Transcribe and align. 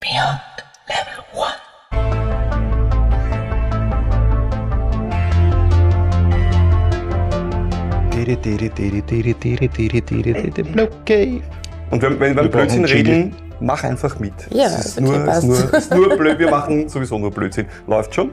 Beyond 0.00 0.40
Level 0.88 1.22
1. 10.34 10.80
Okay. 11.02 11.42
Und 11.90 12.00
wenn, 12.00 12.18
wenn 12.18 12.34
wir 12.34 12.44
über 12.44 12.48
Blödsinn 12.48 12.86
reden, 12.86 13.36
mach 13.60 13.84
einfach 13.84 14.18
mit. 14.18 14.32
Ja, 14.48 14.68
es 14.68 14.86
ist, 14.86 14.98
okay, 14.98 15.06
nur, 15.06 15.16
es 15.16 15.26
passt. 15.26 15.42
ist, 15.44 15.70
nur, 15.70 15.74
ist 15.74 15.94
nur 15.94 16.16
blöd, 16.16 16.38
wir 16.38 16.50
machen 16.50 16.88
sowieso 16.88 17.18
nur 17.18 17.30
Blödsinn. 17.30 17.66
Läuft 17.86 18.14
schon? 18.14 18.32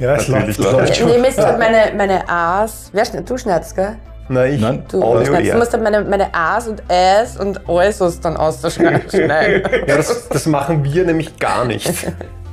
Ja, 0.00 0.16
es 0.16 0.26
Natürlich 0.26 0.58
läuft, 0.58 0.72
läuft. 0.72 0.96
schon. 0.96 1.10
ihr 1.10 1.20
müsst 1.20 1.38
halt 1.38 1.60
meine, 1.60 1.96
meine 1.96 2.28
A's, 2.28 2.90
wer 2.92 3.04
du 3.04 3.38
schneidest, 3.38 3.76
gell? 3.76 3.96
Nein, 4.28 4.54
ich. 4.54 4.60
Nein. 4.60 4.82
Du, 4.90 5.02
Audio, 5.02 5.34
ja. 5.34 5.52
du 5.52 5.58
musst 5.58 5.72
halt 5.72 5.82
meine, 5.82 6.00
meine 6.02 6.34
A's 6.34 6.66
und 6.66 6.82
Ä's 6.88 7.36
und 7.36 7.60
alles 7.68 8.00
was 8.00 8.20
dann 8.20 8.36
ausschneiden. 8.36 9.02
Ja, 9.86 9.96
das, 9.96 10.28
das 10.28 10.46
machen 10.58 10.82
wir 10.84 11.04
nämlich 11.04 11.38
gar 11.38 11.64
nicht. 11.64 11.92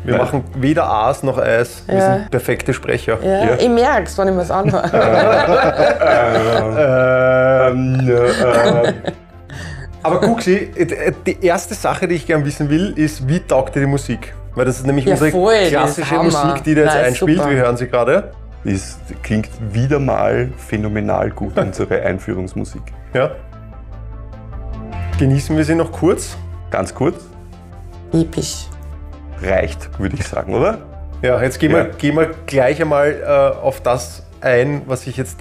Wir 0.04 0.18
machen 0.18 0.44
weder 0.58 0.90
A's 0.90 1.24
noch 1.24 1.38
Eis. 1.38 1.84
Wir 1.88 1.96
Ja. 1.96 2.14
sind 2.16 2.32
perfekte 2.32 2.74
Sprecher. 2.74 3.18
Ja, 3.24 3.44
Ja. 3.46 3.54
ich 3.60 3.70
merk's, 3.70 4.18
wenn 4.18 4.28
ich 4.30 4.34
mir's 4.34 4.52
anhöre. 4.52 4.90
Ähm, 7.72 8.10
äh, 8.10 8.94
Aber 10.04 10.20
guck 10.22 10.42
sie, 10.42 10.56
äh, 10.76 11.12
die 11.26 11.46
erste 11.46 11.74
Sache, 11.76 12.08
die 12.08 12.16
ich 12.16 12.26
gerne 12.26 12.44
wissen 12.46 12.70
will, 12.70 12.94
ist, 12.98 13.28
wie 13.28 13.40
taugt 13.40 13.76
dir 13.76 13.82
die 13.82 13.86
Musik? 13.86 14.34
Weil 14.56 14.66
das 14.66 14.78
ist 14.78 14.88
nämlich 14.88 15.06
Ja, 15.06 15.12
unsere 15.14 15.32
voll, 15.32 15.54
das 15.72 15.98
ist 15.98 16.08
klassische. 16.08 16.24
Musik, 16.24 16.64
die 16.64 16.76
da 16.76 16.82
jetzt 16.82 16.94
Nein, 16.96 17.06
einspielt. 17.06 17.38
super. 17.38 17.50
Wir 17.52 17.58
hören 17.58 17.78
sie 17.78 17.88
gerade. 17.88 18.32
Es 18.64 19.00
klingt 19.24 19.50
wieder 19.74 20.00
mal 20.00 20.50
phänomenal 20.58 21.32
gut, 21.32 21.58
unsere 21.58 22.02
Einführungsmusik. 22.02 22.82
Ja. 23.14 23.32
Genießen 25.18 25.56
wir 25.58 25.64
sie 25.66 25.76
noch 25.76 25.92
kurz. 25.92 26.38
Ganz 26.70 26.96
kurz, 26.96 27.26
Episch. 28.14 28.68
reicht, 29.42 30.00
würde 30.00 30.16
ich 30.16 30.26
sagen, 30.26 30.54
oder? 30.56 30.78
Ja, 31.22 31.42
jetzt 31.42 31.60
gehen, 31.60 31.72
Ja. 31.72 31.86
Wir, 31.86 31.86
gehen 31.94 32.16
wir 32.16 32.32
gleich 32.46 32.82
einmal 32.82 33.22
äh, 33.22 33.58
auf 33.60 33.82
das 33.82 34.26
ein, 34.40 34.84
was 34.86 35.02
sich 35.04 35.18
jetzt 35.18 35.40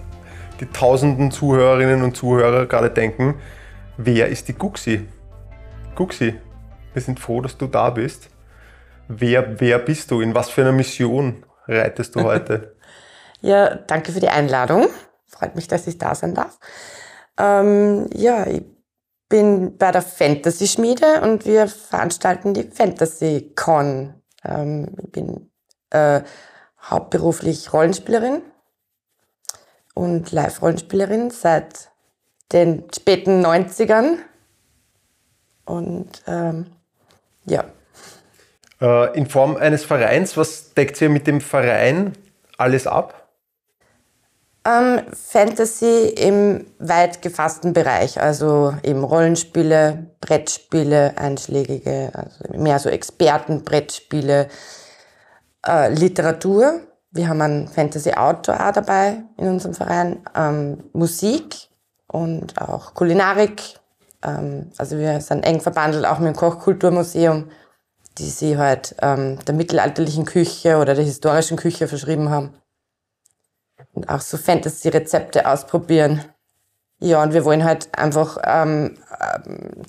die 0.61 0.67
tausenden 0.67 1.31
Zuhörerinnen 1.31 2.03
und 2.03 2.17
Zuhörer 2.17 2.67
gerade 2.67 2.91
denken. 2.91 3.37
Wer 3.97 4.27
ist 4.27 4.49
die 4.49 4.55
Guxi? 4.55 5.07
Guxi, 5.95 6.35
wir 6.93 7.03
sind 7.03 7.21
froh, 7.21 7.41
dass 7.41 7.57
du 7.57 7.67
da 7.67 7.91
bist. 7.91 8.29
Wer, 9.09 9.61
wer 9.61 9.79
bist 9.79 10.11
du? 10.11 10.21
In 10.21 10.35
was 10.35 10.51
für 10.51 10.63
einer 10.63 10.73
Mission 10.73 11.45
reitest 11.69 12.17
du 12.17 12.23
heute? 12.25 12.70
Ja, 13.41 13.75
danke 13.75 14.13
für 14.13 14.21
die 14.21 14.29
Einladung. 14.29 14.89
Freut 15.27 15.57
mich, 15.57 15.69
dass 15.69 15.87
ich 15.87 15.99
da 15.99 16.15
sein 16.15 16.35
darf. 16.35 16.59
Ähm, 17.39 18.09
ja, 18.13 18.47
ich 18.47 18.63
bin 19.29 19.79
bei 19.79 19.93
der 19.93 20.03
Fantasy 20.03 20.67
Schmiede 20.67 21.23
und 21.23 21.47
wir 21.47 21.69
veranstalten 21.69 22.53
die 22.53 22.65
Fantasy 22.65 23.53
Con. 23.55 24.15
Ähm, 24.45 24.89
ich 25.03 25.13
bin 25.13 25.51
äh, 25.91 26.23
hauptberuflich 26.83 27.73
Rollenspielerin 27.73 28.43
und 29.95 30.33
Live-Rollenspielerin 30.33 31.31
seit 31.31 31.91
den 32.53 32.85
späten 32.95 33.45
90ern. 33.45 34.17
Und 35.65 36.23
ähm, 36.27 36.67
ja, 37.45 37.65
äh, 38.81 39.17
in 39.17 39.27
Form 39.27 39.57
eines 39.57 39.85
Vereins, 39.85 40.37
was 40.37 40.75
deckt 40.75 41.01
ihr 41.01 41.11
mit 41.11 41.27
dem 41.27 41.41
Verein 41.41 42.15
alles 42.57 42.87
ab? 42.87 43.20
Ähm, 44.71 45.01
Fantasy 45.13 46.09
im 46.17 46.67
weit 46.79 47.23
gefassten 47.23 47.73
Bereich, 47.73 48.21
also 48.21 48.75
eben 48.83 49.03
Rollenspiele, 49.03 50.07
Brettspiele, 50.21 51.17
einschlägige, 51.17 52.13
also 52.15 52.57
mehr 52.57 52.79
so 52.79 52.89
Experten-Brettspiele, 52.89 54.49
äh, 55.67 55.93
Literatur. 55.93 56.81
Wir 57.11 57.29
haben 57.29 57.41
einen 57.41 57.69
Fantasy-Autor 57.69 58.55
auch 58.55 58.73
dabei 58.73 59.23
in 59.39 59.49
unserem 59.49 59.75
Verein, 59.75 60.21
ähm, 60.37 60.85
Musik 60.93 61.57
und 62.07 62.61
auch 62.61 62.95
Kulinarik. 62.95 63.63
Ähm, 64.23 64.71
also 64.77 64.99
wir 64.99 65.21
sind 65.21 65.43
eng 65.45 65.61
verbandelt 65.61 66.05
auch 66.05 66.19
mit 66.19 66.29
dem 66.29 66.37
Kochkulturmuseum, 66.37 67.51
die 68.19 68.31
sich 68.31 68.57
halt 68.57 68.95
ähm, 69.03 69.39
der 69.47 69.55
mittelalterlichen 69.55 70.27
Küche 70.27 70.77
oder 70.77 70.95
der 70.95 71.05
historischen 71.05 71.57
Küche 71.57 71.89
verschrieben 71.89 72.31
haben 72.31 72.55
und 73.93 74.09
auch 74.09 74.21
so 74.21 74.37
Fantasy-Rezepte 74.37 75.47
ausprobieren. 75.47 76.25
Ja, 77.01 77.23
und 77.23 77.33
wir 77.33 77.45
wollen 77.45 77.65
halt 77.65 77.89
einfach 77.99 78.39
ähm, 78.45 78.99
ähm, 79.21 79.83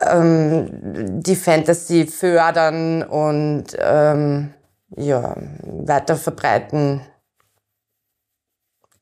ähm, 0.00 1.20
die 1.22 1.36
Fantasy 1.36 2.06
fördern 2.06 3.02
und 3.02 3.76
ähm, 3.78 4.54
ja, 4.96 5.36
weiter 5.62 6.16
verbreiten 6.16 7.00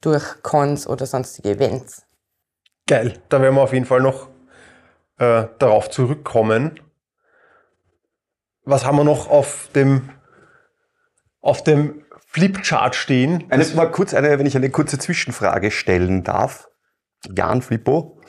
durch 0.00 0.42
Cons 0.42 0.86
oder 0.86 1.06
sonstige 1.06 1.50
Events. 1.50 2.02
Geil. 2.86 3.20
Da 3.28 3.40
werden 3.40 3.54
wir 3.54 3.62
auf 3.62 3.72
jeden 3.72 3.86
Fall 3.86 4.00
noch 4.00 4.28
äh, 5.18 5.46
darauf 5.58 5.90
zurückkommen. 5.90 6.80
Was 8.64 8.84
haben 8.84 8.96
wir 8.96 9.04
noch 9.04 9.28
auf 9.28 9.68
dem, 9.74 10.10
auf 11.40 11.62
dem 11.62 12.04
Flipchart 12.38 12.94
stehen? 12.94 13.44
Eine, 13.50 13.64
mal 13.74 13.90
kurz 13.90 14.14
eine, 14.14 14.38
wenn 14.38 14.46
ich 14.46 14.56
eine 14.56 14.70
kurze 14.70 14.98
Zwischenfrage 14.98 15.70
stellen 15.70 16.24
darf. 16.24 16.68
Jan 17.34 17.62
Flippo, 17.62 18.20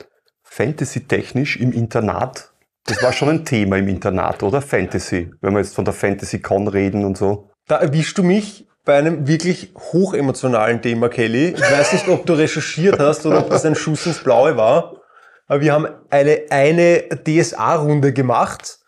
Fantasy-technisch 0.42 1.56
im 1.56 1.72
Internat, 1.72 2.52
das 2.86 3.02
war 3.02 3.12
schon 3.12 3.28
ein 3.28 3.44
Thema 3.44 3.76
im 3.76 3.88
Internat, 3.88 4.42
oder? 4.42 4.60
Fantasy, 4.60 5.30
wenn 5.40 5.52
wir 5.52 5.60
jetzt 5.60 5.74
von 5.74 5.84
der 5.84 5.94
Fantasy-Con 5.94 6.66
reden 6.68 7.04
und 7.04 7.16
so. 7.16 7.50
Da 7.68 7.76
erwischst 7.76 8.18
du 8.18 8.22
mich 8.22 8.66
bei 8.84 8.96
einem 8.96 9.28
wirklich 9.28 9.72
hochemotionalen 9.92 10.82
Thema, 10.82 11.08
Kelly. 11.08 11.50
Ich 11.50 11.60
weiß 11.60 11.92
nicht, 11.92 12.08
ob 12.08 12.26
du 12.26 12.32
recherchiert 12.32 12.98
hast 12.98 13.26
oder 13.26 13.38
ob 13.38 13.50
das 13.50 13.64
ein 13.64 13.76
Schuss 13.76 14.06
ins 14.06 14.22
Blaue 14.24 14.56
war. 14.56 14.96
Aber 15.46 15.60
wir 15.60 15.72
haben 15.72 15.86
eine, 16.10 16.42
eine 16.50 17.04
DSA-Runde 17.24 18.12
gemacht, 18.12 18.78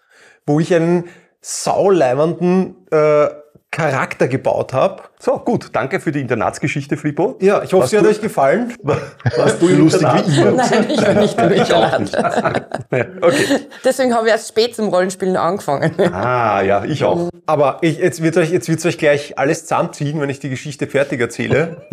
wo 0.47 0.59
ich 0.59 0.75
einen 0.75 1.09
sauleimernden 1.41 2.87
äh, 2.91 3.29
Charakter 3.73 4.29
gebaut 4.29 4.75
habe. 4.75 5.03
So, 5.19 5.39
gut, 5.39 5.71
danke 5.73 5.99
für 5.99 6.13
die 6.13 6.21
Internatsgeschichte, 6.21 6.99
Flippo. 6.99 7.39
Ja, 7.41 7.63
ich 7.63 7.73
hoffe, 7.73 7.81
Warst 7.81 7.91
sie 7.93 7.97
hat 7.97 8.05
du- 8.05 8.11
euch 8.11 8.21
gefallen. 8.21 8.75
Warst 8.83 9.63
du 9.63 9.69
Lustig 9.69 10.07
wie 10.27 10.41
ihr. 10.41 10.51
Nein, 10.53 10.87
ich 10.91 11.01
war 11.01 11.15
nicht 11.15 11.41
im 11.41 11.53
Ich 11.53 11.73
auch 11.73 11.99
Internat. 11.99 12.67
okay. 13.23 13.61
Deswegen 13.83 14.15
habe 14.15 14.27
ich 14.27 14.33
erst 14.33 14.49
spät 14.49 14.77
zum 14.77 14.89
Rollenspielen 14.89 15.37
angefangen. 15.39 15.99
Ah, 16.13 16.61
ja, 16.61 16.85
ich 16.85 17.03
auch. 17.03 17.31
Aber 17.47 17.79
ich, 17.81 17.97
jetzt 17.97 18.23
wird 18.23 18.37
euch, 18.37 18.51
jetzt 18.51 18.69
wird's 18.69 18.85
euch 18.85 18.99
gleich 18.99 19.39
alles 19.39 19.63
zusammenziehen, 19.63 20.21
wenn 20.21 20.29
ich 20.29 20.39
die 20.39 20.51
Geschichte 20.51 20.87
fertig 20.87 21.19
erzähle. 21.21 21.87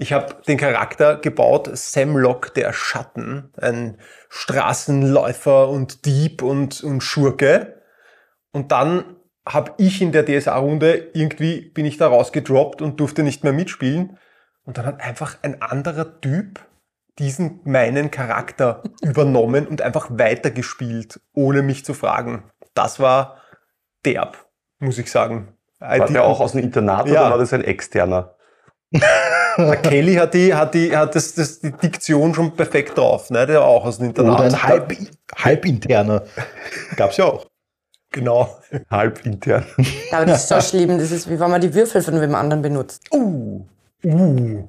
ich 0.00 0.12
habe 0.12 0.34
den 0.46 0.58
Charakter 0.58 1.16
gebaut, 1.16 1.70
Samlock 1.72 2.52
der 2.52 2.74
Schatten, 2.74 3.50
ein 3.58 3.96
Straßenläufer 4.28 5.68
und 5.70 6.04
Dieb 6.04 6.42
und, 6.42 6.84
und 6.84 7.00
Schurke. 7.00 7.80
Und 8.52 8.70
dann 8.70 9.16
habe 9.46 9.72
ich 9.78 10.00
in 10.00 10.12
der 10.12 10.24
DSA-Runde 10.24 11.10
irgendwie 11.14 11.62
bin 11.70 11.84
ich 11.84 11.96
da 11.98 12.08
rausgedroppt 12.08 12.80
und 12.82 13.00
durfte 13.00 13.22
nicht 13.22 13.42
mehr 13.44 13.52
mitspielen. 13.52 14.18
Und 14.64 14.78
dann 14.78 14.86
hat 14.86 15.00
einfach 15.00 15.38
ein 15.42 15.60
anderer 15.60 16.20
Typ 16.20 16.60
diesen 17.18 17.60
meinen 17.64 18.10
Charakter 18.10 18.82
übernommen 19.02 19.66
und 19.66 19.82
einfach 19.82 20.08
weitergespielt, 20.10 21.20
ohne 21.34 21.62
mich 21.62 21.84
zu 21.84 21.94
fragen. 21.94 22.44
Das 22.74 23.00
war 23.00 23.38
derb, 24.04 24.46
muss 24.78 24.98
ich 24.98 25.10
sagen. 25.10 25.56
War 25.78 26.06
der 26.06 26.24
auch 26.24 26.40
aus 26.40 26.52
dem 26.52 26.62
Internat 26.62 27.08
Ja. 27.08 27.22
oder 27.22 27.30
war 27.32 27.38
das 27.38 27.52
ein 27.52 27.64
externer? 27.64 28.36
Der 29.58 29.76
Kelly 29.76 30.14
hat, 30.14 30.32
die, 30.32 30.54
hat, 30.54 30.72
die, 30.72 30.96
hat 30.96 31.14
das, 31.14 31.34
das, 31.34 31.60
die 31.60 31.72
Diktion 31.72 32.34
schon 32.34 32.54
perfekt 32.56 32.96
drauf, 32.96 33.28
ne? 33.28 33.46
der 33.46 33.60
war 33.60 33.66
auch 33.66 33.84
aus 33.84 33.98
dem 33.98 34.06
Internat. 34.06 34.38
Oder 34.38 34.44
ein 34.48 34.62
halb, 34.62 34.96
halbinterner. 35.36 36.22
Gab's 36.96 37.18
ja 37.18 37.26
auch. 37.26 37.46
Genau. 38.12 38.56
Halb 38.90 39.24
intern. 39.26 39.64
Aber 40.12 40.26
das 40.26 40.42
ist 40.42 40.48
so 40.48 40.60
schlimm, 40.60 40.98
das 40.98 41.10
ist 41.10 41.28
wie 41.30 41.40
wenn 41.40 41.50
man 41.50 41.60
die 41.60 41.74
Würfel 41.74 42.02
von 42.02 42.20
wem 42.20 42.34
anderen 42.34 42.62
benutzt. 42.62 43.02
Uh. 43.12 43.62
Uh. 44.04 44.64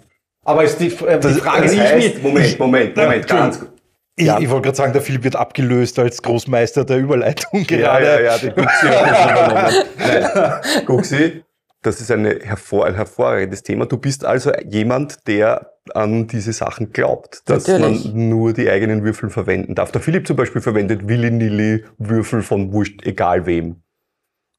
Aber 0.46 0.64
ist 0.64 0.80
die, 0.80 0.88
äh, 0.88 1.20
die 1.20 1.28
Frage, 1.34 1.68
die 1.68 1.76
ich 1.76 1.80
heißt, 1.82 2.16
mir... 2.18 2.22
Moment, 2.24 2.60
Moment, 2.60 2.98
Ja, 2.98 3.04
Moment, 3.04 3.28
ganz 3.28 3.60
gut. 3.60 3.70
Ich, 4.16 4.26
Ja. 4.26 4.40
ich 4.40 4.50
wollte 4.50 4.64
gerade 4.66 4.78
sagen, 4.78 4.94
der 4.94 5.02
Philipp 5.02 5.24
wird 5.24 5.36
abgelöst 5.36 5.98
als 6.00 6.22
Großmeister 6.22 6.86
der 6.86 6.98
Überleitung 6.98 7.66
Ja, 7.70 8.00
gerade. 8.00 8.06
ja, 8.06 8.20
ja, 8.22 8.38
die 8.38 8.50
Guxi 8.52 8.88
hat 8.88 9.12
das 9.12 9.84
übernommen. 10.06 10.86
Guxi, 10.86 11.44
das 11.84 12.02
ist 12.02 12.12
eine 12.12 12.40
hervor, 12.42 12.86
ein 12.86 12.96
hervorragendes 12.96 13.64
Thema. 13.64 13.86
Du 13.86 13.98
bist 13.98 14.26
also 14.26 14.52
jemand, 14.68 15.28
der 15.28 15.74
an 15.94 16.28
diese 16.28 16.54
Sachen 16.54 16.94
glaubt, 16.94 17.42
dass 17.46 17.68
Natürlich. 17.68 18.14
man 18.14 18.30
nur 18.30 18.54
die 18.54 18.70
eigenen 18.70 19.04
Würfel 19.04 19.30
verwenden 19.30 19.76
darf. 19.76 19.92
Der 19.92 20.02
Philipp 20.02 20.26
zum 20.26 20.38
Beispiel 20.38 20.62
verwendet 20.62 21.08
Willy-Nilly 21.08 21.84
Würfel 21.98 22.42
von 22.42 22.72
wurscht, 22.72 23.06
egal 23.06 23.46
wem. 23.46 23.83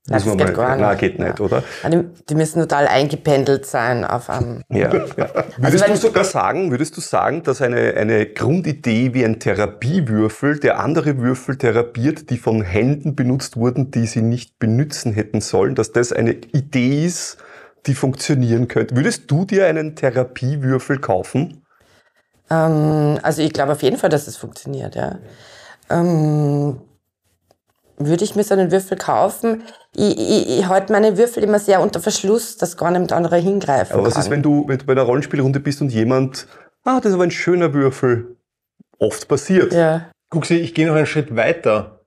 Nein, 0.06 0.18
Muss 0.18 0.26
man 0.26 0.36
das 0.38 0.46
geht 0.48 0.56
gar 0.56 0.76
Nein, 0.76 0.90
nicht. 0.90 1.00
geht 1.00 1.18
nicht, 1.18 1.38
Ja. 1.38 1.44
oder? 1.46 1.62
Die, 1.90 2.04
die 2.28 2.34
müssen 2.34 2.60
total 2.60 2.86
eingependelt 2.88 3.64
sein 3.64 4.04
auf 4.04 4.28
einem. 4.28 4.62
Ja, 4.68 4.92
ja. 4.94 5.02
Würdest 5.56 5.84
wenn- 5.84 5.92
du 5.92 5.96
sogar 5.96 6.24
sagen, 6.24 6.70
würdest 6.70 6.94
du 6.98 7.00
sagen, 7.00 7.42
dass 7.42 7.62
eine, 7.62 7.94
eine 7.94 8.26
Grundidee 8.26 9.14
wie 9.14 9.24
ein 9.24 9.40
Therapiewürfel, 9.40 10.60
der 10.60 10.78
andere 10.78 11.16
Würfel 11.18 11.56
therapiert, 11.56 12.28
die 12.28 12.36
von 12.36 12.60
Händen 12.60 13.16
benutzt 13.16 13.56
wurden, 13.56 13.90
die 13.92 14.06
sie 14.06 14.20
nicht 14.20 14.58
benutzen 14.58 15.14
hätten 15.14 15.40
sollen, 15.40 15.74
dass 15.74 15.92
das 15.92 16.12
eine 16.12 16.32
Idee 16.32 17.06
ist, 17.06 17.38
die 17.86 17.94
funktionieren 17.94 18.68
könnte? 18.68 18.94
Würdest 18.96 19.30
du 19.30 19.46
dir 19.46 19.66
einen 19.66 19.96
Therapiewürfel 19.96 20.98
kaufen? 21.00 21.64
Ähm, 22.50 23.18
also 23.22 23.40
ich 23.40 23.54
glaube 23.54 23.72
auf 23.72 23.82
jeden 23.82 23.96
Fall, 23.96 24.10
dass 24.10 24.26
es 24.26 24.36
funktioniert, 24.36 24.96
ja. 24.96 25.18
Ähm, 25.88 26.78
würde 27.96 28.24
ich 28.24 28.36
mir 28.36 28.44
so 28.44 28.52
einen 28.52 28.70
Würfel 28.70 28.98
kaufen? 28.98 29.62
Ich, 29.96 30.18
ich, 30.18 30.58
ich 30.58 30.68
halte 30.68 30.92
meine 30.92 31.16
Würfel 31.16 31.42
immer 31.42 31.58
sehr 31.58 31.80
unter 31.80 32.00
Verschluss, 32.00 32.56
dass 32.56 32.76
gar 32.76 32.90
nicht 32.90 33.12
andere 33.12 33.36
hingreifen 33.36 33.94
Aber 33.94 34.06
was 34.06 34.14
kann. 34.14 34.22
ist, 34.22 34.30
wenn 34.30 34.42
du, 34.42 34.66
wenn 34.66 34.78
du 34.78 34.86
bei 34.86 34.92
einer 34.92 35.02
Rollenspielrunde 35.02 35.60
bist 35.60 35.80
und 35.80 35.90
jemand, 35.90 36.46
ah, 36.84 36.96
das 37.00 37.10
ist 37.10 37.14
aber 37.14 37.24
ein 37.24 37.30
schöner 37.30 37.72
Würfel. 37.72 38.36
Oft 38.98 39.28
passiert. 39.28 39.72
ja. 39.72 40.10
Guxi, 40.30 40.54
ich 40.54 40.74
gehe 40.74 40.86
noch 40.88 40.96
einen 40.96 41.06
Schritt 41.06 41.36
weiter. 41.36 42.00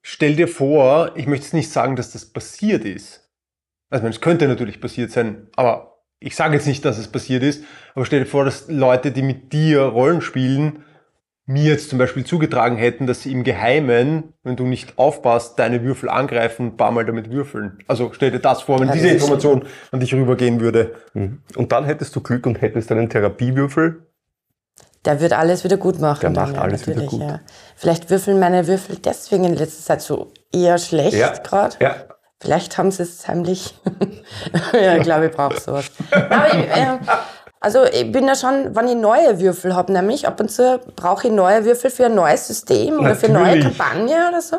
Stell 0.00 0.36
dir 0.36 0.48
vor, 0.48 1.12
ich 1.16 1.26
möchte 1.26 1.44
jetzt 1.44 1.54
nicht 1.54 1.70
sagen, 1.70 1.96
dass 1.96 2.12
das 2.12 2.24
passiert 2.24 2.84
ist. 2.84 3.28
Also 3.90 4.06
es 4.06 4.20
könnte 4.20 4.48
natürlich 4.48 4.80
passiert 4.80 5.10
sein, 5.10 5.48
aber 5.56 5.98
ich 6.18 6.34
sage 6.34 6.54
jetzt 6.54 6.66
nicht, 6.66 6.84
dass 6.84 6.98
es 6.98 7.08
passiert 7.08 7.42
ist. 7.42 7.62
Aber 7.94 8.06
stell 8.06 8.20
dir 8.20 8.26
vor, 8.26 8.44
dass 8.44 8.68
Leute, 8.68 9.12
die 9.12 9.22
mit 9.22 9.52
dir 9.52 9.82
Rollen 9.82 10.22
spielen, 10.22 10.82
mir 11.46 11.64
jetzt 11.64 11.90
zum 11.90 11.98
Beispiel 11.98 12.24
zugetragen 12.24 12.76
hätten, 12.76 13.06
dass 13.06 13.22
sie 13.22 13.30
im 13.32 13.44
Geheimen, 13.44 14.32
wenn 14.42 14.56
du 14.56 14.64
nicht 14.64 14.98
aufpasst, 14.98 15.58
deine 15.58 15.82
Würfel 15.82 16.08
angreifen 16.08 16.62
und 16.66 16.74
ein 16.74 16.76
paar 16.76 16.90
Mal 16.90 17.04
damit 17.04 17.30
würfeln. 17.30 17.78
Also 17.86 18.12
stell 18.14 18.30
dir 18.30 18.38
das 18.38 18.62
vor, 18.62 18.80
wenn 18.80 18.88
Ja, 18.88 18.94
diese 18.94 19.08
Information 19.08 19.64
an 19.90 20.00
dich 20.00 20.14
rübergehen 20.14 20.60
würde. 20.60 20.94
Mhm. 21.12 21.42
Und 21.56 21.72
dann 21.72 21.84
hättest 21.84 22.16
du 22.16 22.20
Glück 22.22 22.46
und 22.46 22.62
hättest 22.62 22.90
einen 22.90 23.10
Therapiewürfel. 23.10 24.06
Der 25.04 25.20
wird 25.20 25.34
alles 25.34 25.64
wieder 25.64 25.76
gut 25.76 26.00
machen. 26.00 26.20
Der 26.20 26.30
macht 26.30 26.56
alles 26.56 26.86
wieder 26.86 27.02
gut. 27.02 27.20
Ja. 27.20 27.40
Vielleicht 27.76 28.08
würfeln 28.08 28.38
meine 28.40 28.66
Würfel 28.66 28.96
deswegen 28.96 29.44
in 29.44 29.54
letzter 29.54 29.82
Zeit 29.82 30.00
so 30.00 30.32
eher 30.50 30.78
schlecht 30.78 31.12
Ja. 31.12 31.28
gerade. 31.36 31.76
Ja. 31.80 31.96
Vielleicht 32.40 32.78
haben 32.78 32.90
sie 32.90 33.02
es 33.02 33.28
heimlich. 33.28 33.74
ja, 34.72 34.96
ich 34.96 35.02
glaube, 35.02 35.26
ich 35.26 35.32
brauche 35.32 35.60
sowas. 35.60 35.90
Aber 36.10 36.46
ich, 36.54 36.68
äh, 36.68 36.98
also 37.64 37.84
ich 37.84 38.12
bin 38.12 38.26
ja 38.26 38.34
schon, 38.36 38.74
wenn 38.76 38.86
ich 38.88 38.94
neue 38.94 39.40
Würfel 39.40 39.74
habe, 39.74 39.92
nämlich 39.92 40.26
ab 40.28 40.38
und 40.40 40.50
zu 40.50 40.78
brauche 40.96 41.26
ich 41.28 41.32
neue 41.32 41.64
Würfel 41.64 41.90
für 41.90 42.06
ein 42.06 42.14
neues 42.14 42.46
System 42.46 43.00
oder 43.00 43.16
für 43.16 43.26
eine 43.26 43.34
neue 43.38 43.44
Natürlich. 43.56 43.64
Kampagne 43.78 44.28
oder 44.28 44.40
so. 44.40 44.56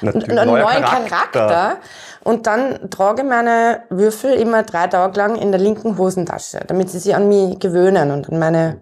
Natürlich, 0.00 0.28
Und 0.30 0.38
einen 0.38 0.50
neuer 0.50 0.62
neuen 0.64 0.84
Charakter. 0.84 1.08
Charakter. 1.46 1.76
Und 2.22 2.46
dann 2.46 2.90
trage 2.90 3.22
ich 3.22 3.28
meine 3.28 3.82
Würfel 3.90 4.32
immer 4.34 4.62
drei 4.62 4.86
Tage 4.86 5.18
lang 5.18 5.36
in 5.36 5.52
der 5.52 5.60
linken 5.60 5.98
Hosentasche, 5.98 6.60
damit 6.66 6.88
sie 6.90 6.98
sich 6.98 7.14
an 7.14 7.28
mich 7.28 7.58
gewöhnen 7.58 8.10
und 8.10 8.30
an 8.30 8.38
meine 8.38 8.80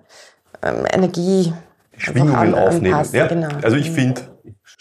ähm, 0.62 0.84
Energie 0.92 1.52
Schwingungen 1.96 2.34
an- 2.36 2.54
aufnehmen. 2.54 2.94
anpassen. 2.94 3.16
Ja. 3.18 3.26
Genau. 3.26 3.48
Also 3.62 3.76
ich 3.76 3.90
finde, 3.90 4.20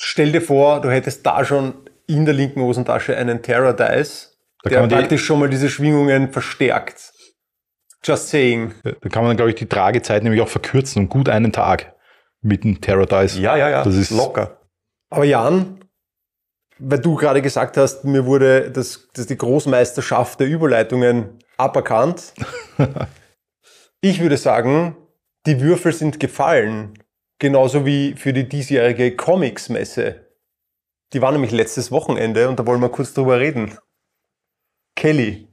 Stell 0.03 0.31
dir 0.31 0.41
vor, 0.41 0.81
du 0.81 0.89
hättest 0.89 1.23
da 1.25 1.45
schon 1.45 1.73
in 2.07 2.25
der 2.25 2.33
linken 2.33 2.61
Hosentasche 2.61 3.15
einen 3.15 3.41
Terror 3.43 3.73
Dice, 3.73 4.35
Da 4.63 4.69
der 4.69 4.88
praktisch 4.88 5.23
schon 5.23 5.39
mal 5.39 5.49
diese 5.49 5.69
Schwingungen 5.69 6.31
verstärkt. 6.31 7.13
Just 8.03 8.30
saying. 8.30 8.74
Da 8.83 9.09
kann 9.09 9.24
man, 9.24 9.36
glaube 9.36 9.51
ich, 9.51 9.56
die 9.56 9.68
Tragezeit 9.68 10.24
nämlich 10.24 10.42
auch 10.42 10.48
verkürzen 10.48 11.03
und 11.03 11.09
gut 11.09 11.30
einen 11.30 11.51
Tag 11.51 11.95
mit 12.42 12.63
dem 12.63 12.81
Terror 12.81 13.06
Dice. 13.06 13.38
ja, 13.38 13.56
ja, 13.56 13.69
ja, 13.69 13.83
Das 13.83 13.95
ist 13.95 14.09
locker. 14.12 14.59
Aber 15.09 15.25
Jan, 15.25 15.80
weil 16.80 17.00
du 17.00 17.15
gerade 17.15 17.42
gesagt 17.42 17.77
hast, 17.77 18.03
mir 18.06 18.25
wurde 18.25 18.71
das, 18.71 19.07
das 19.13 19.27
die 19.27 19.38
Großmeisterschaft 19.38 20.39
der 20.39 20.48
Überleitungen 20.48 21.38
aberkannt. 21.57 22.33
ich 24.01 24.19
würde 24.19 24.38
sagen, 24.38 24.98
die 25.45 25.62
Würfel 25.62 25.94
sind 25.94 26.19
gefallen. 26.19 26.98
Genauso 27.39 27.86
wie 27.86 28.15
für 28.15 28.33
die 28.33 28.48
diesjährige 28.48 29.15
Comics-Messe. 29.15 30.27
Die 31.13 31.21
war 31.21 31.31
nämlich 31.31 31.51
letztes 31.51 31.92
Wochenende 31.92 32.48
und 32.50 32.59
da 32.59 32.65
wollen 32.65 32.81
wir 32.81 32.89
kurz 32.89 33.13
drüber 33.13 33.39
reden. 33.39 33.77
Kelly, 34.95 35.48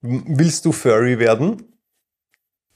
willst 0.00 0.64
du 0.64 0.72
Furry 0.72 1.18
werden? 1.18 1.73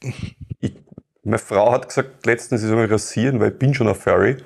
Ich, 0.01 0.75
meine 1.23 1.39
Frau 1.39 1.73
hat 1.73 1.89
gesagt, 1.89 2.25
letztens 2.27 2.63
soll 2.63 2.83
mich 2.83 2.91
rasieren, 2.91 3.41
weil 3.41 3.53
ich 3.53 3.59
bin 3.59 3.75
schon 3.75 3.89
ein 3.89 3.95
Furry. 3.95 4.39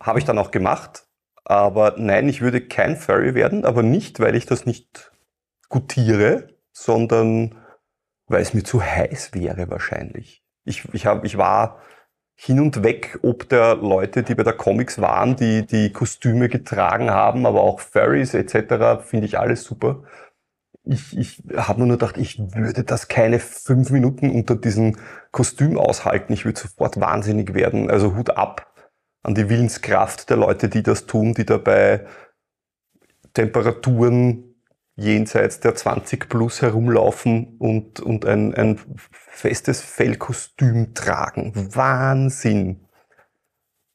Habe 0.00 0.18
ich 0.18 0.24
dann 0.24 0.38
auch 0.38 0.50
gemacht. 0.50 1.06
Aber 1.44 1.94
nein, 1.98 2.28
ich 2.28 2.40
würde 2.40 2.66
kein 2.66 2.96
Furry 2.96 3.34
werden, 3.34 3.64
aber 3.64 3.82
nicht, 3.82 4.18
weil 4.20 4.34
ich 4.34 4.46
das 4.46 4.66
nicht 4.66 5.12
gutiere, 5.68 6.48
sondern 6.72 7.54
weil 8.26 8.42
es 8.42 8.54
mir 8.54 8.64
zu 8.64 8.82
heiß 8.82 9.34
wäre 9.34 9.70
wahrscheinlich. 9.70 10.42
Ich, 10.64 10.84
ich, 10.94 11.06
hab, 11.06 11.24
ich 11.24 11.36
war 11.36 11.80
hin 12.34 12.60
und 12.60 12.82
weg, 12.82 13.18
ob 13.22 13.48
der 13.48 13.76
Leute, 13.76 14.22
die 14.22 14.34
bei 14.34 14.42
der 14.42 14.54
Comics 14.54 15.00
waren, 15.00 15.36
die 15.36 15.66
die 15.66 15.92
Kostüme 15.92 16.48
getragen 16.48 17.10
haben, 17.10 17.46
aber 17.46 17.60
auch 17.60 17.80
Furries 17.80 18.34
etc., 18.34 19.04
finde 19.04 19.26
ich 19.26 19.38
alles 19.38 19.64
super. 19.64 20.02
Ich, 20.86 21.16
ich 21.16 21.42
habe 21.56 21.80
nur 21.80 21.96
gedacht, 21.96 22.18
ich 22.18 22.38
würde 22.38 22.84
das 22.84 23.08
keine 23.08 23.38
fünf 23.38 23.90
Minuten 23.90 24.30
unter 24.30 24.54
diesem 24.54 24.96
Kostüm 25.30 25.78
aushalten. 25.78 26.32
Ich 26.34 26.44
würde 26.44 26.60
sofort 26.60 27.00
wahnsinnig 27.00 27.54
werden. 27.54 27.90
Also 27.90 28.14
Hut 28.14 28.36
ab 28.36 28.70
an 29.22 29.34
die 29.34 29.48
Willenskraft 29.48 30.28
der 30.28 30.36
Leute, 30.36 30.68
die 30.68 30.82
das 30.82 31.06
tun, 31.06 31.32
die 31.32 31.46
dabei 31.46 32.06
Temperaturen 33.32 34.54
jenseits 34.96 35.60
der 35.60 35.74
20 35.74 36.28
plus 36.28 36.62
herumlaufen 36.62 37.56
und, 37.58 38.00
und 38.00 38.26
ein, 38.26 38.54
ein 38.54 38.78
festes 39.10 39.80
Fellkostüm 39.80 40.94
tragen. 40.94 41.52
Wahnsinn. 41.74 42.86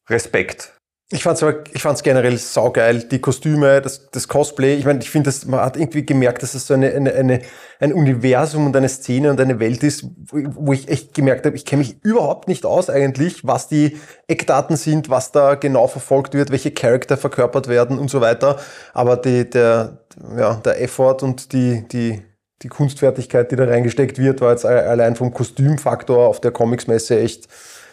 Respekt. 0.09 0.79
Ich 1.12 1.24
fand's 1.24 1.42
aber, 1.42 1.64
ich 1.74 1.82
fand's 1.82 2.04
generell 2.04 2.38
saugeil. 2.38 3.00
Die 3.04 3.18
Kostüme, 3.20 3.82
das, 3.82 4.12
das 4.12 4.28
Cosplay. 4.28 4.76
Ich 4.76 4.86
meine, 4.86 5.00
ich 5.00 5.10
finde, 5.10 5.30
das- 5.30 5.46
man 5.48 5.60
hat 5.62 5.76
irgendwie 5.76 6.06
gemerkt, 6.06 6.44
dass 6.44 6.54
es 6.54 6.68
so 6.68 6.76
eine, 6.76 6.92
eine, 6.94 7.12
eine, 7.16 7.42
ein 7.80 7.94
Universum 7.94 8.68
und 8.68 8.76
eine 8.76 8.90
Szene 8.90 9.32
und 9.32 9.42
eine 9.42 9.60
Welt 9.60 9.82
ist, 9.82 10.04
wo, 10.28 10.38
wo 10.68 10.74
ich 10.74 10.88
echt 10.88 11.16
gemerkt 11.16 11.48
habe, 11.48 11.56
ich 11.56 11.66
kenne 11.66 11.80
mich 11.82 11.98
überhaupt 12.04 12.48
nicht 12.48 12.64
aus 12.64 12.92
eigentlich, 12.92 13.46
was 13.48 13.68
die 13.68 13.98
Eckdaten 14.28 14.78
sind, 14.78 15.10
was 15.10 15.32
da 15.32 15.56
genau 15.56 15.88
verfolgt 15.88 16.36
wird, 16.36 16.52
welche 16.52 16.70
Charakter 16.72 17.18
verkörpert 17.18 17.68
werden 17.68 17.98
und 17.98 18.12
so 18.12 18.22
weiter. 18.22 18.60
Aber 18.94 19.18
die, 19.18 19.50
der, 19.50 20.06
ja, 20.38 20.56
der 20.64 20.80
Effort 20.80 21.24
und 21.24 21.54
die, 21.54 21.88
die, 21.88 22.22
die 22.62 22.68
Kunstfertigkeit, 22.68 23.52
die 23.52 23.56
da 23.56 23.64
reingesteckt 23.66 24.20
wird, 24.20 24.42
war 24.42 24.52
jetzt 24.52 24.66
allein 24.66 25.16
vom 25.16 25.34
Kostümfaktor 25.34 26.28
auf 26.28 26.40
der 26.40 26.52
Comics-Messe 26.52 27.20
echt, 27.20 27.48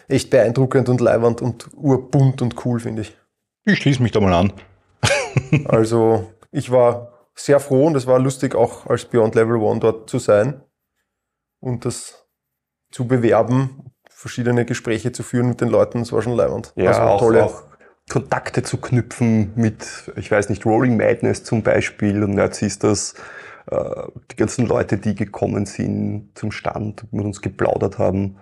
echt 0.07 0.29
beeindruckend 0.29 0.89
und 0.89 1.01
leibernd 1.01 1.41
und 1.41 1.69
urbunt 1.75 2.41
und 2.41 2.65
cool, 2.65 2.79
finde 2.79 3.01
ich. 3.01 3.17
Ich 3.65 3.79
schließe 3.79 4.01
mich 4.01 4.11
da 4.11 4.19
mal 4.19 4.33
an. 4.33 4.53
Also 5.65 6.33
ich 6.51 6.71
war 6.71 7.29
sehr 7.35 7.59
froh 7.59 7.85
und 7.85 7.95
es 7.95 8.07
war 8.07 8.19
lustig, 8.19 8.55
auch 8.55 8.87
als 8.87 9.05
Beyond 9.05 9.35
Level 9.35 9.57
One 9.57 9.79
dort 9.79 10.09
zu 10.09 10.17
sein 10.17 10.61
und 11.59 11.85
das 11.85 12.27
zu 12.91 13.07
bewerben, 13.07 13.91
verschiedene 14.09 14.65
Gespräche 14.65 15.11
zu 15.11 15.21
führen 15.21 15.47
mit 15.47 15.61
den 15.61 15.69
Leuten. 15.69 15.99
Das 15.99 16.11
war 16.11 16.21
schon 16.21 16.35
leibend. 16.35 16.73
Ja, 16.75 16.89
also 16.89 17.01
auch, 17.01 17.19
tolle. 17.19 17.45
auch 17.45 17.63
Kontakte 18.09 18.63
zu 18.63 18.77
knüpfen 18.77 19.51
mit, 19.55 20.11
ich 20.15 20.31
weiß 20.31 20.49
nicht, 20.49 20.65
Rolling 20.65 20.97
Madness 20.97 21.43
zum 21.43 21.61
Beispiel 21.61 22.23
und 22.23 22.37
jetzt 22.37 22.61
ist 22.61 22.83
das 22.83 23.13
äh, 23.67 24.03
die 24.31 24.35
ganzen 24.35 24.65
Leute, 24.65 24.97
die 24.97 25.13
gekommen 25.13 25.65
sind 25.65 26.31
zum 26.35 26.51
Stand, 26.51 27.11
mit 27.11 27.25
uns 27.25 27.41
geplaudert 27.41 27.99
haben. 27.99 28.37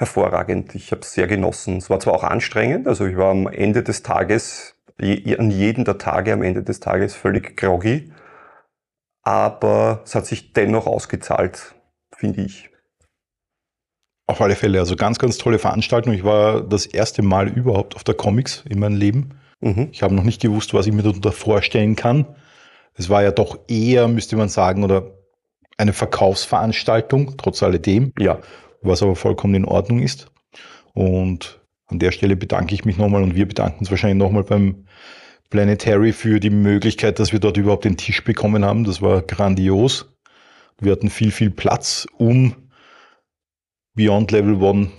Hervorragend. 0.00 0.74
Ich 0.74 0.92
habe 0.92 1.02
es 1.02 1.12
sehr 1.12 1.26
genossen. 1.26 1.76
Es 1.76 1.90
war 1.90 2.00
zwar 2.00 2.14
auch 2.14 2.24
anstrengend, 2.24 2.88
also 2.88 3.04
ich 3.04 3.18
war 3.18 3.30
am 3.32 3.46
Ende 3.46 3.82
des 3.82 4.02
Tages, 4.02 4.74
je, 4.98 5.36
an 5.36 5.50
jedem 5.50 5.84
der 5.84 5.98
Tage 5.98 6.32
am 6.32 6.42
Ende 6.42 6.62
des 6.62 6.80
Tages 6.80 7.14
völlig 7.14 7.54
groggy, 7.58 8.10
aber 9.22 10.00
es 10.02 10.14
hat 10.14 10.24
sich 10.24 10.54
dennoch 10.54 10.86
ausgezahlt, 10.86 11.74
finde 12.16 12.40
ich. 12.40 12.70
Auf 14.26 14.40
alle 14.40 14.56
Fälle, 14.56 14.78
also 14.78 14.96
ganz, 14.96 15.18
ganz 15.18 15.36
tolle 15.36 15.58
Veranstaltung. 15.58 16.14
Ich 16.14 16.24
war 16.24 16.62
das 16.62 16.86
erste 16.86 17.20
Mal 17.20 17.48
überhaupt 17.48 17.94
auf 17.94 18.02
der 18.02 18.14
Comics 18.14 18.64
in 18.70 18.78
meinem 18.78 18.96
Leben. 18.96 19.38
Mhm. 19.60 19.88
Ich 19.92 20.02
habe 20.02 20.14
noch 20.14 20.24
nicht 20.24 20.40
gewusst, 20.40 20.72
was 20.72 20.86
ich 20.86 20.94
mir 20.94 21.02
darunter 21.02 21.32
vorstellen 21.32 21.94
kann. 21.94 22.24
Es 22.94 23.10
war 23.10 23.22
ja 23.22 23.32
doch 23.32 23.58
eher, 23.68 24.08
müsste 24.08 24.36
man 24.36 24.48
sagen, 24.48 24.82
oder 24.82 25.12
eine 25.76 25.92
Verkaufsveranstaltung, 25.92 27.36
trotz 27.36 27.62
alledem, 27.62 28.14
Ja, 28.18 28.38
was 28.82 29.02
aber 29.02 29.16
vollkommen 29.16 29.54
in 29.54 29.64
Ordnung 29.64 30.00
ist. 30.00 30.30
Und 30.94 31.60
an 31.86 31.98
der 31.98 32.12
Stelle 32.12 32.36
bedanke 32.36 32.74
ich 32.74 32.84
mich 32.84 32.96
nochmal 32.96 33.22
und 33.22 33.34
wir 33.34 33.46
bedanken 33.46 33.80
uns 33.80 33.90
wahrscheinlich 33.90 34.18
nochmal 34.18 34.44
beim 34.44 34.86
Planetary 35.50 36.12
für 36.12 36.38
die 36.40 36.50
Möglichkeit, 36.50 37.18
dass 37.18 37.32
wir 37.32 37.40
dort 37.40 37.56
überhaupt 37.56 37.84
den 37.84 37.96
Tisch 37.96 38.22
bekommen 38.22 38.64
haben. 38.64 38.84
Das 38.84 39.02
war 39.02 39.22
grandios. 39.22 40.16
Wir 40.80 40.92
hatten 40.92 41.10
viel, 41.10 41.32
viel 41.32 41.50
Platz, 41.50 42.06
um 42.16 42.54
Beyond 43.94 44.30
Level 44.30 44.62
One 44.62 44.90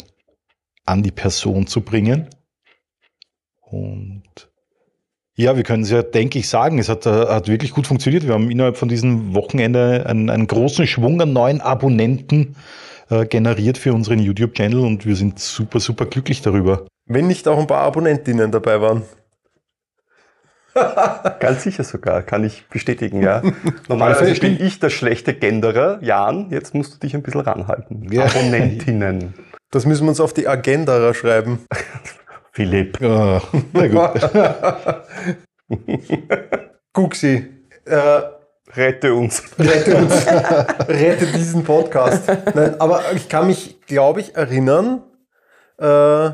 an 0.86 1.04
die 1.04 1.12
Person 1.12 1.68
zu 1.68 1.82
bringen. 1.82 2.28
Und 3.62 4.50
Ja, 5.36 5.56
wir 5.56 5.64
können 5.64 5.84
es 5.84 5.90
ja, 5.90 6.04
denke 6.04 6.38
ich, 6.40 6.50
sagen. 6.50 6.78
Es 6.78 6.90
hat, 6.90 7.06
hat 7.06 7.48
wirklich 7.48 7.72
gut 7.72 7.88
funktioniert. 7.88 8.28
Wir 8.28 8.34
haben 8.34 8.52
innerhalb 8.52 8.78
von 8.78 8.90
diesem 8.90 9.34
Wochenende 9.34 10.06
einen, 10.06 10.30
einen 10.30 10.48
großen 10.48 10.86
Schwung 10.86 11.22
an 11.22 11.34
neuen 11.34 11.62
Abonnenten 11.62 12.56
äh, 13.12 13.26
generiert 13.26 13.78
für 13.78 13.94
unseren 13.94 14.20
YouTube-Channel 14.20 14.80
und 14.80 15.06
wir 15.06 15.16
sind 15.16 15.38
super, 15.38 15.80
super 15.80 16.06
glücklich 16.06 16.42
darüber. 16.42 16.86
Wenn 17.06 17.28
nicht 17.28 17.48
auch 17.48 17.60
ein 17.60 17.68
paar 17.68 17.82
Abonnentinnen 17.82 18.52
dabei 18.52 18.80
waren. 18.80 19.04
Ganz 21.42 21.64
sicher 21.64 21.84
sogar, 21.84 22.24
kann 22.24 22.46
ich 22.46 22.66
bestätigen, 22.70 23.22
ja. 23.22 23.42
Normalerweise 23.90 24.40
bin 24.40 24.58
ich 24.62 24.80
der 24.80 24.90
schlechte 24.90 25.34
Genderer, 25.34 26.00
Jan. 26.02 26.50
Jetzt 26.52 26.74
musst 26.74 26.94
du 26.94 27.00
dich 27.00 27.14
ein 27.14 27.22
bisschen 27.22 27.42
ranhalten. 27.42 28.08
Ja. 28.12 28.26
Abonnentinnen. 28.26 29.34
Das 29.72 29.86
müssen 29.86 30.06
wir 30.06 30.10
uns 30.10 30.22
auf 30.22 30.34
die 30.34 30.48
Agenda 30.48 31.14
schreiben. 31.14 31.66
Philipp. 32.54 33.00
Ja, 33.02 33.42
na 33.74 33.88
gut. 33.88 34.32
Guxi, 36.94 37.48
äh, 37.86 38.22
Rette 38.76 39.14
uns. 39.14 39.44
rette 39.60 39.98
uns, 39.98 40.28
rette 40.88 41.26
diesen 41.28 41.64
Podcast. 41.64 42.24
Nein, 42.54 42.80
aber 42.80 43.02
ich 43.14 43.28
kann 43.28 43.48
mich, 43.48 43.82
glaube 43.82 44.22
ich, 44.22 44.36
erinnern, 44.36 45.04
äh, 45.78 46.32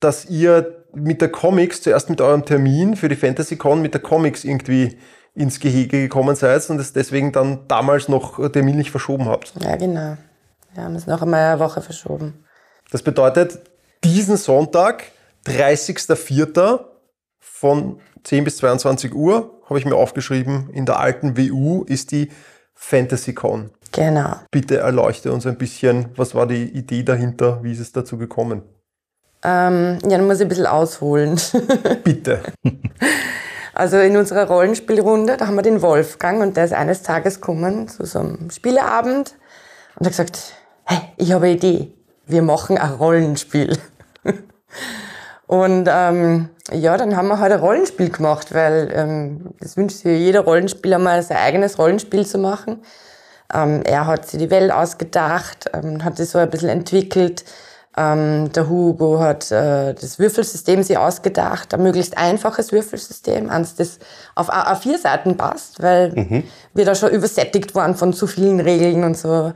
dass 0.00 0.26
ihr 0.26 0.84
mit 0.92 1.20
der 1.20 1.30
Comics, 1.30 1.82
zuerst 1.82 2.10
mit 2.10 2.20
eurem 2.20 2.44
Termin 2.44 2.96
für 2.96 3.08
die 3.08 3.16
FantasyCon, 3.16 3.80
mit 3.80 3.94
der 3.94 4.00
Comics 4.00 4.44
irgendwie 4.44 4.98
ins 5.34 5.60
Gehege 5.60 6.00
gekommen 6.00 6.34
seid 6.34 6.68
und 6.70 6.80
es 6.80 6.92
deswegen 6.92 7.32
dann 7.32 7.66
damals 7.68 8.08
noch 8.08 8.50
terminlich 8.50 8.90
verschoben 8.90 9.26
habt. 9.26 9.52
Ja, 9.60 9.76
genau. 9.76 10.16
Wir 10.74 10.84
haben 10.84 10.94
es 10.94 11.06
noch 11.06 11.22
einmal 11.22 11.52
eine 11.52 11.60
Woche 11.60 11.80
verschoben. 11.80 12.44
Das 12.90 13.02
bedeutet, 13.02 13.60
diesen 14.04 14.36
Sonntag, 14.36 15.04
30.04. 15.46 16.80
von 17.38 18.00
10 18.24 18.44
bis 18.44 18.56
22 18.58 19.14
Uhr, 19.14 19.57
habe 19.68 19.78
ich 19.78 19.84
mir 19.84 19.96
aufgeschrieben, 19.96 20.70
in 20.72 20.86
der 20.86 20.98
alten 20.98 21.36
WU 21.36 21.84
ist 21.84 22.12
die 22.12 22.30
FantasyCon. 22.74 23.70
Genau. 23.92 24.36
Bitte 24.50 24.78
erleuchte 24.78 25.32
uns 25.32 25.46
ein 25.46 25.58
bisschen, 25.58 26.06
was 26.16 26.34
war 26.34 26.46
die 26.46 26.64
Idee 26.64 27.02
dahinter, 27.02 27.62
wie 27.62 27.72
ist 27.72 27.80
es 27.80 27.92
dazu 27.92 28.18
gekommen? 28.18 28.62
Ähm, 29.42 29.98
ja, 30.02 30.18
dann 30.18 30.26
muss 30.26 30.36
ich 30.36 30.42
ein 30.42 30.48
bisschen 30.48 30.66
ausholen. 30.66 31.40
Bitte. 32.04 32.42
Also 33.72 33.98
in 33.98 34.16
unserer 34.16 34.48
Rollenspielrunde, 34.48 35.36
da 35.36 35.46
haben 35.46 35.54
wir 35.54 35.62
den 35.62 35.82
Wolfgang 35.82 36.40
und 36.42 36.56
der 36.56 36.64
ist 36.64 36.72
eines 36.72 37.02
Tages 37.02 37.36
gekommen 37.36 37.88
zu 37.88 38.04
so 38.04 38.18
einem 38.18 38.50
Spieleabend 38.50 39.36
und 39.96 40.06
hat 40.06 40.12
gesagt, 40.12 40.54
hey, 40.84 40.98
ich 41.16 41.32
habe 41.32 41.46
eine 41.46 41.54
Idee. 41.54 41.92
Wir 42.26 42.42
machen 42.42 42.76
ein 42.76 42.92
Rollenspiel. 42.92 43.78
Und 45.48 45.88
ähm, 45.90 46.50
ja, 46.72 46.96
dann 46.98 47.16
haben 47.16 47.28
wir 47.28 47.40
halt 47.40 47.52
ein 47.52 47.60
Rollenspiel 47.60 48.10
gemacht, 48.10 48.54
weil 48.54 48.92
ähm, 48.94 49.46
das 49.60 49.76
wünscht 49.78 49.96
sich 49.96 50.04
jeder 50.18 50.40
Rollenspieler 50.40 50.98
mal 50.98 51.22
sein 51.22 51.38
eigenes 51.38 51.78
Rollenspiel 51.78 52.24
zu 52.26 52.38
machen. 52.38 52.82
Ähm, 53.52 53.82
er 53.84 54.06
hat 54.06 54.28
sich 54.28 54.38
die 54.38 54.50
Welt 54.50 54.70
ausgedacht, 54.70 55.70
ähm, 55.72 56.04
hat 56.04 56.18
das 56.18 56.32
so 56.32 56.38
ein 56.38 56.50
bisschen 56.50 56.68
entwickelt. 56.68 57.44
Ähm, 57.96 58.52
der 58.52 58.68
Hugo 58.68 59.18
hat 59.20 59.50
äh, 59.50 59.94
das 59.94 60.18
Würfelsystem 60.18 60.82
sich 60.82 60.98
ausgedacht, 60.98 61.72
ein 61.72 61.82
möglichst 61.82 62.18
einfaches 62.18 62.70
Würfelsystem, 62.70 63.48
eins, 63.48 63.74
das 63.74 63.98
auf 64.34 64.50
A- 64.52 64.70
A4 64.74 64.98
Seiten 64.98 65.36
passt, 65.38 65.82
weil 65.82 66.12
wir 66.74 66.84
da 66.84 66.94
schon 66.94 67.10
übersättigt 67.10 67.74
waren 67.74 67.94
von 67.96 68.12
zu 68.12 68.26
vielen 68.26 68.60
Regeln 68.60 69.02
und 69.02 69.16
so. 69.16 69.54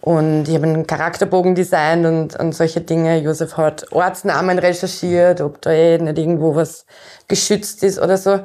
Und 0.00 0.48
ich 0.48 0.54
habe 0.54 0.66
einen 0.66 0.86
Charakterbogen 0.86 1.54
designt 1.54 2.06
und, 2.06 2.36
und 2.36 2.54
solche 2.54 2.80
Dinge. 2.80 3.18
Josef 3.18 3.56
hat 3.56 3.92
Ortsnamen 3.92 4.58
recherchiert, 4.58 5.40
ob 5.40 5.60
da 5.60 5.70
eh 5.70 5.98
nicht 5.98 6.16
irgendwo 6.16 6.54
was 6.54 6.86
geschützt 7.28 7.82
ist 7.82 8.00
oder 8.00 8.16
so. 8.16 8.40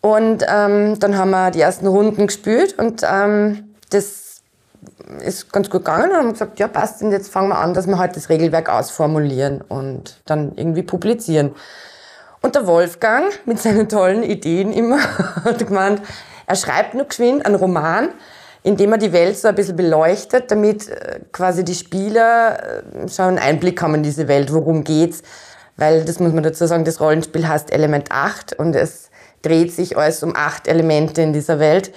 Und 0.00 0.46
ähm, 0.48 0.98
dann 0.98 1.18
haben 1.18 1.30
wir 1.30 1.50
die 1.50 1.60
ersten 1.60 1.86
Runden 1.86 2.26
gespielt 2.26 2.78
und 2.78 3.02
ähm, 3.04 3.74
das 3.90 4.42
ist 5.20 5.52
ganz 5.52 5.68
gut 5.68 5.84
gegangen 5.84 6.10
und 6.10 6.16
haben 6.16 6.32
gesagt, 6.32 6.58
ja 6.58 6.68
passt, 6.68 7.02
und 7.02 7.12
jetzt 7.12 7.30
fangen 7.30 7.48
wir 7.48 7.58
an, 7.58 7.74
dass 7.74 7.86
wir 7.86 7.98
halt 7.98 8.16
das 8.16 8.28
Regelwerk 8.28 8.68
ausformulieren 8.68 9.62
und 9.62 10.20
dann 10.26 10.52
irgendwie 10.56 10.82
publizieren. 10.82 11.54
Und 12.40 12.54
der 12.54 12.66
Wolfgang 12.66 13.26
mit 13.46 13.58
seinen 13.58 13.88
tollen 13.88 14.22
Ideen 14.22 14.72
immer 14.72 14.98
hat 15.44 15.66
gemeint, 15.66 16.02
er 16.46 16.56
schreibt 16.56 16.94
nur 16.94 17.06
geschwind 17.06 17.44
einen 17.44 17.56
Roman, 17.56 18.10
in 18.66 18.76
dem 18.76 18.90
er 18.90 18.98
die 18.98 19.12
Welt 19.12 19.38
so 19.38 19.46
ein 19.46 19.54
bisschen 19.54 19.76
beleuchtet, 19.76 20.50
damit 20.50 20.88
äh, 20.88 21.20
quasi 21.30 21.64
die 21.64 21.76
Spieler 21.76 22.58
äh, 22.58 23.08
schon 23.08 23.26
einen 23.26 23.38
Einblick 23.38 23.80
haben 23.80 23.94
in 23.94 24.02
diese 24.02 24.26
Welt, 24.26 24.52
worum 24.52 24.82
geht's. 24.82 25.22
Weil, 25.76 26.04
das 26.04 26.18
muss 26.18 26.32
man 26.32 26.42
dazu 26.42 26.66
sagen, 26.66 26.84
das 26.84 27.00
Rollenspiel 27.00 27.46
heißt 27.46 27.72
Element 27.72 28.10
8 28.10 28.54
und 28.54 28.74
es 28.74 29.10
dreht 29.42 29.72
sich 29.72 29.96
alles 29.96 30.24
um 30.24 30.34
acht 30.34 30.66
Elemente 30.66 31.22
in 31.22 31.32
dieser 31.32 31.60
Welt. 31.60 31.92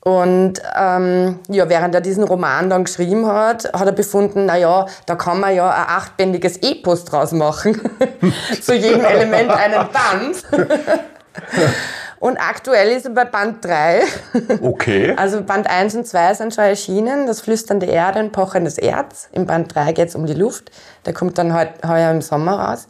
Und 0.00 0.60
ähm, 0.78 1.38
ja, 1.48 1.66
während 1.70 1.94
er 1.94 2.02
diesen 2.02 2.24
Roman 2.24 2.68
dann 2.68 2.84
geschrieben 2.84 3.26
hat, 3.26 3.72
hat 3.72 3.86
er 3.86 3.92
befunden, 3.92 4.44
na 4.44 4.58
ja, 4.58 4.84
da 5.06 5.14
kann 5.14 5.40
man 5.40 5.54
ja 5.54 5.70
ein 5.70 5.86
achtbändiges 5.88 6.58
Epos 6.58 7.06
draus 7.06 7.32
machen. 7.32 7.80
Zu 8.60 8.74
jedem 8.74 9.04
Element 9.04 9.50
einen 9.50 9.88
Band. 9.88 10.44
Und 12.18 12.38
aktuell 12.38 12.88
ist 12.96 13.06
er 13.06 13.12
bei 13.12 13.24
Band 13.24 13.64
3. 13.64 14.02
Okay. 14.60 15.14
Also 15.16 15.42
Band 15.42 15.68
1 15.68 15.94
und 15.96 16.06
2 16.06 16.34
sind 16.34 16.54
schon 16.54 16.64
erschienen. 16.64 17.26
Das 17.26 17.40
flüsternde 17.40 17.86
Erde 17.86 18.20
und 18.20 18.32
pochendes 18.32 18.78
Erz. 18.78 19.28
Im 19.32 19.46
Band 19.46 19.74
3 19.74 19.92
geht 19.92 20.08
es 20.08 20.14
um 20.14 20.26
die 20.26 20.34
Luft. 20.34 20.70
Der 21.04 21.12
kommt 21.12 21.38
dann 21.38 21.54
heut, 21.54 21.68
heuer 21.86 22.10
im 22.10 22.22
Sommer 22.22 22.58
raus. 22.58 22.88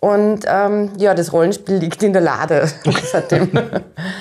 Und 0.00 0.40
ähm, 0.48 0.90
ja, 0.98 1.14
das 1.14 1.32
Rollenspiel 1.32 1.76
liegt 1.76 2.02
in 2.02 2.12
der 2.12 2.22
Lade 2.22 2.68
seitdem. 3.04 3.50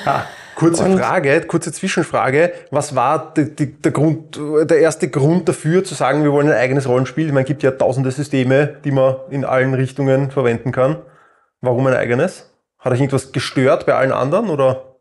Ah, 0.06 0.24
kurze 0.56 0.86
Frage, 0.98 1.42
kurze 1.42 1.72
Zwischenfrage. 1.72 2.54
Was 2.70 2.96
war 2.96 3.34
die, 3.34 3.56
die, 3.56 3.82
der, 3.82 3.92
Grund, 3.92 4.40
der 4.64 4.80
erste 4.80 5.10
Grund 5.10 5.50
dafür, 5.50 5.84
zu 5.84 5.96
sagen, 5.96 6.24
wir 6.24 6.32
wollen 6.32 6.50
ein 6.50 6.58
eigenes 6.58 6.88
Rollenspiel? 6.88 7.36
Es 7.36 7.46
gibt 7.46 7.64
ja 7.64 7.72
tausende 7.72 8.12
Systeme, 8.12 8.76
die 8.84 8.92
man 8.92 9.16
in 9.30 9.44
allen 9.46 9.74
Richtungen 9.74 10.30
verwenden 10.30 10.72
kann. 10.72 10.98
Warum 11.62 11.88
ein 11.88 11.96
eigenes? 11.96 12.51
Hat 12.82 12.92
euch 12.92 13.00
irgendwas 13.00 13.32
gestört 13.32 13.86
bei 13.86 13.94
allen 13.96 14.12
anderen 14.12 14.50
oder? 14.50 14.96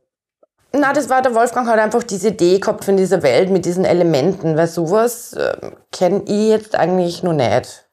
Na, 0.73 0.93
das 0.93 1.09
war 1.09 1.21
der 1.21 1.35
Wolfgang 1.35 1.67
hat 1.67 1.81
einfach 1.81 2.05
diese 2.05 2.29
Idee 2.29 2.61
gehabt 2.61 2.85
von 2.85 2.97
dieser 2.97 3.23
Welt 3.25 3.51
mit 3.51 3.65
diesen 3.65 3.85
Elementen, 3.85 4.57
weil 4.57 4.69
sowas 4.69 5.33
äh, 5.33 5.57
kenne 5.91 6.23
ich 6.27 6.49
jetzt 6.49 6.77
eigentlich 6.77 7.23
noch 7.25 7.33
nicht. 7.33 7.89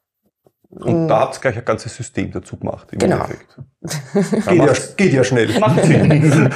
Und 0.70 1.08
da 1.08 1.20
habt 1.20 1.36
ihr 1.36 1.40
gleich 1.40 1.56
ein 1.56 1.64
ganzes 1.64 1.96
System 1.96 2.30
dazu 2.30 2.56
gemacht. 2.58 2.88
Im 2.92 2.98
Genau. 2.98 3.16
Endeffekt. 3.24 3.56
Geht 4.46 4.58
ja, 4.58 4.72
geht 4.96 5.12
ja 5.14 5.24
schnell. 5.24 5.58
Macht 5.58 5.82
Sinn. 5.84 6.52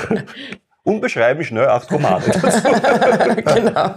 Unbeschreiblich 0.85 1.49
schnell 1.49 1.67
acht 1.69 1.91
Romane. 1.91 2.23
genau. 3.55 3.95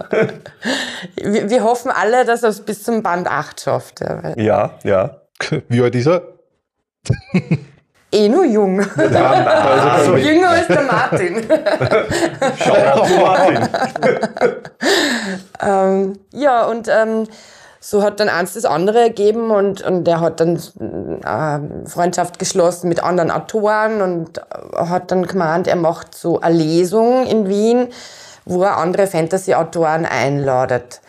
Wir, 1.16 1.50
wir 1.50 1.62
hoffen 1.64 1.90
alle, 1.90 2.24
dass 2.24 2.42
er 2.44 2.48
es 2.48 2.60
bis 2.64 2.82
zum 2.82 3.02
Band 3.02 3.28
8 3.28 3.60
schafft. 3.60 4.00
Ja, 4.00 4.34
ja, 4.36 4.78
ja. 4.84 5.20
Wie 5.68 5.82
alt 5.82 5.94
ist 5.94 6.06
er? 6.06 6.22
Eh 8.16 8.28
nur 8.28 8.44
jung. 8.44 8.84
Also, 8.96 10.16
Jünger 10.16 10.60
ist 10.60 10.68
der 10.68 10.82
Martin. 10.82 11.46
Schau 12.58 13.00
auf 13.00 13.18
Martin. 13.18 13.68
ähm, 15.62 16.18
ja, 16.32 16.66
und 16.66 16.88
ähm, 16.88 17.26
so 17.80 18.02
hat 18.02 18.20
dann 18.20 18.28
eins 18.28 18.54
das 18.54 18.64
andere 18.64 19.00
ergeben 19.00 19.50
und, 19.50 19.82
und 19.82 20.04
der 20.04 20.20
hat 20.20 20.40
dann 20.40 20.56
äh, 20.56 21.88
Freundschaft 21.88 22.38
geschlossen 22.38 22.88
mit 22.88 23.02
anderen 23.02 23.30
Autoren 23.30 24.02
und 24.02 24.38
äh, 24.38 24.42
hat 24.86 25.10
dann 25.10 25.26
gemeint, 25.26 25.68
er 25.68 25.76
macht 25.76 26.14
so 26.14 26.40
eine 26.40 26.56
Lesung 26.56 27.26
in 27.26 27.48
Wien, 27.48 27.88
wo 28.44 28.62
er 28.62 28.78
andere 28.78 29.06
Fantasy-Autoren 29.06 30.04
einladet. 30.04 31.00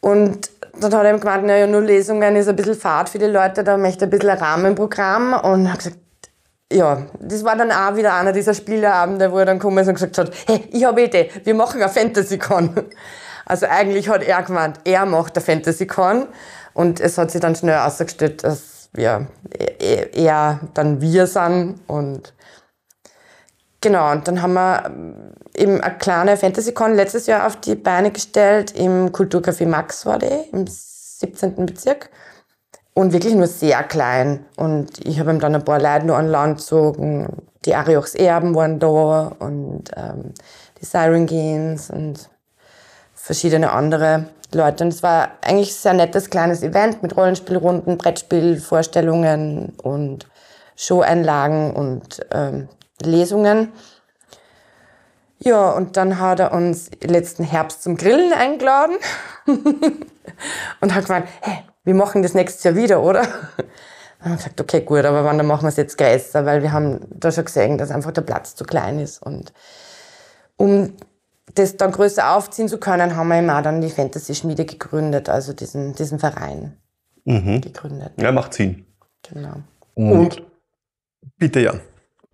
Und 0.00 0.50
dann 0.80 0.94
hat 0.94 1.04
er 1.04 1.18
gemeint, 1.18 1.46
naja, 1.46 1.66
nur 1.66 1.82
Lesungen 1.82 2.36
ist 2.36 2.48
ein 2.48 2.56
bisschen 2.56 2.74
fad 2.74 3.08
für 3.08 3.18
die 3.18 3.26
Leute, 3.26 3.64
da 3.64 3.76
möchte 3.76 4.06
ein 4.06 4.10
bisschen 4.10 4.30
ein 4.30 4.38
Rahmenprogramm. 4.38 5.34
Und 5.34 5.70
hat 5.70 5.78
gesagt, 5.78 5.98
ja, 6.72 7.02
das 7.18 7.44
war 7.44 7.56
dann 7.56 7.72
auch 7.72 7.96
wieder 7.96 8.14
einer 8.14 8.32
dieser 8.32 8.54
Spieleabende, 8.54 9.32
wo 9.32 9.38
er 9.38 9.46
dann 9.46 9.58
gekommen 9.58 9.78
ist 9.78 9.88
und 9.88 9.94
gesagt 9.94 10.18
hat, 10.18 10.32
hey, 10.46 10.68
ich 10.70 10.84
habe 10.84 11.02
Idee, 11.02 11.30
wir 11.44 11.54
machen 11.54 11.82
eine 11.82 11.90
FantasyCon. 11.90 12.70
Also 13.46 13.66
eigentlich 13.66 14.08
hat 14.08 14.22
er 14.22 14.42
gemeint, 14.42 14.78
er 14.84 15.06
macht 15.06 15.36
eine 15.36 15.44
FantasyCon. 15.44 16.28
Und 16.72 17.00
es 17.00 17.18
hat 17.18 17.32
sich 17.32 17.40
dann 17.40 17.56
schnell 17.56 17.78
ausgestellt, 17.78 18.44
dass 18.44 18.88
ja, 18.96 19.26
er, 19.80 20.14
er 20.14 20.60
dann 20.74 21.00
wir 21.00 21.26
sind. 21.26 21.80
Und 21.88 22.32
genau, 23.80 24.12
und 24.12 24.26
dann 24.28 24.42
haben 24.42 24.54
wir 24.54 24.84
ähm, 24.86 25.14
eben 25.54 25.80
eine 25.80 25.98
kleine 25.98 26.36
FantasyCon 26.36 26.94
letztes 26.94 27.26
Jahr 27.26 27.46
auf 27.46 27.56
die 27.56 27.74
Beine 27.74 28.10
gestellt, 28.10 28.72
im 28.72 29.12
Kulturcafé 29.12 29.66
Max 29.66 30.06
war 30.06 30.18
die, 30.18 30.48
im 30.52 30.66
17. 30.66 31.66
Bezirk. 31.66 32.10
Und 32.92 33.12
wirklich 33.12 33.34
nur 33.34 33.46
sehr 33.46 33.82
klein. 33.84 34.44
Und 34.56 35.06
ich 35.06 35.20
habe 35.20 35.30
ihm 35.30 35.38
dann 35.38 35.54
ein 35.54 35.64
paar 35.64 35.80
Leute 35.80 36.06
nur 36.06 36.16
an 36.16 36.28
Land 36.28 36.58
gezogen. 36.58 37.28
Die 37.64 37.74
Ariochs 37.74 38.14
Erben 38.14 38.54
waren 38.54 38.80
da 38.80 39.32
und 39.38 39.84
ähm, 39.96 40.34
die 40.80 40.84
Siren 40.84 41.26
Gains 41.26 41.90
und 41.90 42.28
verschiedene 43.14 43.72
andere 43.72 44.26
Leute. 44.52 44.84
Und 44.84 44.92
es 44.92 45.02
war 45.02 45.30
eigentlich 45.40 45.70
ein 45.70 45.74
sehr 45.74 45.92
nettes 45.94 46.30
kleines 46.30 46.62
Event 46.62 47.02
mit 47.02 47.16
Rollenspielrunden, 47.16 47.96
Brettspielvorstellungen 47.96 49.74
und 49.82 50.26
Showeinlagen 50.74 51.72
und 51.72 52.20
ähm, 52.32 52.68
Lesungen. 53.06 53.72
Ja, 55.38 55.70
und 55.70 55.96
dann 55.96 56.18
hat 56.18 56.40
er 56.40 56.52
uns 56.52 56.90
letzten 57.02 57.44
Herbst 57.44 57.82
zum 57.82 57.96
Grillen 57.96 58.32
eingeladen 58.32 58.96
und 60.80 60.94
hat 60.94 61.06
gemeint, 61.06 61.26
hey, 61.40 61.60
wir 61.84 61.94
machen 61.94 62.22
das 62.22 62.34
nächstes 62.34 62.62
Jahr 62.62 62.76
wieder, 62.76 63.02
oder? 63.02 63.22
Dann 63.22 64.24
haben 64.24 64.30
wir 64.32 64.36
gesagt, 64.36 64.60
okay, 64.60 64.82
gut, 64.82 65.04
aber 65.06 65.24
wann, 65.24 65.38
dann 65.38 65.46
machen 65.46 65.62
wir 65.62 65.68
es 65.70 65.76
jetzt 65.76 65.96
größer, 65.96 66.44
weil 66.44 66.60
wir 66.62 66.72
haben 66.72 67.00
da 67.10 67.32
schon 67.32 67.46
gesehen, 67.46 67.78
dass 67.78 67.90
einfach 67.90 68.10
der 68.12 68.20
Platz 68.20 68.54
zu 68.54 68.64
klein 68.64 68.98
ist. 68.98 69.22
Und 69.22 69.54
um 70.58 70.92
das 71.54 71.78
dann 71.78 71.90
größer 71.90 72.36
aufziehen 72.36 72.68
zu 72.68 72.78
können, 72.78 73.16
haben 73.16 73.28
wir 73.28 73.38
eben 73.38 73.48
auch 73.48 73.62
dann 73.62 73.80
die 73.80 73.88
Fantasy-Schmiede 73.88 74.66
gegründet, 74.66 75.30
also 75.30 75.54
diesen, 75.54 75.94
diesen 75.94 76.18
Verein 76.18 76.76
Mhm. 77.24 77.60
gegründet. 77.60 78.12
Ja, 78.18 78.32
macht 78.32 78.54
Sinn. 78.54 78.86
Genau. 79.28 79.56
Und, 79.94 80.10
Und 80.38 80.42
bitte, 81.36 81.60
Jan. 81.60 81.80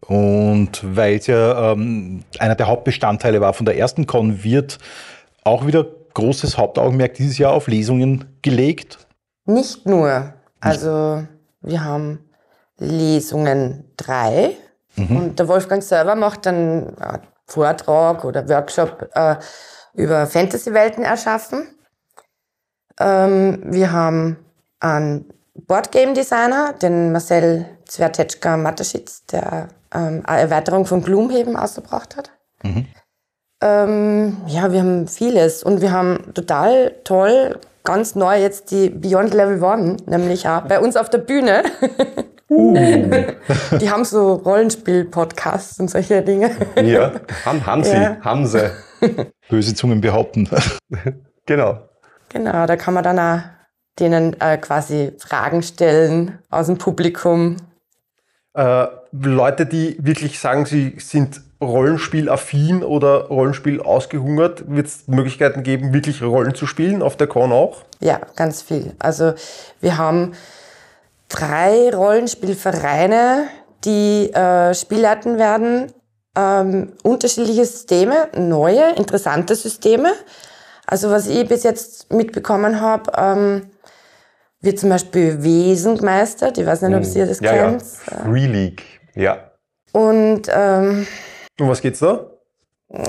Und 0.09 0.81
weil 0.83 1.17
es 1.17 1.27
ja 1.27 1.73
ähm, 1.73 2.25
einer 2.39 2.55
der 2.55 2.69
Hauptbestandteile 2.69 3.41
war 3.41 3.55
von 3.55 3.67
der 3.67 3.77
ersten 3.77 4.07
Con, 4.07 4.45
wird 4.45 4.79
auch 5.45 5.67
wieder 5.67 5.85
großes 6.15 6.57
Hauptaugenmerk 6.59 7.15
dieses 7.15 7.39
Jahr 7.39 7.53
auf 7.53 7.67
Lesungen 7.67 8.39
gelegt. 8.43 8.99
Nicht 9.45 9.87
nur. 9.87 10.33
Also 10.61 11.25
wir 11.61 11.85
haben 11.85 12.25
Lesungen 12.79 13.85
drei 13.97 14.57
und 14.97 15.39
der 15.39 15.49
Wolfgang 15.49 15.83
selber 15.83 16.15
macht 16.15 16.47
dann 16.47 16.97
einen 16.99 17.23
Vortrag 17.47 18.25
oder 18.25 18.49
Workshop 18.49 19.11
äh, 19.15 19.37
über 19.95 20.27
Fantasy-Welten 20.27 21.05
erschaffen. 21.05 21.69
Ähm, 22.99 23.61
wir 23.65 23.93
haben 23.93 24.39
einen 24.81 25.27
Boardgame-Designer, 25.55 26.75
den 26.81 27.13
Marcel 27.13 27.67
Zwertetschka-Mateschitz, 27.87 29.27
der 29.27 29.69
ähm, 29.97 30.23
Erweiterung 30.27 30.87
von 30.87 31.03
Gloomhaven 31.03 31.57
ausgebracht 31.57 32.17
hat. 32.17 32.31
Ähm, 33.63 34.37
ja, 34.47 34.71
wir 34.73 34.81
haben 34.81 35.09
vieles 35.09 35.63
und 35.63 35.81
wir 35.81 35.93
haben 35.93 36.33
total 36.35 36.95
toll, 37.05 37.59
ganz 37.85 38.15
neu 38.15 38.41
jetzt 38.41 38.71
die 38.71 38.91
Beyond 38.91 39.33
Level 39.33 39.63
One, 39.63 39.97
nämlich 40.07 40.49
auch 40.49 40.63
bei 40.63 40.79
uns 40.81 40.97
auf 40.97 41.09
der 41.09 41.19
Bühne. 41.19 41.63
die 42.49 43.91
haben 43.91 44.05
so 44.05 44.35
Rollenspiel-Podcasts 44.35 45.81
und 45.81 45.91
solche 45.91 46.23
Dinge. 46.23 46.51
Ja, 46.81 47.13
haben, 47.45 47.67
haben 47.67 47.83
sie, 47.83 47.93
Ja. 47.97 48.19
haben 48.21 48.47
sie. 48.47 48.71
Böse 49.49 49.75
Zungen 49.75 50.01
behaupten. 50.01 50.49
Genau. 51.47 51.81
Genau, 52.29 52.67
da 52.67 52.77
kann 52.77 52.95
man 52.95 53.03
dann 53.05 53.19
auch 53.19 53.41
denen 53.99 54.41
äh, 54.41 54.59
quasi 54.59 55.13
Fragen 55.19 55.63
stellen 55.63 56.39
aus 56.51 56.67
dem 56.67 56.79
Publikum. 56.79 57.57
Äh, 58.55 58.87
Leute, 59.23 59.67
die 59.67 59.97
wirklich 60.01 60.39
sagen, 60.39 60.67
sie 60.67 60.97
sind 60.99 61.41
Rollenspielaffin 61.61 62.83
oder 62.83 63.27
Rollenspiel 63.29 63.81
ausgehungert, 63.81 64.65
wird 64.69 64.87
es 64.87 65.09
Möglichkeiten 65.09 65.63
geben, 65.63 65.95
wirklich 65.95 66.23
Rollen 66.23 66.55
zu 66.55 66.67
spielen, 66.67 67.03
auf 67.03 67.17
der 67.17 67.27
Con 67.27 67.53
auch? 67.53 67.83
Ja, 68.01 68.21
ganz 68.37 68.63
viel. 68.63 68.95
Also 68.99 69.33
wir 69.81 69.97
haben 69.97 70.33
drei 71.29 71.95
Rollenspielvereine, 71.95 73.49
die 73.85 74.33
äh, 74.33 74.75
spielleiten 74.75 75.39
werden. 75.39 75.93
Ähm, 76.39 76.93
unterschiedliche 77.03 77.65
Systeme, 77.65 78.29
neue, 78.37 78.95
interessante 78.97 79.55
Systeme. 79.55 80.13
Also 80.87 81.11
was 81.11 81.27
ich 81.27 81.49
bis 81.49 81.63
jetzt 81.63 82.13
mitbekommen 82.13 82.81
habe, 82.83 83.11
ähm, 83.17 83.71
wird 84.61 84.79
zum 84.79 84.91
Beispiel 84.91 85.43
Wesen 85.43 85.97
gemeistert. 85.97 86.59
Ich 86.59 86.67
weiß 86.67 86.83
nicht, 86.83 86.95
ob 86.95 87.17
ihr 87.17 87.27
das 87.27 87.41
ja, 87.41 87.55
ja. 87.55 87.71
kennt. 87.71 87.83
Free 87.83 88.47
League. 88.47 88.96
Ja. 89.17 89.51
Und 89.93 90.43
ähm, 90.53 91.07
Um 91.59 91.69
was 91.69 91.81
geht's 91.81 91.99
da? 92.01 92.31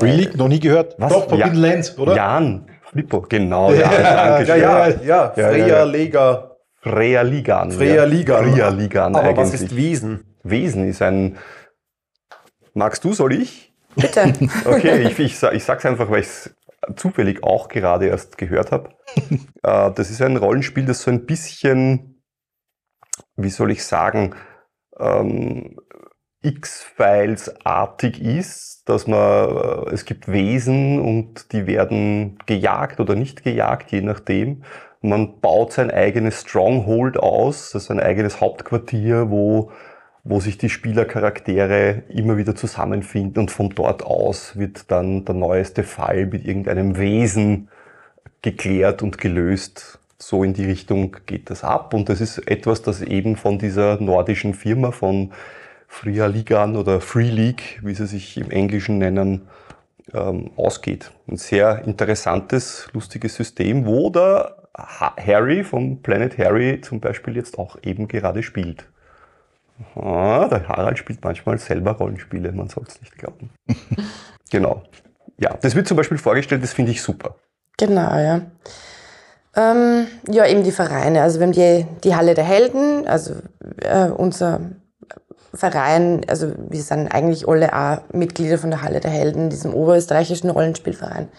League, 0.02 0.36
noch 0.36 0.48
nie 0.48 0.60
gehört. 0.60 0.96
Was? 0.98 1.12
Doch, 1.14 1.30
Forbidden 1.30 1.62
Ja. 1.64 1.70
Lands, 1.70 1.98
oder? 2.00 2.16
Jan 2.16 2.68
Flippo, 2.90 3.22
genau. 3.22 3.72
Ja, 3.72 3.92
Ja, 3.92 4.42
ja, 4.42 4.56
ja, 4.56 4.88
Ja, 5.04 5.30
Freya 5.32 5.58
ja, 5.58 5.68
ja. 5.68 5.84
Lega. 5.84 6.58
Freya 6.82 7.22
Ligan. 7.22 7.72
Freya. 7.72 8.06
Ligan. 8.06 8.52
Freya 8.52 8.70
Ligan 8.70 9.16
Aber 9.16 9.28
eigentlich. 9.28 9.38
was 9.54 9.62
ist 9.62 9.76
Wesen? 9.76 10.24
Wesen 10.44 10.88
ist 10.88 11.02
ein. 11.02 11.38
Magst 12.74 13.04
du, 13.04 13.14
soll 13.14 13.34
ich? 13.34 13.74
bitte. 13.96 14.32
Okay, 14.66 15.02
ich, 15.08 15.20
ich, 15.20 15.44
ich 15.44 15.64
sag's 15.64 15.86
einfach, 15.86 16.10
weil 16.10 16.22
ich 16.22 16.28
es 16.28 16.56
zufällig 16.96 17.44
auch 17.44 17.68
gerade 17.68 18.08
erst 18.08 18.38
gehört 18.38 18.72
habe. 18.72 18.92
äh, 19.64 19.92
das 19.92 20.10
ist 20.10 20.22
ein 20.22 20.38
Rollenspiel, 20.38 20.86
das 20.86 21.02
so 21.02 21.12
ein 21.12 21.26
bisschen, 21.26 22.22
wie 23.36 23.50
soll 23.50 23.72
ich 23.72 23.84
sagen, 23.84 24.36
ähm, 25.00 25.78
X-Files-artig 26.42 28.22
ist, 28.22 28.84
dass 28.86 29.08
man, 29.08 29.18
äh, 29.20 29.94
es 29.94 30.06
gibt 30.06 30.32
Wesen 30.32 31.00
und 31.00 31.52
die 31.52 31.68
werden 31.68 32.38
gejagt 32.46 33.00
oder 33.00 33.16
nicht 33.16 33.44
gejagt, 33.44 33.92
je 33.92 34.02
nachdem. 34.02 34.64
Man 35.02 35.40
baut 35.40 35.74
sein 35.74 35.92
eigenes 35.92 36.42
Stronghold 36.42 37.18
aus, 37.18 37.76
ist 37.76 37.92
ein 37.92 38.00
eigenes 38.00 38.42
Hauptquartier, 38.42 39.30
wo 39.30 39.72
wo 40.30 40.40
sich 40.42 40.58
die 40.58 40.70
Spielercharaktere 40.70 42.04
immer 42.10 42.38
wieder 42.38 42.56
zusammenfinden 42.56 43.44
und 43.44 43.52
von 43.52 43.70
dort 43.70 44.04
aus 44.04 44.58
wird 44.58 44.92
dann 44.92 45.24
der 45.24 45.36
neueste 45.36 45.84
Fall 45.84 46.26
mit 46.26 46.46
irgendeinem 46.46 46.98
Wesen 46.98 47.70
geklärt 48.42 49.02
und 49.04 49.18
gelöst. 49.18 50.00
So 50.20 50.44
in 50.44 50.54
die 50.54 50.66
Richtung 50.66 51.16
geht 51.28 51.50
das 51.50 51.64
ab 51.64 51.94
und 51.94 52.10
das 52.10 52.22
ist 52.22 52.40
etwas, 52.48 52.82
das 52.82 53.02
eben 53.02 53.36
von 53.36 53.60
dieser 53.60 54.02
nordischen 54.02 54.54
Firma 54.56 54.92
von 54.92 55.32
Fria 55.88 56.26
Ligan 56.26 56.76
oder 56.76 57.02
Free 57.02 57.30
League, 57.30 57.80
wie 57.84 57.94
sie 57.94 58.08
sich 58.08 58.38
im 58.38 58.50
Englischen 58.50 58.98
nennen, 58.98 59.48
ähm, 60.14 60.52
ausgeht. 60.58 61.12
Ein 61.28 61.38
sehr 61.38 61.84
interessantes, 61.86 62.88
lustiges 62.94 63.36
System, 63.36 63.86
wo 63.86 64.10
der 64.10 64.56
Ha- 64.76 65.16
Harry 65.18 65.64
vom 65.64 66.02
Planet 66.02 66.38
Harry 66.38 66.82
zum 66.82 67.00
Beispiel 67.00 67.36
jetzt 67.36 67.58
auch 67.60 67.78
eben 67.84 68.08
gerade 68.08 68.42
spielt. 68.42 68.86
Ah, 69.96 70.48
der 70.50 70.68
Harald 70.68 70.98
spielt 70.98 71.24
manchmal 71.24 71.60
selber 71.60 71.92
Rollenspiele, 71.92 72.52
man 72.52 72.70
soll 72.70 72.86
es 72.88 73.00
nicht 73.02 73.16
glauben. 73.18 73.52
genau. 74.50 74.84
Ja, 75.38 75.56
das 75.62 75.76
wird 75.76 75.88
zum 75.88 75.98
Beispiel 75.98 76.18
vorgestellt, 76.18 76.64
das 76.64 76.74
finde 76.74 76.92
ich 76.92 77.02
super. 77.04 77.36
Genau, 77.78 78.18
ja. 78.18 78.42
Ähm, 79.58 80.08
ja, 80.30 80.46
eben 80.46 80.64
die 80.64 80.72
Vereine. 80.72 81.24
Also 81.24 81.40
wir 81.40 81.48
haben 81.48 81.54
die, 81.54 81.86
die 82.04 82.16
Halle 82.16 82.36
der 82.36 82.44
Helden, 82.44 83.08
also 83.08 83.34
äh, 83.82 84.06
unser 84.06 84.62
Verein, 85.52 86.22
also 86.28 86.52
wir 86.70 86.82
sind 86.82 87.08
eigentlich 87.08 87.48
alle 87.48 87.74
auch 87.74 87.98
Mitglieder 88.14 88.60
von 88.60 88.70
der 88.70 88.84
Halle 88.84 89.00
der 89.00 89.10
Helden, 89.10 89.50
diesem 89.50 89.74
oberösterreichischen 89.74 90.52
Rollenspielverein. 90.52 91.30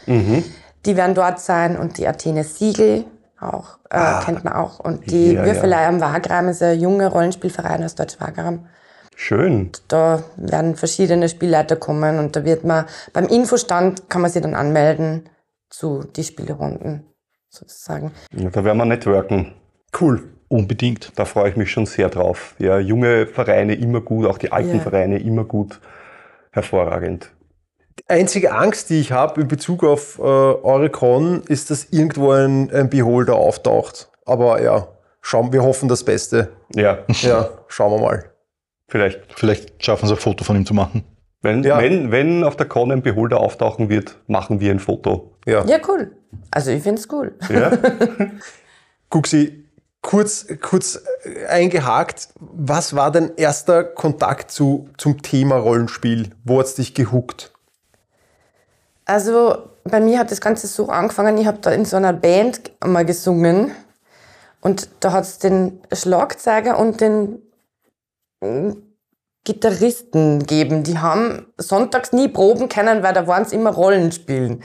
Die 0.85 0.96
werden 0.96 1.14
dort 1.14 1.38
sein 1.38 1.78
und 1.78 1.96
die 1.98 2.09
Athene 2.09 2.42
Siegel 2.42 3.04
auch, 3.40 3.78
äh, 3.90 4.24
kennt 4.24 4.42
man 4.42 4.54
auch. 4.54 4.81
Und 4.81 5.11
die 5.12 5.35
ja, 5.35 5.40
ja. 5.40 5.46
Würfelei 5.46 5.87
am 5.87 6.00
Wagram 6.00 6.48
ist 6.48 6.62
ein 6.62 6.81
junger 6.81 7.09
Rollenspielverein 7.09 7.85
aus 7.85 7.94
Deutsch-Wagram. 7.94 8.66
Schön. 9.14 9.70
Da 9.87 10.24
werden 10.37 10.74
verschiedene 10.74 11.28
Spielleiter 11.28 11.76
kommen 11.76 12.18
und 12.18 12.35
da 12.35 12.44
wird 12.44 12.64
man 12.64 12.87
beim 13.12 13.26
Infostand 13.26 14.09
kann 14.11 14.22
man 14.22 14.31
sich 14.31 14.42
dann 14.42 14.54
anmelden 14.54 15.28
zu 15.70 16.04
die 16.16 16.24
Spielerunden 16.24 17.04
sozusagen. 17.49 18.13
Ja, 18.33 18.51
da 18.51 18.65
werden 18.65 18.79
wir 18.79 18.85
networken. 18.85 19.53
Cool. 19.99 20.23
Unbedingt. 20.49 21.13
Da 21.17 21.25
freue 21.25 21.51
ich 21.51 21.57
mich 21.57 21.71
schon 21.71 21.85
sehr 21.87 22.09
drauf. 22.09 22.55
Ja, 22.59 22.79
junge 22.79 23.27
Vereine 23.27 23.75
immer 23.75 24.01
gut, 24.01 24.27
auch 24.27 24.39
die 24.39 24.51
alten 24.53 24.77
Ja. 24.77 24.81
Vereine 24.83 25.19
immer 25.19 25.45
gut. 25.45 25.81
Hervorragend. 26.53 27.31
Die 27.99 28.09
einzige 28.09 28.53
Angst, 28.55 28.91
die 28.91 29.01
ich 29.01 29.13
habe 29.13 29.41
in 29.43 29.49
Bezug 29.49 29.85
auf 29.85 30.19
äh, 30.19 30.23
eure 30.23 30.89
Con, 30.89 31.43
ist, 31.49 31.71
dass 31.71 31.87
irgendwo 31.91 32.31
ein, 32.33 32.71
ein 32.73 32.89
Beholder 32.89 33.35
auftaucht. 33.37 34.11
Aber 34.25 34.63
ja, 34.63 34.89
schauen, 35.21 35.53
wir 35.53 35.63
hoffen 35.63 35.89
das 35.89 36.05
Beste. 36.05 36.49
Ja, 36.75 36.99
Ja, 37.09 37.49
schauen 37.67 37.93
wir 37.93 38.07
mal. 38.07 38.25
vielleicht. 38.89 39.21
Vielleicht 39.35 39.85
schaffen 39.85 40.07
sie 40.07 40.15
ein 40.15 40.19
Foto 40.21 40.45
von 40.45 40.57
ihm 40.57 40.65
zu 40.65 40.75
machen. 40.75 41.05
Wenn, 41.40 41.62
Ja. 41.62 41.79
wenn, 41.79 42.11
wenn 42.11 42.42
auf 42.44 42.57
der 42.57 42.66
Con 42.66 42.90
ein 42.90 43.03
Beholder 43.03 43.38
auftauchen 43.40 43.88
wird, 43.88 44.16
machen 44.27 44.61
wir 44.61 44.70
ein 44.72 44.81
Foto. 44.81 45.33
Ja. 45.46 45.64
Ja, 45.66 45.79
cool. 45.88 46.11
Also 46.51 46.70
ich 46.70 46.83
finde 46.83 47.01
es 47.01 47.09
cool. 47.12 47.35
Ja? 47.48 47.70
Guxi, 49.11 49.64
kurz, 50.03 50.46
kurz 50.61 51.01
äh, 51.24 51.46
eingehakt. 51.46 52.29
Was 52.40 52.94
war 52.96 53.11
dein 53.12 53.37
erster 53.37 53.85
Kontakt 53.85 54.51
zu, 54.51 54.88
zum 54.98 55.22
Thema 55.22 55.57
Rollenspiel? 55.57 56.31
Wo 56.44 56.59
hat's 56.59 56.74
dich 56.74 56.94
gehuckt? 56.94 57.53
Also 59.05 59.70
bei 59.85 60.01
mir 60.01 60.18
hat 60.18 60.31
das 60.31 60.40
Ganze 60.40 60.66
so 60.66 60.88
angefangen, 60.88 61.38
ich 61.38 61.46
habe 61.46 61.59
da 61.62 61.70
in 61.70 61.85
so 61.85 61.96
einer 61.96 62.12
Band 62.12 62.72
mal 62.85 63.07
gesungen 63.07 63.70
und 64.61 64.90
da 65.01 65.12
hat 65.12 65.24
es 65.24 65.38
den 65.38 65.81
Schlagzeuger 65.92 66.79
und 66.79 67.01
den 67.01 67.40
mm, 68.42 68.72
Gitarristen 69.44 70.40
gegeben. 70.40 70.83
Die 70.83 70.98
haben 70.98 71.46
sonntags 71.57 72.12
nie 72.12 72.29
proben 72.29 72.68
können, 72.68 73.03
weil 73.03 73.14
da 73.14 73.27
waren 73.27 73.42
es 73.42 73.53
immer 73.53 73.70
Rollenspielen. 73.70 74.62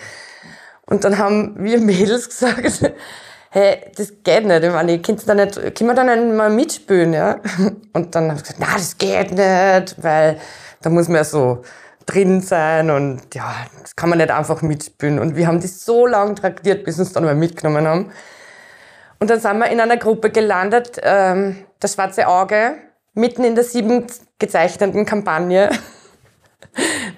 Und 0.85 1.03
dann 1.03 1.17
haben 1.17 1.55
wir 1.57 1.79
Mädels 1.79 2.29
gesagt, 2.29 2.93
hey, 3.49 3.91
das 3.95 4.13
geht 4.23 4.45
nicht. 4.45 4.63
Ich 4.63 4.71
meine, 4.71 4.99
könnt 4.99 5.27
da 5.27 5.35
nicht, 5.35 5.55
können 5.55 5.89
wir 5.89 5.93
da 5.93 6.03
nicht 6.03 6.35
mal 6.35 6.49
mitspielen, 6.49 7.13
ja? 7.13 7.39
Und 7.93 8.15
dann 8.15 8.29
haben 8.29 8.37
sie 8.37 8.43
gesagt, 8.43 8.59
na, 8.59 8.73
das 8.75 8.97
geht 8.97 9.31
nicht, 9.31 10.03
weil 10.03 10.39
Da 10.83 10.89
muss 10.89 11.07
man 11.07 11.17
ja 11.17 11.23
so 11.23 11.61
drin 12.05 12.41
sein 12.41 12.89
und 12.91 13.33
ja, 13.33 13.55
das 13.81 13.95
kann 13.95 14.09
man 14.09 14.17
nicht 14.17 14.29
einfach 14.29 14.61
mitspielen. 14.61 15.17
Und 15.17 15.35
wir 15.37 15.47
haben 15.47 15.61
die 15.61 15.67
so 15.67 16.05
lange 16.05 16.35
traktiert, 16.35 16.83
bis 16.83 16.99
uns 16.99 17.13
dann 17.13 17.23
mal 17.23 17.35
mitgenommen 17.35 17.87
haben. 17.87 18.11
Und 19.19 19.29
dann 19.29 19.39
sind 19.39 19.57
wir 19.57 19.67
in 19.67 19.79
einer 19.79 19.95
Gruppe 19.95 20.29
gelandet, 20.29 20.99
ähm, 21.01 21.65
das 21.79 21.93
Schwarze 21.93 22.27
Auge, 22.27 22.75
mitten 23.13 23.45
in 23.45 23.55
der 23.55 23.63
sieben 23.63 24.07
gezeichneten 24.43 25.05
Kampagne. 25.05 25.69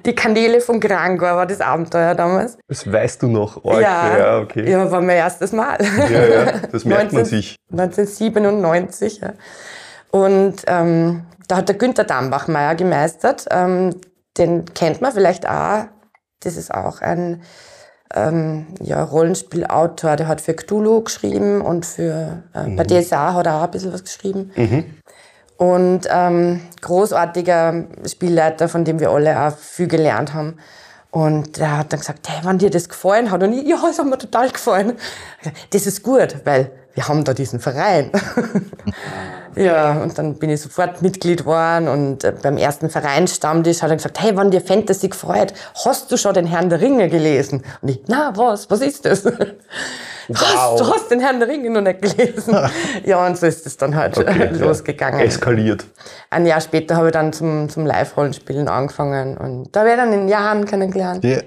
Die 0.06 0.14
Kanäle 0.14 0.62
von 0.62 0.80
Grangor 0.80 1.36
war 1.36 1.46
das 1.48 1.60
Abenteuer 1.60 2.14
damals. 2.14 2.58
Das 2.68 2.92
weißt 2.92 3.24
du 3.24 3.28
noch. 3.28 3.64
Org. 3.64 3.82
ja, 3.82 4.18
ja, 4.18 4.40
okay. 4.40 4.70
ja, 4.70 4.92
war 4.92 5.02
mein 5.02 5.18
erstes 5.18 5.52
Mal. 5.52 5.78
Ja, 5.82 6.26
ja, 6.28 6.52
das 6.72 6.86
merkt 6.86 7.14
man 7.14 7.24
19 7.24 7.26
sich. 7.26 7.56
1997. 7.72 9.22
Ja. 9.22 9.34
Und 10.12 10.58
ähm, 10.68 11.26
da 11.48 11.58
hat 11.58 11.70
der 11.70 11.78
Günther 11.78 12.04
Dambachmeier 12.04 12.76
gemeistert. 12.76 13.46
Ähm, 13.50 13.96
den 14.38 14.66
kennt 14.74 15.02
man 15.02 15.12
vielleicht 15.12 15.48
auch. 15.48 15.86
Das 16.42 16.58
ist 16.58 16.72
auch 16.74 17.02
ein 17.02 17.42
ähm, 18.14 18.68
ja, 18.82 19.04
Rollenspielautor. 19.04 20.16
Der 20.16 20.28
hat 20.28 20.42
für 20.42 20.54
Cthulhu 20.54 21.02
geschrieben 21.02 21.62
und 21.62 21.86
für 21.86 22.44
äh, 22.54 22.70
bei 22.76 22.84
DSA 22.84 23.34
hat 23.34 23.48
er 23.48 23.56
auch 23.56 23.64
ein 23.64 23.72
bisschen 23.72 23.94
was 23.94 24.04
geschrieben. 24.04 24.52
Und 25.58 26.02
ähm, 26.10 26.62
großartiger 26.82 27.86
Spielleiter, 28.06 28.68
von 28.68 28.84
dem 28.84 29.00
wir 29.00 29.10
alle 29.10 29.40
auch 29.40 29.58
viel 29.58 29.88
gelernt 29.88 30.34
haben. 30.34 30.58
Und 31.12 31.60
der 31.60 31.78
hat 31.78 31.94
dann 31.94 32.02
gesagt, 32.02 32.28
hey, 32.30 32.44
wenn 32.44 32.58
dir 32.58 32.70
das 32.70 32.90
gefallen 32.90 33.32
hat, 33.32 33.42
und 33.42 33.54
ich, 33.54 33.66
ja, 33.66 33.78
das 33.82 34.00
hat 34.00 34.06
mir 34.06 34.18
total 34.18 34.50
gefallen. 34.50 34.98
Das 35.72 35.88
ist 35.88 36.04
gut, 36.04 36.36
weil 36.44 36.72
wir 36.94 37.08
haben 37.08 37.24
da 37.24 37.34
diesen 37.34 37.60
Verein. 37.62 38.10
ja, 39.56 39.94
und 40.02 40.18
dann 40.18 40.36
bin 40.36 40.50
ich 40.50 40.62
sofort 40.62 41.02
Mitglied 41.02 41.40
geworden 41.40 41.88
und 41.88 42.24
äh, 42.24 42.34
beim 42.42 42.58
ersten 42.58 42.90
Vereinsstammtisch 42.90 43.82
hat 43.82 43.92
er 43.92 43.98
gesagt, 43.98 44.22
hey, 44.22 44.36
wenn 44.36 44.52
dir 44.52 44.62
Fantasy 44.62 45.10
gefreut, 45.10 45.54
hast 45.86 46.12
du 46.12 46.18
schon 46.18 46.34
den 46.34 46.48
Herrn 46.48 46.70
der 46.70 46.82
Ringe 46.82 47.10
gelesen? 47.10 47.64
Und 47.82 47.90
ich, 47.90 48.02
na, 48.08 48.34
was, 48.36 48.70
was 48.70 48.82
ist 48.82 49.06
das? 49.06 49.24
Was, 50.30 50.76
du 50.78 50.88
hast 50.88 51.12
den 51.12 51.20
Herrn 51.20 51.40
der 51.40 51.48
Ringe 51.48 51.70
noch 51.70 51.82
nicht 51.82 52.02
gelesen? 52.02 52.56
ja, 53.06 53.26
und 53.26 53.38
so 53.38 53.46
ist 53.46 53.66
es 53.66 53.78
dann 53.78 53.96
halt 53.96 54.18
Okay, 54.18 54.50
ja. 54.52 54.66
losgegangen. 54.66 55.20
Eskaliert. 55.20 55.86
Ein 56.30 56.46
Jahr 56.46 56.62
später 56.62 56.96
habe 56.96 57.08
ich 57.08 57.14
dann 57.14 57.34
zum, 57.34 57.70
zum 57.70 57.86
Live-Rollenspielen 57.86 58.68
angefangen 58.68 59.38
und 59.38 59.76
da 59.76 59.82
habe 59.82 59.92
ich 59.92 59.96
dann 59.96 60.14
in 60.14 60.28
Jahren 60.28 60.66
kennengelernt. 60.66 61.24
Ja. 61.24 61.40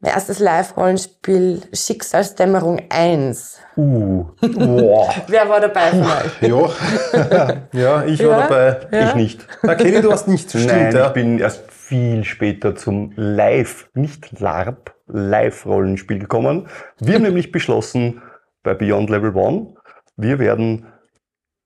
Mein 0.00 0.12
erstes 0.12 0.38
Live-Rollenspiel 0.38 1.62
Schicksalsdämmerung 1.72 2.82
1. 2.88 3.58
Uh, 3.76 4.26
boah. 4.40 5.12
Wer 5.26 5.48
war 5.48 5.60
dabei 5.60 5.90
von 5.90 6.02
euch? 6.02 6.40
Ja, 6.40 7.62
Ja, 7.72 8.04
ich 8.04 8.20
Ja? 8.20 8.28
war 8.28 8.42
dabei. 8.48 8.86
Ja? 8.92 9.08
Ich 9.08 9.14
nicht. 9.16 9.46
Na, 9.64 9.74
Kelly, 9.74 10.00
du 10.00 10.12
hast 10.12 10.28
nicht. 10.28 10.50
Stimmt, 10.50 10.66
Nein, 10.66 10.94
ja. 10.94 11.08
ich 11.08 11.12
bin 11.14 11.40
erst 11.40 11.68
viel 11.72 12.22
später 12.22 12.76
zum 12.76 13.12
Live, 13.16 13.90
nicht 13.94 14.38
LARP, 14.38 14.94
Live-Rollenspiel 15.08 16.20
gekommen. 16.20 16.68
Wir 17.00 17.16
haben 17.16 17.22
nämlich 17.24 17.50
beschlossen, 17.50 18.22
bei 18.62 18.74
Beyond 18.74 19.10
Level 19.10 19.34
One, 19.34 19.74
wir 20.16 20.38
werden 20.38 20.86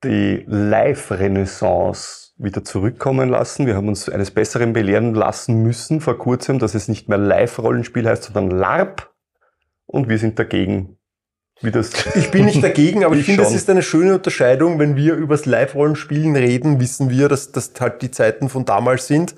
die 0.04 0.42
Live-Renaissance 0.46 2.21
wieder 2.36 2.64
zurückkommen 2.64 3.28
lassen. 3.28 3.66
Wir 3.66 3.76
haben 3.76 3.88
uns 3.88 4.08
eines 4.08 4.30
Besseren 4.30 4.72
belehren 4.72 5.14
lassen 5.14 5.62
müssen 5.62 6.00
vor 6.00 6.18
kurzem, 6.18 6.58
dass 6.58 6.74
es 6.74 6.88
nicht 6.88 7.08
mehr 7.08 7.18
Live-Rollenspiel 7.18 8.08
heißt, 8.08 8.24
sondern 8.24 8.50
LARP. 8.50 9.10
Und 9.86 10.08
wir 10.08 10.18
sind 10.18 10.38
dagegen. 10.38 10.98
Das 11.60 11.92
Ich 12.16 12.30
bin 12.30 12.46
nicht 12.46 12.62
dagegen, 12.62 13.04
aber 13.04 13.14
ich, 13.14 13.20
Ich 13.22 13.26
finde, 13.26 13.42
es 13.42 13.48
schon. 13.48 13.56
ist 13.56 13.70
eine 13.70 13.82
schöne 13.82 14.14
Unterscheidung. 14.14 14.78
Wenn 14.78 14.96
wir 14.96 15.14
übers 15.14 15.46
Live-Rollenspielen 15.46 16.34
reden, 16.34 16.80
wissen 16.80 17.10
wir, 17.10 17.28
dass 17.28 17.52
das 17.52 17.72
halt 17.78 18.02
die 18.02 18.10
Zeiten 18.10 18.48
von 18.48 18.64
damals 18.64 19.06
sind. 19.06 19.34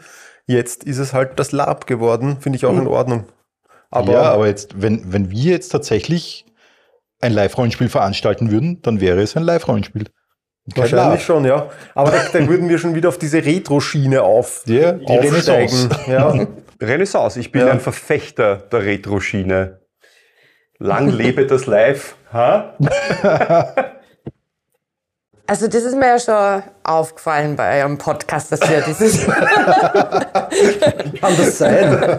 Jetzt 0.46 0.84
ist 0.84 0.98
es 0.98 1.12
halt 1.12 1.38
das 1.38 1.52
Lab 1.52 1.86
geworden. 1.86 2.38
Finde 2.40 2.56
ich 2.56 2.66
auch 2.66 2.76
in 2.76 2.86
Ordnung. 2.86 3.24
Aber, 3.90 4.12
ja, 4.12 4.22
aber 4.22 4.46
jetzt, 4.46 4.80
wenn, 4.80 5.12
wenn 5.12 5.30
wir 5.30 5.52
jetzt 5.52 5.68
tatsächlich 5.68 6.46
ein 7.20 7.32
Live-Rollenspiel 7.32 7.88
veranstalten 7.88 8.50
würden, 8.50 8.82
dann 8.82 9.00
wäre 9.00 9.22
es 9.22 9.36
ein 9.36 9.42
Live-Rollenspiel. 9.42 10.06
Wahrscheinlich 10.74 11.22
schon, 11.24 11.44
ja. 11.44 11.68
Aber 11.94 12.10
da, 12.10 12.18
da 12.32 12.48
würden 12.48 12.68
wir 12.68 12.78
schon 12.78 12.94
wieder 12.94 13.08
auf 13.10 13.18
diese 13.18 13.44
Retro-Schiene 13.44 14.22
auf, 14.22 14.62
Ja, 14.66 14.92
die 14.92 15.06
aufsteigen. 15.06 15.72
Renaissance. 15.72 15.88
Ja. 16.10 16.34
Renaissance. 16.80 17.38
Ich 17.40 17.52
bin 17.52 17.66
Ja. 17.66 17.72
ein 17.72 17.80
Verfechter 17.80 18.56
der 18.56 18.82
Retro-Schiene. 18.84 19.80
Lang 20.78 21.08
lebe 21.08 21.46
das 21.46 21.66
Live. 21.66 22.16
Ha? 22.32 22.74
Also 25.46 25.68
das 25.68 25.82
ist 25.82 25.94
mir 25.94 26.06
ja 26.06 26.18
schon 26.18 26.62
aufgefallen 26.84 27.54
bei 27.54 27.80
eurem 27.80 27.98
Podcast, 27.98 28.50
dass 28.50 28.60
wir 28.62 28.80
dieses, 28.80 29.26
Kann 31.20 31.36
das 31.36 31.58
sein? 31.58 32.18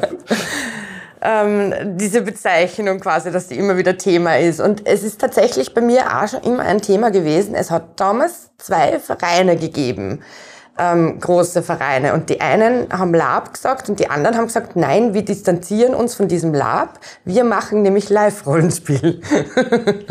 Ähm, 1.22 1.98
diese 1.98 2.22
Bezeichnung 2.22 3.00
quasi, 3.00 3.32
dass 3.32 3.48
die 3.48 3.58
immer 3.58 3.78
wieder 3.78 3.98
Thema 3.98 4.38
ist. 4.38 4.60
Und 4.60 4.86
es 4.86 5.04
ist 5.04 5.20
tatsächlich 5.20 5.74
bei 5.74 5.82
mir 5.82 6.04
auch 6.18 6.28
schon 6.28 6.42
immer 6.42 6.64
ein 6.64 6.82
Thema 6.82 7.12
gewesen. 7.12 7.56
Es 7.56 7.72
hat 7.72 8.00
damals 8.00 8.52
zwei 8.58 9.00
Vereine 9.00 9.58
gegeben, 9.58 10.22
ähm, 10.78 11.20
große 11.20 11.64
Vereine. 11.64 12.14
Und 12.14 12.30
die 12.30 12.42
einen 12.42 12.92
haben 12.92 13.14
Lab 13.14 13.54
gesagt 13.54 13.90
und 13.90 14.00
die 14.00 14.10
anderen 14.10 14.38
haben 14.38 14.48
gesagt, 14.48 14.76
nein, 14.76 15.14
wir 15.14 15.24
distanzieren 15.24 15.96
uns 15.96 16.16
von 16.16 16.28
diesem 16.28 16.54
Lab. 16.54 17.00
Wir 17.24 17.44
machen 17.44 17.82
nämlich 17.82 18.10
Live-Rollenspiel. 18.10 19.22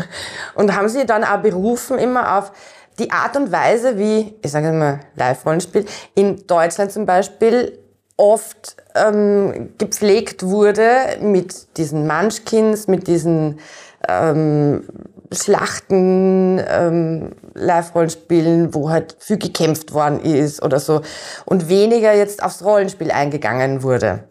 und 0.55 0.75
haben 0.75 0.89
sie 0.89 1.05
dann 1.05 1.23
auch 1.23 1.37
berufen 1.39 1.99
immer 1.99 2.37
auf 2.37 2.51
die 2.97 3.11
Art 3.11 3.35
und 3.35 3.51
Weise, 3.51 3.97
wie, 3.97 4.35
ich 4.41 4.51
sage 4.51 4.71
mal, 4.71 5.01
Live-Rollenspiel, 5.15 5.85
in 6.15 6.47
Deutschland 6.47 6.91
zum 6.91 7.05
Beispiel 7.05 7.77
oft 8.17 8.77
ähm, 8.95 9.69
gepflegt 9.77 10.43
wurde 10.43 10.87
mit 11.21 11.77
diesen 11.77 12.07
Munchkins, 12.07 12.87
mit 12.87 13.07
diesen 13.07 13.59
ähm, 14.07 14.83
Schlachten, 15.31 16.61
ähm, 16.67 17.31
Live-Rollenspielen, 17.53 18.73
wo 18.73 18.89
halt 18.89 19.15
viel 19.19 19.37
gekämpft 19.37 19.93
worden 19.93 20.19
ist 20.19 20.61
oder 20.63 20.79
so 20.79 21.01
und 21.45 21.69
weniger 21.69 22.13
jetzt 22.13 22.43
aufs 22.43 22.63
Rollenspiel 22.63 23.11
eingegangen 23.11 23.83
wurde. 23.83 24.23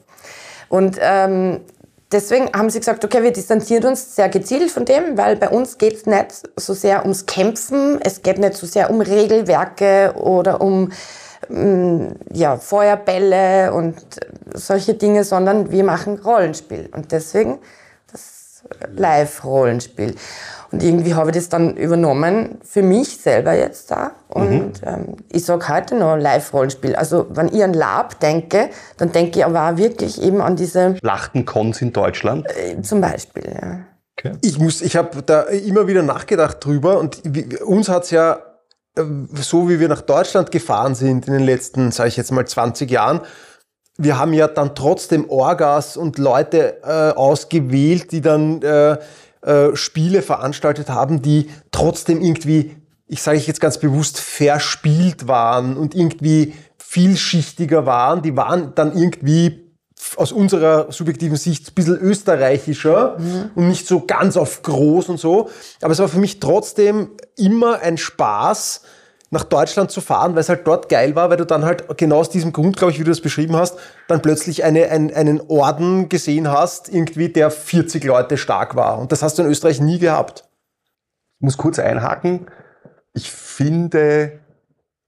Und 0.68 0.98
ähm, 1.00 1.61
deswegen 2.12 2.50
haben 2.55 2.70
sie 2.70 2.79
gesagt, 2.79 3.05
okay, 3.05 3.22
wir 3.22 3.33
distanzieren 3.33 3.85
uns 3.85 4.16
sehr 4.16 4.29
gezielt 4.29 4.70
von 4.70 4.85
dem, 4.85 5.16
weil 5.16 5.37
bei 5.37 5.48
uns 5.48 5.79
geht 5.79 5.94
es 5.94 6.07
nicht 6.07 6.48
so 6.57 6.74
sehr 6.74 7.03
ums 7.03 7.27
Kämpfen, 7.27 8.00
es 8.03 8.22
geht 8.22 8.38
nicht 8.38 8.55
so 8.55 8.66
sehr 8.66 8.90
um 8.90 9.00
Regelwerke 9.00 10.14
oder 10.16 10.61
um 10.61 10.90
ja, 12.33 12.57
Feuerbälle 12.57 13.73
und 13.73 13.97
solche 14.55 14.95
Dinge, 14.95 15.25
sondern 15.25 15.71
wir 15.71 15.85
machen 15.85 16.19
Rollenspiel. 16.19 16.89
Und 16.95 17.13
deswegen 17.13 17.59
das 18.11 18.65
Live-Rollenspiel. 18.97 20.15
Und 20.73 20.83
irgendwie 20.83 21.15
habe 21.15 21.31
ich 21.31 21.37
das 21.37 21.49
dann 21.49 21.77
übernommen 21.77 22.59
für 22.65 22.83
mich 22.83 23.19
selber 23.19 23.53
jetzt 23.53 23.91
da. 23.91 24.13
Und 24.29 24.83
ähm, 24.85 25.17
ich 25.31 25.45
sage 25.45 25.69
heute 25.69 25.95
noch 25.95 26.17
Live-Rollenspiel. 26.17 26.97
Also 26.97 27.27
wenn 27.31 27.49
ich 27.49 27.63
an 27.63 27.75
Lab 27.75 28.19
denke, 28.19 28.71
dann 28.97 29.13
denke 29.13 29.39
ich 29.39 29.45
aber 29.45 29.71
auch 29.71 29.77
wirklich 29.77 30.21
eben 30.21 30.41
an 30.41 30.57
diese, 30.57 30.97
Schlachtencons 30.97 31.81
in 31.81 31.93
Deutschland. 31.93 32.47
äh, 32.57 32.81
zum 32.83 33.01
Beispiel. 33.01 33.45
Ja. 33.45 33.85
Ich 34.43 34.59
muss, 34.59 34.81
ich 34.81 34.97
habe 34.97 35.23
da 35.23 35.43
immer 35.43 35.87
wieder 35.87 36.03
nachgedacht 36.03 36.65
drüber 36.65 36.99
und 36.99 37.23
uns 37.63 37.89
hat's 37.89 38.11
ja, 38.11 38.33
äh, 38.33 38.39
so 38.97 39.69
wie 39.69 39.81
wir 39.81 39.89
nach 39.89 40.03
Deutschland 40.03 40.51
gefahren 40.51 40.95
sind 40.95 41.27
in 41.27 41.33
den 41.33 41.45
letzten, 41.45 41.91
sage 41.91 42.09
ich 42.09 42.17
jetzt 42.17 42.31
mal 42.31 42.47
20 42.47 42.91
Jahren, 42.91 43.21
wir 43.97 44.19
haben 44.19 44.33
ja 44.33 44.49
dann 44.49 44.75
trotzdem 44.75 45.29
Orgas 45.31 45.97
und 45.97 46.19
Leute 46.19 46.83
äh, 46.83 47.17
ausgewählt, 47.17 48.11
die 48.13 48.21
dann 48.21 48.61
äh, 48.63 48.99
äh, 49.43 49.77
Spiele 49.77 50.23
veranstaltet 50.23 50.89
haben, 50.89 51.23
die 51.23 51.49
trotzdem 51.71 52.21
irgendwie, 52.21 52.77
ich 53.07 53.23
sage 53.23 53.39
ich 53.39 53.47
jetzt 53.47 53.61
ganz 53.61 53.79
bewusst, 53.79 54.19
verspielt 54.19 55.29
waren 55.29 55.77
und 55.77 55.95
irgendwie 55.95 56.55
vielschichtiger 56.79 57.87
waren. 57.87 58.23
Die 58.23 58.37
waren 58.37 58.75
dann 58.75 58.97
irgendwie 58.97 59.63
aus 60.17 60.33
unserer 60.33 60.93
subjektiven 60.93 61.37
Sicht 61.37 61.69
ein 61.69 61.75
bisschen 61.75 61.99
österreichischer 61.99 63.17
und 63.55 63.69
nicht 63.69 63.87
so 63.87 64.05
ganz 64.07 64.37
auf 64.37 64.63
groß 64.63 65.09
und 65.09 65.19
so. 65.19 65.51
Aber 65.81 65.93
es 65.93 65.99
war 65.99 66.09
für 66.09 66.19
mich 66.19 66.41
trotzdem 66.41 67.11
immer 67.37 67.81
ein 67.81 67.97
Spaß, 67.97 68.83
nach 69.35 69.45
Deutschland 69.45 69.91
zu 69.91 70.01
fahren, 70.01 70.35
weil 70.35 70.41
es 70.41 70.49
halt 70.49 70.67
dort 70.67 70.89
geil 70.89 71.17
war, 71.17 71.29
weil 71.29 71.37
du 71.37 71.45
dann 71.45 71.65
halt 71.65 71.99
genau 71.99 72.21
aus 72.21 72.31
diesem 72.31 72.53
Grund, 72.53 72.77
glaube 72.77 72.93
ich, 72.93 73.01
wie 73.01 73.05
du 73.05 73.11
das 73.11 73.21
beschrieben 73.21 73.57
hast, 73.57 73.77
dann 74.07 74.23
plötzlich 74.23 74.63
eine, 74.65 74.89
ein, 74.91 75.13
einen 75.13 75.41
Orden 75.49 76.09
gesehen 76.09 76.51
hast, 76.51 76.89
irgendwie, 76.89 77.29
der 77.29 77.51
40 77.51 78.05
Leute 78.05 78.39
stark 78.39 78.77
war. 78.77 78.99
Und 78.99 79.13
das 79.13 79.23
hast 79.23 79.37
du 79.37 79.43
in 79.43 79.49
Österreich 79.49 79.81
nie 79.81 79.99
gehabt. 79.99 80.45
Ich 81.39 81.45
muss 81.45 81.57
kurz 81.57 81.79
einhaken. 81.81 82.47
Ich 83.13 83.31
finde 83.31 84.39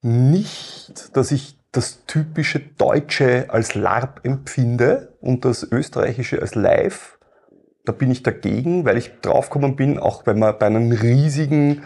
nicht, 0.03 1.17
dass 1.17 1.31
ich 1.31 1.56
das 1.77 2.07
typische 2.07 2.61
Deutsche 2.61 3.47
als 3.49 3.75
LARP 3.75 4.21
empfinde 4.23 5.13
und 5.21 5.45
das 5.45 5.63
Österreichische 5.63 6.41
als 6.41 6.55
Live. 6.55 7.19
Da 7.85 7.93
bin 7.93 8.11
ich 8.11 8.23
dagegen, 8.23 8.85
weil 8.85 8.97
ich 8.97 9.13
draufgekommen 9.21 9.77
bin, 9.77 9.99
auch 9.99 10.27
wenn 10.27 10.39
wir 10.39 10.53
bei 10.55 10.67
einem 10.67 10.91
riesigen 10.91 11.83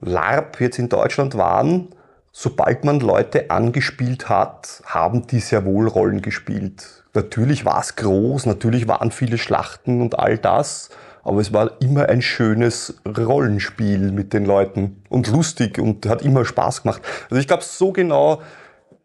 LARP 0.00 0.60
jetzt 0.60 0.78
in 0.78 0.88
Deutschland 0.88 1.36
waren, 1.36 1.88
sobald 2.32 2.84
man 2.84 3.00
Leute 3.00 3.50
angespielt 3.50 4.28
hat, 4.28 4.82
haben 4.86 5.26
die 5.26 5.40
sehr 5.40 5.64
wohl 5.64 5.88
Rollen 5.88 6.22
gespielt. 6.22 7.04
Natürlich 7.14 7.64
war 7.64 7.80
es 7.80 7.96
groß, 7.96 8.46
natürlich 8.46 8.86
waren 8.86 9.10
viele 9.10 9.38
Schlachten 9.38 10.00
und 10.00 10.18
all 10.18 10.38
das, 10.38 10.90
aber 11.24 11.40
es 11.40 11.52
war 11.52 11.72
immer 11.82 12.08
ein 12.08 12.22
schönes 12.22 13.00
Rollenspiel 13.04 14.12
mit 14.12 14.32
den 14.32 14.44
Leuten 14.44 15.02
und 15.08 15.26
lustig 15.26 15.78
und 15.78 16.06
hat 16.06 16.22
immer 16.22 16.44
Spaß 16.44 16.84
gemacht. 16.84 17.02
Also 17.24 17.40
ich 17.40 17.48
glaube, 17.48 17.64
so 17.64 17.92
genau 17.92 18.40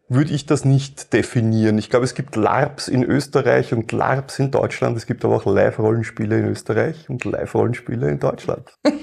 würde 0.08 0.34
ich 0.34 0.44
das 0.44 0.66
nicht 0.66 1.14
definieren. 1.14 1.78
Ich 1.78 1.88
glaube, 1.88 2.04
es 2.04 2.14
gibt 2.14 2.36
LARPs 2.36 2.88
in 2.88 3.02
Österreich 3.02 3.72
und 3.72 3.90
LARPs 3.90 4.38
in 4.38 4.50
Deutschland. 4.50 4.98
Es 4.98 5.06
gibt 5.06 5.24
aber 5.24 5.36
auch 5.36 5.46
Live-Rollenspiele 5.46 6.38
in 6.40 6.48
Österreich 6.48 7.08
und 7.08 7.24
Live-Rollenspiele 7.24 8.10
in 8.10 8.18
Deutschland. 8.20 8.68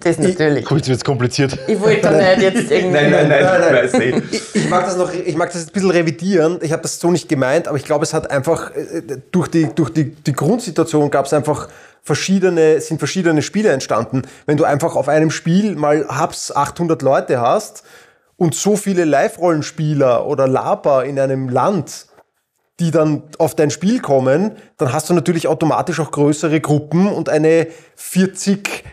Das 0.00 0.18
natürlich. 0.18 0.64
Gut, 0.66 0.78
jetzt 0.78 0.88
wird's 0.88 1.04
kompliziert. 1.04 1.58
Ich 1.66 1.80
wollte 1.80 2.02
da 2.02 2.12
nicht 2.12 2.42
jetzt 2.42 2.70
irgendwie. 2.70 2.92
Nein, 2.92 3.10
nein, 3.10 3.28
nein, 3.28 3.42
Nein, 3.42 3.54
ich 3.54 3.60
nein. 3.60 3.74
weiß 3.74 3.94
eh. 3.94 4.22
Ich, 4.30 4.54
ich 4.54 4.70
mag 4.70 4.84
das 4.84 4.96
noch, 4.96 5.12
ich 5.12 5.36
mag 5.36 5.48
das 5.50 5.62
jetzt 5.62 5.70
ein 5.70 5.72
bisschen 5.72 5.90
revidieren. 5.90 6.58
Ich 6.62 6.72
habe 6.72 6.82
das 6.82 7.00
so 7.00 7.10
nicht 7.10 7.28
gemeint, 7.28 7.66
aber 7.66 7.76
ich 7.76 7.84
glaube, 7.84 8.04
es 8.04 8.14
hat 8.14 8.30
einfach 8.30 8.70
äh, 8.76 9.02
durch 9.32 9.48
die, 9.48 9.66
durch 9.74 9.90
die, 9.90 10.14
die 10.14 10.32
Grundsituation 10.32 11.10
gab 11.10 11.26
es 11.26 11.32
einfach 11.32 11.68
verschiedene, 12.02 12.80
sind 12.80 12.98
verschiedene 12.98 13.42
Spiele 13.42 13.70
entstanden. 13.70 14.22
Wenn 14.46 14.56
du 14.56 14.64
einfach 14.64 14.94
auf 14.94 15.08
einem 15.08 15.30
Spiel 15.30 15.74
mal 15.74 16.06
Hubs 16.08 16.52
800 16.54 17.02
Leute 17.02 17.40
hast 17.40 17.82
und 18.38 18.54
so 18.54 18.76
viele 18.76 19.04
Live-Rollenspieler 19.04 20.26
oder 20.26 20.48
Laper 20.48 21.04
in 21.04 21.18
einem 21.18 21.50
Land, 21.50 22.06
die 22.80 22.92
dann 22.92 23.24
auf 23.38 23.56
dein 23.56 23.70
Spiel 23.70 24.00
kommen, 24.00 24.52
dann 24.78 24.92
hast 24.92 25.10
du 25.10 25.14
natürlich 25.14 25.48
automatisch 25.48 25.98
auch 26.00 26.12
größere 26.12 26.60
Gruppen 26.60 27.08
und 27.08 27.28
eine 27.28 27.66
40 27.96 28.84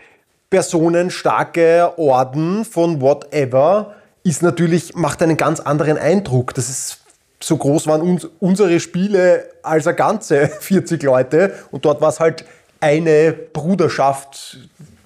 Personen 0.50 1.10
starke 1.10 1.96
Orden 1.96 2.64
von 2.64 3.00
whatever 3.00 3.94
ist 4.24 4.42
natürlich, 4.42 4.96
macht 4.96 5.22
einen 5.22 5.36
ganz 5.36 5.60
anderen 5.60 5.96
Eindruck. 5.96 6.52
Das 6.54 6.68
ist 6.68 6.98
so 7.40 7.56
groß 7.56 7.86
waren 7.86 8.00
uns, 8.00 8.28
unsere 8.40 8.80
Spiele 8.80 9.48
als 9.62 9.86
ein 9.86 9.94
Ganze, 9.94 10.48
40 10.60 11.02
Leute. 11.04 11.54
Und 11.70 11.84
dort 11.84 12.00
war 12.00 12.08
es 12.08 12.18
halt 12.18 12.44
eine 12.80 13.32
Bruderschaft 13.32 14.58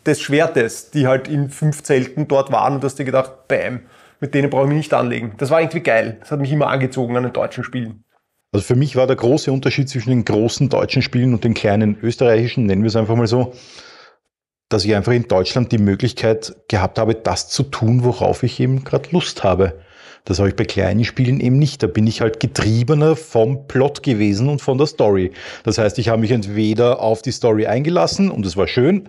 des 0.06 0.20
Schwertes, 0.20 0.90
die 0.90 1.06
halt 1.06 1.28
in 1.28 1.50
fünf 1.50 1.82
Zelten 1.82 2.26
dort 2.26 2.50
waren 2.50 2.74
und 2.74 2.80
du 2.82 2.86
hast 2.86 2.98
dir 2.98 3.04
gedacht, 3.04 3.48
bam, 3.48 3.80
mit 4.20 4.34
denen 4.34 4.50
brauche 4.50 4.64
ich 4.64 4.68
mich 4.68 4.78
nicht 4.78 4.94
anlegen. 4.94 5.34
Das 5.38 5.50
war 5.50 5.60
irgendwie 5.60 5.80
geil. 5.80 6.18
Das 6.20 6.30
hat 6.30 6.40
mich 6.40 6.52
immer 6.52 6.68
angezogen 6.68 7.16
an 7.16 7.24
den 7.24 7.32
deutschen 7.32 7.64
Spielen. 7.64 8.04
Also 8.52 8.64
für 8.64 8.76
mich 8.76 8.96
war 8.96 9.06
der 9.06 9.16
große 9.16 9.50
Unterschied 9.52 9.88
zwischen 9.88 10.10
den 10.10 10.24
großen 10.24 10.68
deutschen 10.68 11.02
Spielen 11.02 11.32
und 11.32 11.44
den 11.44 11.54
kleinen 11.54 11.96
österreichischen, 12.02 12.66
nennen 12.66 12.82
wir 12.82 12.88
es 12.88 12.96
einfach 12.96 13.14
mal 13.14 13.28
so, 13.28 13.52
dass 14.68 14.84
ich 14.84 14.94
einfach 14.94 15.12
in 15.12 15.28
Deutschland 15.28 15.72
die 15.72 15.78
Möglichkeit 15.78 16.54
gehabt 16.68 16.98
habe, 16.98 17.14
das 17.14 17.48
zu 17.48 17.62
tun, 17.64 18.04
worauf 18.04 18.42
ich 18.42 18.58
eben 18.60 18.84
gerade 18.84 19.08
Lust 19.12 19.44
habe. 19.44 19.80
Das 20.24 20.38
habe 20.38 20.48
ich 20.48 20.56
bei 20.56 20.64
kleinen 20.64 21.04
Spielen 21.04 21.40
eben 21.40 21.58
nicht. 21.58 21.82
Da 21.82 21.86
bin 21.86 22.06
ich 22.06 22.20
halt 22.20 22.40
getriebener 22.40 23.16
vom 23.16 23.66
Plot 23.66 24.02
gewesen 24.02 24.48
und 24.48 24.60
von 24.60 24.78
der 24.78 24.86
Story. 24.86 25.32
Das 25.64 25.78
heißt, 25.78 25.98
ich 25.98 26.08
habe 26.08 26.20
mich 26.20 26.30
entweder 26.30 27.00
auf 27.00 27.22
die 27.22 27.32
Story 27.32 27.66
eingelassen 27.66 28.30
und 28.30 28.44
es 28.44 28.56
war 28.56 28.66
schön, 28.66 29.08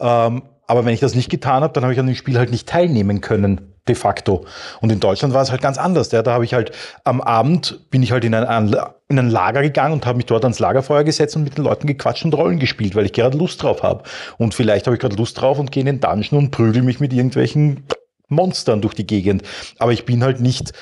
ähm, 0.00 0.42
aber 0.66 0.84
wenn 0.84 0.94
ich 0.94 1.00
das 1.00 1.14
nicht 1.14 1.30
getan 1.30 1.62
habe, 1.62 1.72
dann 1.72 1.82
habe 1.82 1.92
ich 1.92 2.00
an 2.00 2.06
dem 2.06 2.14
Spiel 2.14 2.38
halt 2.38 2.50
nicht 2.50 2.68
teilnehmen 2.68 3.20
können, 3.20 3.72
de 3.88 3.94
facto. 3.94 4.44
Und 4.80 4.92
in 4.92 5.00
Deutschland 5.00 5.34
war 5.34 5.42
es 5.42 5.50
halt 5.50 5.60
ganz 5.60 5.76
anders. 5.76 6.12
Ja. 6.12 6.22
Da 6.22 6.32
habe 6.32 6.44
ich 6.44 6.54
halt 6.54 6.72
am 7.04 7.20
Abend 7.20 7.90
bin 7.90 8.02
ich 8.02 8.12
halt 8.12 8.24
in 8.24 8.34
ein, 8.34 8.76
in 9.08 9.18
ein 9.18 9.30
Lager 9.30 9.62
gegangen 9.62 9.94
und 9.94 10.06
habe 10.06 10.16
mich 10.16 10.26
dort 10.26 10.44
ans 10.44 10.60
Lagerfeuer 10.60 11.04
gesetzt 11.04 11.36
und 11.36 11.44
mit 11.44 11.58
den 11.58 11.64
Leuten 11.64 11.86
gequatscht 11.86 12.24
und 12.24 12.34
Rollen 12.34 12.58
gespielt, 12.58 12.94
weil 12.94 13.06
ich 13.06 13.12
gerade 13.12 13.36
Lust 13.36 13.62
drauf 13.62 13.82
habe. 13.82 14.04
Und 14.38 14.54
vielleicht 14.54 14.86
habe 14.86 14.94
ich 14.94 15.00
gerade 15.00 15.16
Lust 15.16 15.40
drauf 15.40 15.58
und 15.58 15.72
gehe 15.72 15.80
in 15.80 15.86
den 15.86 16.00
Dungeon 16.00 16.38
und 16.38 16.50
prügel 16.52 16.82
mich 16.82 17.00
mit 17.00 17.12
irgendwelchen 17.12 17.84
Monstern 18.28 18.80
durch 18.80 18.94
die 18.94 19.06
Gegend. 19.06 19.42
Aber 19.78 19.92
ich 19.92 20.04
bin 20.04 20.22
halt 20.22 20.40
nicht 20.40 20.72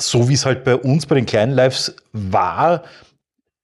so, 0.00 0.28
wie 0.28 0.34
es 0.34 0.46
halt 0.46 0.62
bei 0.64 0.76
uns 0.76 1.06
bei 1.06 1.16
den 1.16 1.26
kleinen 1.26 1.52
Lives 1.52 1.96
war, 2.12 2.84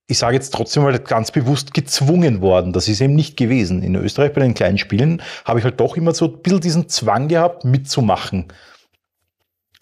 ich 0.07 0.19
sage 0.19 0.35
jetzt 0.35 0.53
trotzdem 0.53 0.83
mal 0.83 0.97
ganz 0.99 1.31
bewusst 1.31 1.73
gezwungen 1.73 2.41
worden. 2.41 2.73
Das 2.73 2.87
ist 2.87 3.01
eben 3.01 3.15
nicht 3.15 3.37
gewesen. 3.37 3.81
In 3.81 3.95
Österreich 3.95 4.33
bei 4.33 4.41
den 4.41 4.53
kleinen 4.53 4.77
Spielen 4.77 5.21
habe 5.45 5.59
ich 5.59 5.65
halt 5.65 5.79
doch 5.79 5.97
immer 5.97 6.13
so 6.13 6.25
ein 6.25 6.41
bisschen 6.41 6.61
diesen 6.61 6.89
Zwang 6.89 7.27
gehabt, 7.27 7.65
mitzumachen. 7.65 8.47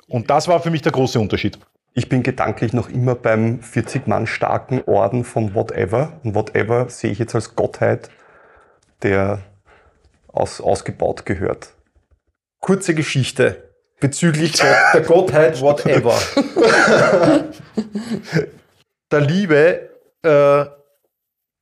Und 0.08 0.30
das 0.30 0.48
war 0.48 0.62
für 0.62 0.70
mich 0.70 0.82
der 0.82 0.94
große 0.94 1.20
Unterschied. 1.20 1.60
Ich 1.94 2.10
bin 2.10 2.24
gedanklich 2.24 2.74
noch 2.74 2.90
immer 2.90 3.16
beim 3.16 3.62
40 3.62 4.08
Mann 4.08 4.26
starken 4.26 4.82
Orden 4.86 5.24
von 5.26 5.54
Whatever. 5.54 6.20
Und 6.24 6.36
Whatever 6.36 6.90
sehe 6.90 7.12
ich 7.12 7.20
jetzt 7.20 7.36
als 7.36 7.56
Gottheit, 7.56 8.10
der 9.02 9.40
aus, 10.28 10.62
ausgebaut 10.62 11.26
gehört. 11.26 11.74
Kurze 12.60 12.96
Geschichte 12.96 13.70
bezüglich 14.00 14.54
der, 14.54 14.76
der 14.94 15.02
Gottheit 15.06 15.62
whatever. 15.62 16.18
der 19.12 19.22
liebe 19.22 19.93
äh, 20.24 20.66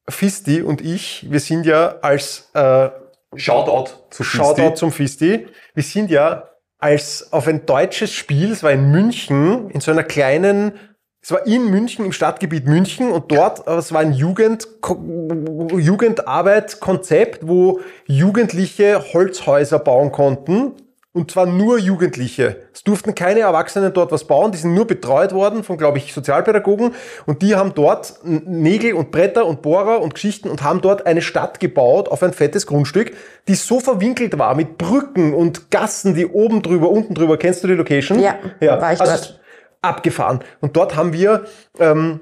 Fisti 0.09 0.61
und 0.61 0.81
ich, 0.81 1.31
wir 1.31 1.39
sind 1.39 1.65
ja 1.65 1.95
als 2.01 2.49
äh, 2.53 2.89
Shoutout 3.35 3.91
zu 4.09 4.23
Shoutout 4.23 4.55
Fisti. 4.55 4.73
zum 4.75 4.91
Fisti. 4.91 5.47
Wir 5.73 5.83
sind 5.83 6.11
ja 6.11 6.49
als 6.79 7.31
auf 7.31 7.47
ein 7.47 7.65
deutsches 7.65 8.11
Spiel, 8.11 8.51
es 8.51 8.61
war 8.63 8.71
in 8.71 8.91
München, 8.91 9.69
in 9.69 9.79
so 9.81 9.91
einer 9.91 10.03
kleinen, 10.03 10.73
es 11.21 11.31
war 11.31 11.45
in 11.45 11.69
München, 11.69 12.03
im 12.05 12.11
Stadtgebiet 12.11 12.65
München 12.65 13.11
und 13.11 13.31
dort, 13.31 13.67
äh, 13.67 13.75
es 13.75 13.93
war 13.93 14.01
ein 14.01 14.13
Jugend, 14.13 14.67
Jugendarbeit-Konzept, 14.83 17.47
wo 17.47 17.79
Jugendliche 18.07 19.13
Holzhäuser 19.13 19.77
bauen 19.79 20.11
konnten. 20.11 20.73
Und 21.13 21.29
zwar 21.29 21.45
nur 21.45 21.77
Jugendliche. 21.77 22.63
Es 22.73 22.83
durften 22.83 23.13
keine 23.15 23.41
Erwachsenen 23.41 23.91
dort 23.91 24.13
was 24.13 24.23
bauen, 24.23 24.53
die 24.53 24.57
sind 24.57 24.73
nur 24.73 24.87
betreut 24.87 25.33
worden 25.33 25.65
von, 25.65 25.77
glaube 25.77 25.97
ich, 25.97 26.13
Sozialpädagogen. 26.13 26.95
Und 27.25 27.41
die 27.41 27.55
haben 27.55 27.73
dort 27.73 28.19
Nägel 28.23 28.93
und 28.93 29.11
Bretter 29.11 29.45
und 29.45 29.61
Bohrer 29.61 30.01
und 30.01 30.13
Geschichten 30.13 30.49
und 30.49 30.63
haben 30.63 30.79
dort 30.79 31.05
eine 31.05 31.21
Stadt 31.21 31.59
gebaut 31.59 32.07
auf 32.07 32.23
ein 32.23 32.31
fettes 32.31 32.65
Grundstück, 32.65 33.11
die 33.49 33.55
so 33.55 33.81
verwinkelt 33.81 34.39
war 34.39 34.55
mit 34.55 34.77
Brücken 34.77 35.33
und 35.33 35.69
Gassen, 35.69 36.15
die 36.15 36.27
oben 36.27 36.61
drüber, 36.61 36.89
unten 36.89 37.13
drüber. 37.13 37.37
Kennst 37.37 37.61
du 37.63 37.67
die 37.67 37.73
Location? 37.73 38.19
Ja, 38.21 38.39
war 38.61 38.93
ich 38.93 39.01
also 39.01 39.11
dort. 39.11 39.41
Abgefahren. 39.81 40.39
Und 40.61 40.77
dort 40.77 40.95
haben 40.95 41.11
wir 41.11 41.45
ähm, 41.79 42.21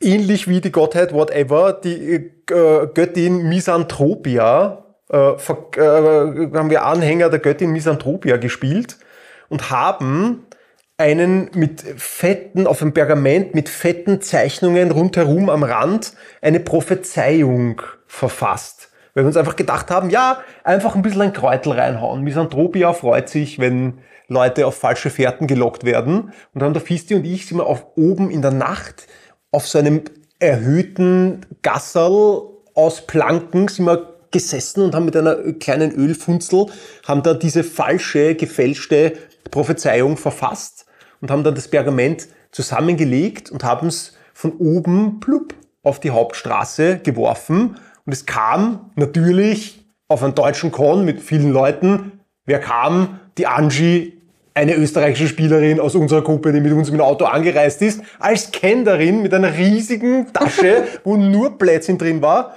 ähnlich 0.00 0.48
wie 0.48 0.60
die 0.60 0.72
Gottheit 0.72 1.12
whatever, 1.12 1.72
die 1.72 2.14
äh, 2.14 2.88
Göttin 2.94 3.48
Misanthropia, 3.48 4.81
äh, 5.12 5.32
äh, 5.32 6.56
haben 6.56 6.70
wir 6.70 6.84
Anhänger 6.84 7.28
der 7.28 7.38
Göttin 7.38 7.70
Misanthropia 7.70 8.38
gespielt 8.38 8.98
und 9.48 9.70
haben 9.70 10.46
einen 10.96 11.50
mit 11.54 11.82
fetten, 11.96 12.66
auf 12.66 12.78
dem 12.78 12.94
Pergament 12.94 13.54
mit 13.54 13.68
fetten 13.68 14.20
Zeichnungen 14.20 14.90
rundherum 14.90 15.50
am 15.50 15.62
Rand 15.62 16.14
eine 16.40 16.60
Prophezeiung 16.60 17.82
verfasst. 18.06 18.90
Weil 19.14 19.24
wir 19.24 19.28
uns 19.28 19.36
einfach 19.36 19.56
gedacht 19.56 19.90
haben, 19.90 20.10
ja, 20.10 20.38
einfach 20.64 20.94
ein 20.94 21.02
bisschen 21.02 21.22
ein 21.22 21.32
Kräutel 21.32 21.72
reinhauen. 21.72 22.22
Misanthropia 22.22 22.92
freut 22.92 23.28
sich, 23.28 23.58
wenn 23.58 23.98
Leute 24.28 24.66
auf 24.66 24.76
falsche 24.76 25.10
Fährten 25.10 25.46
gelockt 25.46 25.84
werden. 25.84 26.20
Und 26.22 26.32
dann 26.54 26.64
haben 26.64 26.72
der 26.72 26.82
Fisti 26.82 27.14
und 27.14 27.24
ich 27.24 27.46
sind 27.46 27.58
wir 27.58 27.66
auf 27.66 27.86
oben 27.96 28.30
in 28.30 28.40
der 28.40 28.52
Nacht 28.52 29.06
auf 29.50 29.66
so 29.66 29.78
einem 29.78 30.02
erhöhten 30.38 31.44
Gasserl 31.62 32.48
aus 32.74 33.06
Planken 33.06 33.68
sind 33.68 33.86
wir 33.86 34.11
gesessen 34.32 34.82
und 34.82 34.94
haben 34.94 35.04
mit 35.04 35.16
einer 35.16 35.36
kleinen 35.54 35.92
Ölfunzel, 35.92 36.66
haben 37.06 37.22
da 37.22 37.34
diese 37.34 37.62
falsche, 37.62 38.34
gefälschte 38.34 39.12
Prophezeiung 39.50 40.16
verfasst 40.16 40.86
und 41.20 41.30
haben 41.30 41.44
dann 41.44 41.54
das 41.54 41.68
Pergament 41.68 42.28
zusammengelegt 42.50 43.50
und 43.50 43.64
haben 43.64 43.86
es 43.86 44.14
von 44.34 44.52
oben 44.58 45.20
plupp 45.20 45.54
auf 45.82 46.00
die 46.00 46.10
Hauptstraße 46.10 46.98
geworfen. 46.98 47.76
Und 48.04 48.12
es 48.12 48.26
kam 48.26 48.90
natürlich 48.96 49.84
auf 50.08 50.22
einen 50.22 50.34
deutschen 50.34 50.72
Con 50.72 51.04
mit 51.04 51.20
vielen 51.20 51.52
Leuten. 51.52 52.20
Wer 52.44 52.60
kam? 52.60 53.20
Die 53.38 53.46
Angie, 53.46 54.20
eine 54.54 54.74
österreichische 54.74 55.28
Spielerin 55.28 55.80
aus 55.80 55.94
unserer 55.94 56.22
Gruppe, 56.22 56.52
die 56.52 56.60
mit 56.60 56.72
uns 56.72 56.90
mit 56.90 57.00
dem 57.00 57.04
Auto 57.04 57.24
angereist 57.24 57.80
ist, 57.82 58.02
als 58.18 58.50
Kenderin 58.50 59.22
mit 59.22 59.32
einer 59.32 59.56
riesigen 59.56 60.32
Tasche, 60.32 60.84
wo 61.04 61.16
nur 61.16 61.56
Plätzchen 61.58 61.98
drin 61.98 62.20
war. 62.20 62.56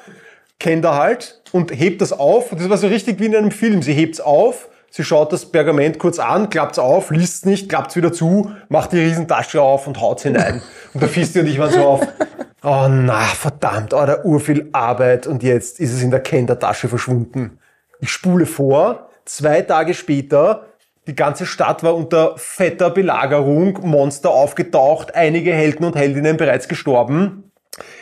Kennt 0.60 0.84
er 0.84 0.96
halt 0.96 1.42
und 1.56 1.72
hebt 1.72 2.02
das 2.02 2.12
auf. 2.12 2.52
Und 2.52 2.60
das 2.60 2.70
war 2.70 2.76
so 2.76 2.88
richtig 2.88 3.22
wie 3.22 3.28
in 3.28 3.36
einem 3.36 3.50
Film. 3.50 3.82
Sie 3.82 3.94
hebt's 3.94 4.20
auf, 4.20 4.68
sie 4.90 5.06
schaut 5.06 5.32
das 5.32 5.46
Pergament 5.46 6.00
kurz 6.00 6.20
an, 6.20 6.50
klappt's 6.50 6.78
auf, 6.78 7.12
liest's 7.12 7.46
nicht, 7.46 7.70
klappt's 7.70 7.96
wieder 7.96 8.12
zu, 8.12 8.52
macht 8.68 8.92
die 8.92 9.00
Riesentasche 9.00 9.62
auf 9.62 9.88
und 9.88 10.02
haut's 10.02 10.24
hinein. 10.24 10.62
Und 10.94 11.02
der 11.02 11.08
Fisti 11.08 11.40
und 11.40 11.48
ich 11.48 11.58
waren 11.58 11.72
so 11.72 11.80
auf, 11.80 12.02
oh 12.64 12.88
na, 12.90 13.22
verdammt, 13.22 13.94
oh, 13.94 14.06
da 14.06 14.26
urviel 14.26 14.68
Arbeit 14.74 15.28
und 15.28 15.44
jetzt 15.44 15.80
ist 15.80 15.94
es 15.94 16.02
in 16.04 16.12
der 16.12 16.20
Kendertasche 16.20 16.90
verschwunden. 16.90 17.58
Ich 18.02 18.10
spule 18.10 18.46
vor, 18.46 19.08
zwei 19.24 19.62
Tage 19.62 19.94
später, 19.94 20.66
die 21.08 21.16
ganze 21.16 21.46
Stadt 21.46 21.84
war 21.84 21.96
unter 21.96 22.34
fetter 22.36 22.90
Belagerung, 22.90 23.80
Monster 23.82 24.32
aufgetaucht, 24.32 25.16
einige 25.16 25.54
Helden 25.54 25.86
und 25.86 25.96
Heldinnen 25.96 26.36
bereits 26.36 26.68
gestorben 26.68 27.46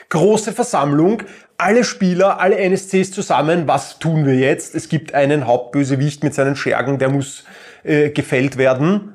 große 0.10 0.54
Versammlung, 0.54 1.24
alle 1.58 1.84
Spieler, 1.84 2.40
alle 2.40 2.58
NSCs 2.58 3.12
zusammen, 3.12 3.68
was 3.68 4.00
tun 4.00 4.26
wir 4.26 4.36
jetzt? 4.36 4.76
Es 4.76 4.90
gibt 4.90 5.14
einen 5.14 5.48
Hauptbösewicht 5.48 6.24
mit 6.24 6.34
seinen 6.34 6.56
Schergen, 6.56 7.00
der 7.00 7.10
muss 7.10 7.46
äh, 7.84 8.10
gefällt 8.10 8.58
werden. 8.58 9.14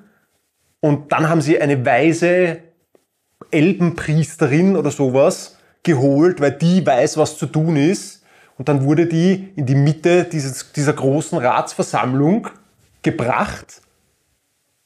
Und 0.81 1.13
dann 1.13 1.29
haben 1.29 1.41
sie 1.41 1.61
eine 1.61 1.85
weise 1.85 2.59
Elbenpriesterin 3.51 4.77
oder 4.77 4.91
sowas 4.91 5.59
geholt, 5.83 6.41
weil 6.41 6.53
die 6.53 6.85
weiß, 6.85 7.17
was 7.17 7.39
zu 7.39 7.47
tun 7.47 7.77
ist. 7.77 8.23
Und 8.57 8.69
dann 8.69 8.85
wurde 8.85 9.07
die 9.07 9.53
in 9.57 9.67
die 9.67 9.75
Mitte 9.75 10.25
dieses, 10.25 10.73
dieser 10.73 10.93
großen 10.93 11.39
Ratsversammlung 11.39 12.49
gebracht. 13.03 13.83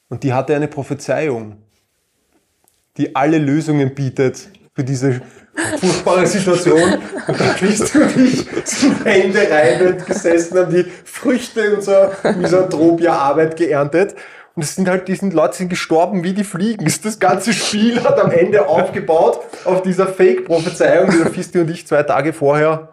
Und 0.09 0.23
die 0.23 0.33
hatte 0.33 0.55
eine 0.55 0.67
Prophezeiung, 0.67 1.57
die 2.97 3.15
alle 3.15 3.39
Lösungen 3.39 3.95
bietet 3.95 4.49
für 4.75 4.83
diese 4.83 5.21
furchtbare 5.79 6.25
Situation. 6.25 6.93
Und 7.27 7.39
da 7.39 7.53
kriegst 7.53 7.93
du 7.93 8.05
dich 8.05 8.45
zum 8.65 9.03
Hände 9.03 9.47
reibend 9.49 10.05
gesessen, 10.05 10.57
haben 10.57 10.71
die 10.73 10.85
Früchte 11.05 11.75
unserer 11.75 12.11
Misantropia-Arbeit 12.37 13.55
geerntet. 13.55 14.15
Und 14.55 14.63
es 14.63 14.75
sind 14.75 14.87
halt, 14.87 15.07
die 15.07 15.15
sind 15.15 15.33
Leute 15.33 15.57
sind 15.57 15.69
gestorben 15.69 16.23
wie 16.23 16.33
die 16.33 16.43
Fliegen. 16.43 16.85
Das 17.03 17.19
ganze 17.19 17.53
Spiel 17.53 18.03
hat 18.03 18.19
am 18.19 18.29
Ende 18.31 18.67
aufgebaut 18.67 19.39
auf 19.65 19.81
dieser 19.81 20.07
Fake-Prophezeiung, 20.07 21.09
die 21.09 21.17
der 21.17 21.31
Fisti 21.31 21.59
und 21.59 21.69
ich 21.71 21.87
zwei 21.87 22.03
Tage 22.03 22.33
vorher 22.33 22.89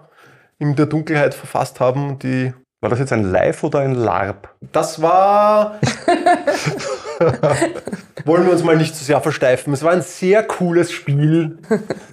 in 0.59 0.75
der 0.75 0.87
Dunkelheit 0.87 1.35
verfasst 1.35 1.79
haben. 1.81 2.09
Und 2.09 2.23
die 2.23 2.55
War 2.81 2.89
das 2.89 2.99
jetzt 2.99 3.13
ein 3.13 3.31
Live 3.31 3.63
oder 3.63 3.81
ein 3.81 3.95
LARP? 3.95 4.49
das 4.73 5.03
war. 5.03 5.79
Wollen 8.25 8.47
wir 8.47 8.53
uns 8.53 8.65
mal 8.65 8.77
nicht 8.77 8.97
zu 8.97 9.05
sehr 9.05 9.21
versteifen. 9.21 9.73
Es 9.73 9.83
war 9.83 9.93
ein 9.93 10.03
sehr 10.03 10.43
cooles 10.43 10.91
Spiel 10.93 11.59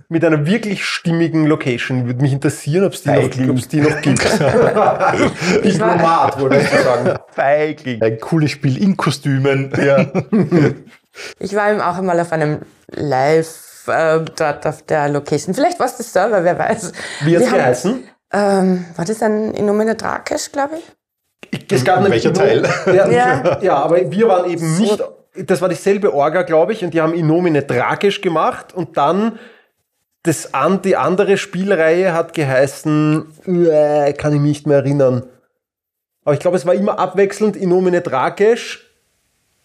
mit 0.10 0.24
einer 0.24 0.46
wirklich 0.46 0.86
stimmigen 0.86 1.46
Location. 1.46 2.06
Würde 2.06 2.22
mich 2.22 2.34
interessieren, 2.34 2.86
ob 2.86 2.94
es 2.94 3.04
die, 3.04 3.30
die 3.72 3.82
noch 3.82 4.02
gibt. 4.02 4.24
Diplomat, 5.64 6.40
wollte 6.40 6.58
ich 6.58 6.70
sagen. 6.70 7.20
Feigling. 7.32 8.02
Ein 8.02 8.20
cooles 8.20 8.52
Spiel 8.52 8.82
in 8.82 8.98
Kostümen. 8.98 9.72
Ja. 9.84 10.06
Ich 11.40 11.56
war 11.56 11.72
eben 11.72 11.82
auch 11.82 11.98
einmal 11.98 12.20
auf 12.20 12.32
einem 12.32 12.60
Live 12.92 13.88
äh, 13.88 14.20
dort 14.36 14.68
auf 14.68 14.84
der 14.84 15.10
Location. 15.10 15.56
Vielleicht 15.56 15.80
war 15.80 15.88
es 15.88 15.98
das 15.98 16.14
Server, 16.14 16.44
wer 16.44 16.60
weiß. 16.60 16.92
Wie 17.22 17.36
hat 17.36 17.44
es 17.44 17.52
geheißen? 17.52 18.04
Ähm, 18.34 18.86
war 18.96 19.06
das 19.06 19.24
ein 19.24 19.54
Innomine 19.54 19.96
Drakesh, 19.96 20.52
glaube 20.52 20.76
ich? 20.78 20.84
Es 21.72 21.84
gab 21.84 22.02
nämlich 22.02 22.24
Welcher 22.24 22.34
Teil? 22.34 22.64
Ja, 22.88 23.10
Ja. 23.10 23.60
ja, 23.62 23.76
aber 23.76 24.12
wir 24.12 24.28
waren 24.28 24.50
eben 24.50 24.78
nicht. 24.78 25.04
Das 25.36 25.62
war 25.62 25.70
dieselbe 25.70 26.14
Orga, 26.14 26.42
glaube 26.42 26.74
ich, 26.74 26.84
und 26.84 26.94
die 26.94 27.02
haben 27.02 27.14
Inomine 27.14 27.62
Drakisch 27.62 28.22
gemacht 28.22 28.74
und 28.74 28.98
dann 28.98 29.38
das 30.24 30.54
an, 30.54 30.82
die 30.82 30.98
andere 30.98 31.38
Spielreihe 31.38 32.14
hat 32.14 32.34
geheißen, 32.34 33.26
äh, 33.46 34.14
kann 34.14 34.34
ich 34.34 34.40
mich 34.40 34.50
nicht 34.50 34.68
mehr 34.68 34.78
erinnern. 34.78 35.24
Aber 36.26 36.34
ich 36.34 36.40
glaube, 36.40 36.58
es 36.58 36.66
war 36.66 36.74
immer 36.74 37.00
abwechselnd 37.00 37.56
Inomine 37.56 38.02
Drakisch, 38.02 38.92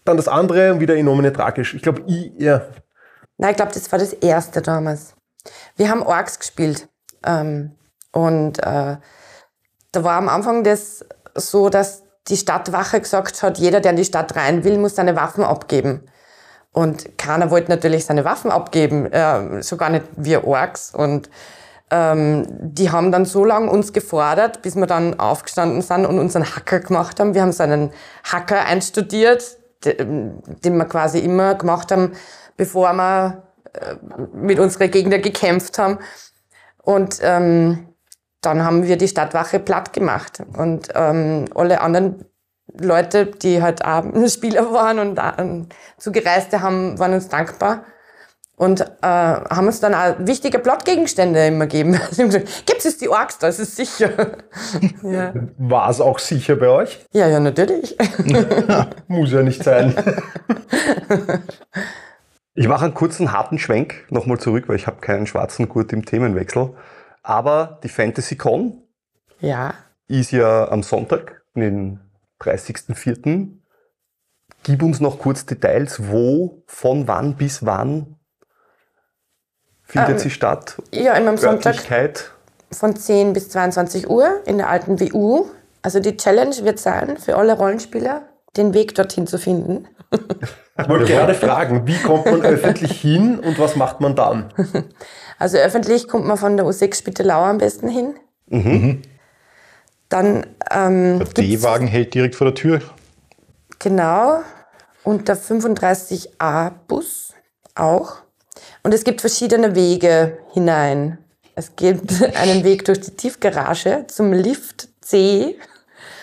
dann 0.04 0.16
das 0.16 0.28
andere 0.28 0.72
und 0.72 0.80
wieder 0.80 0.94
Inomine 0.94 1.32
Drakisch. 1.32 1.74
Ich 1.74 1.82
glaube, 1.82 2.02
I, 2.06 2.32
ja. 2.38 2.62
Nein, 3.38 3.50
ich 3.50 3.56
glaube, 3.56 3.72
das 3.72 3.90
war 3.90 3.98
das 3.98 4.12
erste 4.12 4.62
damals. 4.62 5.14
Wir 5.76 5.88
haben 5.88 6.02
Orks 6.02 6.38
gespielt. 6.38 6.88
Ähm, 7.26 7.72
und 8.12 8.58
äh, 8.58 8.96
da 9.92 10.04
war 10.04 10.18
am 10.18 10.28
Anfang 10.28 10.64
das 10.64 11.04
so, 11.34 11.68
dass 11.68 12.02
die 12.28 12.36
Stadtwache 12.36 13.00
gesagt 13.00 13.42
hat, 13.42 13.58
jeder, 13.58 13.80
der 13.80 13.90
in 13.92 13.96
die 13.96 14.04
Stadt 14.04 14.36
rein 14.36 14.64
will, 14.64 14.78
muss 14.78 14.94
seine 14.94 15.16
Waffen 15.16 15.44
abgeben. 15.44 16.06
Und 16.72 17.18
keiner 17.18 17.50
wollte 17.50 17.70
natürlich 17.70 18.06
seine 18.06 18.24
Waffen 18.24 18.50
abgeben, 18.50 19.06
äh, 19.12 19.62
sogar 19.62 19.90
nicht 19.90 20.04
wir 20.16 20.46
Orks. 20.46 20.94
Und 20.94 21.28
ähm, 21.90 22.46
die 22.48 22.90
haben 22.90 23.12
dann 23.12 23.26
so 23.26 23.44
lange 23.44 23.70
uns 23.70 23.92
gefordert, 23.92 24.62
bis 24.62 24.76
wir 24.76 24.86
dann 24.86 25.18
aufgestanden 25.20 25.82
sind 25.82 26.06
und 26.06 26.18
unseren 26.18 26.44
Hacker 26.44 26.80
gemacht 26.80 27.20
haben. 27.20 27.34
Wir 27.34 27.42
haben 27.42 27.52
so 27.52 27.62
einen 27.62 27.92
Hacker 28.24 28.64
einstudiert, 28.64 29.58
de- 29.84 29.96
den 29.98 30.76
wir 30.76 30.86
quasi 30.86 31.18
immer 31.18 31.54
gemacht 31.56 31.92
haben, 31.92 32.12
bevor 32.56 32.92
wir 32.94 33.42
äh, 33.74 33.96
mit 34.32 34.58
unseren 34.58 34.90
Gegnern 34.90 35.20
gekämpft 35.20 35.78
haben. 35.78 35.98
Und 36.82 37.18
ähm, 37.20 37.88
dann 38.42 38.64
haben 38.64 38.86
wir 38.86 38.96
die 38.96 39.08
Stadtwache 39.08 39.58
platt 39.58 39.92
gemacht. 39.92 40.42
Und 40.58 40.88
ähm, 40.94 41.46
alle 41.54 41.80
anderen 41.80 42.26
Leute, 42.78 43.26
die 43.26 43.62
halt 43.62 43.84
auch 43.84 44.04
Spieler 44.28 44.72
waren 44.72 44.98
und 44.98 45.18
äh, 45.18 45.74
Zugereiste 45.96 46.60
haben, 46.60 46.98
waren 46.98 47.14
uns 47.14 47.28
dankbar. 47.28 47.84
Und 48.56 48.80
äh, 48.80 48.86
haben 49.02 49.66
uns 49.66 49.80
dann 49.80 49.94
auch 49.94 50.14
wichtige 50.18 50.58
Plotgegenstände 50.58 51.46
immer 51.46 51.66
gegeben. 51.66 51.98
Sie 52.10 52.22
haben 52.22 52.28
gesagt, 52.28 52.66
Gibt 52.66 52.84
es 52.84 52.98
die 52.98 53.08
Orks, 53.08 53.38
das 53.38 53.58
ist 53.58 53.76
sicher. 53.76 54.10
ja. 55.02 55.32
War 55.58 55.90
es 55.90 56.00
auch 56.00 56.18
sicher 56.18 56.56
bei 56.56 56.68
euch? 56.68 57.04
ja, 57.12 57.28
ja, 57.28 57.40
natürlich. 57.40 57.96
Muss 59.08 59.32
ja 59.32 59.42
nicht 59.42 59.64
sein. 59.64 59.94
Ich 62.54 62.68
mache 62.68 62.84
einen 62.84 62.94
kurzen 62.94 63.32
harten 63.32 63.58
Schwenk 63.58 64.06
nochmal 64.10 64.38
zurück, 64.38 64.68
weil 64.68 64.76
ich 64.76 64.86
habe 64.86 65.00
keinen 65.00 65.26
schwarzen 65.26 65.68
Gurt 65.68 65.92
im 65.92 66.04
Themenwechsel. 66.04 66.74
Aber 67.22 67.78
die 67.82 67.88
FantasyCon 67.88 68.82
ja. 69.40 69.74
ist 70.08 70.32
ja 70.32 70.68
am 70.70 70.82
Sonntag, 70.82 71.42
den 71.54 72.00
30.04. 72.40 73.48
Gib 74.64 74.82
uns 74.82 75.00
noch 75.00 75.18
kurz 75.18 75.46
Details, 75.46 76.08
wo, 76.08 76.62
von 76.66 77.08
wann 77.08 77.36
bis 77.36 77.64
wann 77.64 78.16
findet 79.82 80.12
Ähm, 80.12 80.18
sie 80.18 80.30
statt? 80.30 80.80
Ja, 80.92 81.14
immer 81.14 81.30
am 81.30 81.36
Sonntag 81.36 81.76
von 82.72 82.96
10 82.96 83.32
bis 83.32 83.50
22 83.50 84.08
Uhr 84.08 84.40
in 84.46 84.58
der 84.58 84.68
alten 84.68 84.98
WU. 85.00 85.46
Also 85.82 86.00
die 86.00 86.16
Challenge 86.16 86.56
wird 86.62 86.78
sein, 86.78 87.18
für 87.18 87.36
alle 87.36 87.54
Rollenspieler 87.54 88.22
den 88.56 88.72
Weg 88.74 88.94
dorthin 88.94 89.26
zu 89.26 89.38
finden. 89.38 89.88
Ich 90.78 90.88
wollte 90.88 91.06
gerade 91.06 91.34
fragen, 91.34 91.86
wie 91.86 91.98
kommt 91.98 92.26
man 92.26 92.42
öffentlich 92.42 93.00
hin 93.00 93.38
und 93.38 93.58
was 93.58 93.76
macht 93.76 94.00
man 94.00 94.14
dann? 94.14 94.52
Also 95.42 95.58
öffentlich 95.58 96.06
kommt 96.06 96.24
man 96.24 96.36
von 96.36 96.56
der 96.56 96.64
U6 96.66 96.98
Spittelau 96.98 97.42
am 97.42 97.58
besten 97.58 97.88
hin. 97.88 98.14
Dann 100.08 100.46
ähm, 100.70 101.18
Der 101.18 101.26
D-Wagen 101.26 101.88
hält 101.88 102.14
direkt 102.14 102.36
vor 102.36 102.44
der 102.44 102.54
Tür. 102.54 102.80
Genau. 103.80 104.42
Und 105.02 105.26
der 105.26 105.36
35a-Bus 105.36 107.34
auch. 107.74 108.18
Und 108.84 108.94
es 108.94 109.02
gibt 109.02 109.20
verschiedene 109.20 109.74
Wege 109.74 110.38
hinein. 110.52 111.18
Es 111.56 111.74
gibt 111.74 112.22
einen 112.36 112.62
Weg 112.62 112.84
durch 112.84 113.00
die 113.00 113.10
Tiefgarage 113.10 114.04
zum 114.06 114.32
Lift 114.32 114.90
C. 115.00 115.58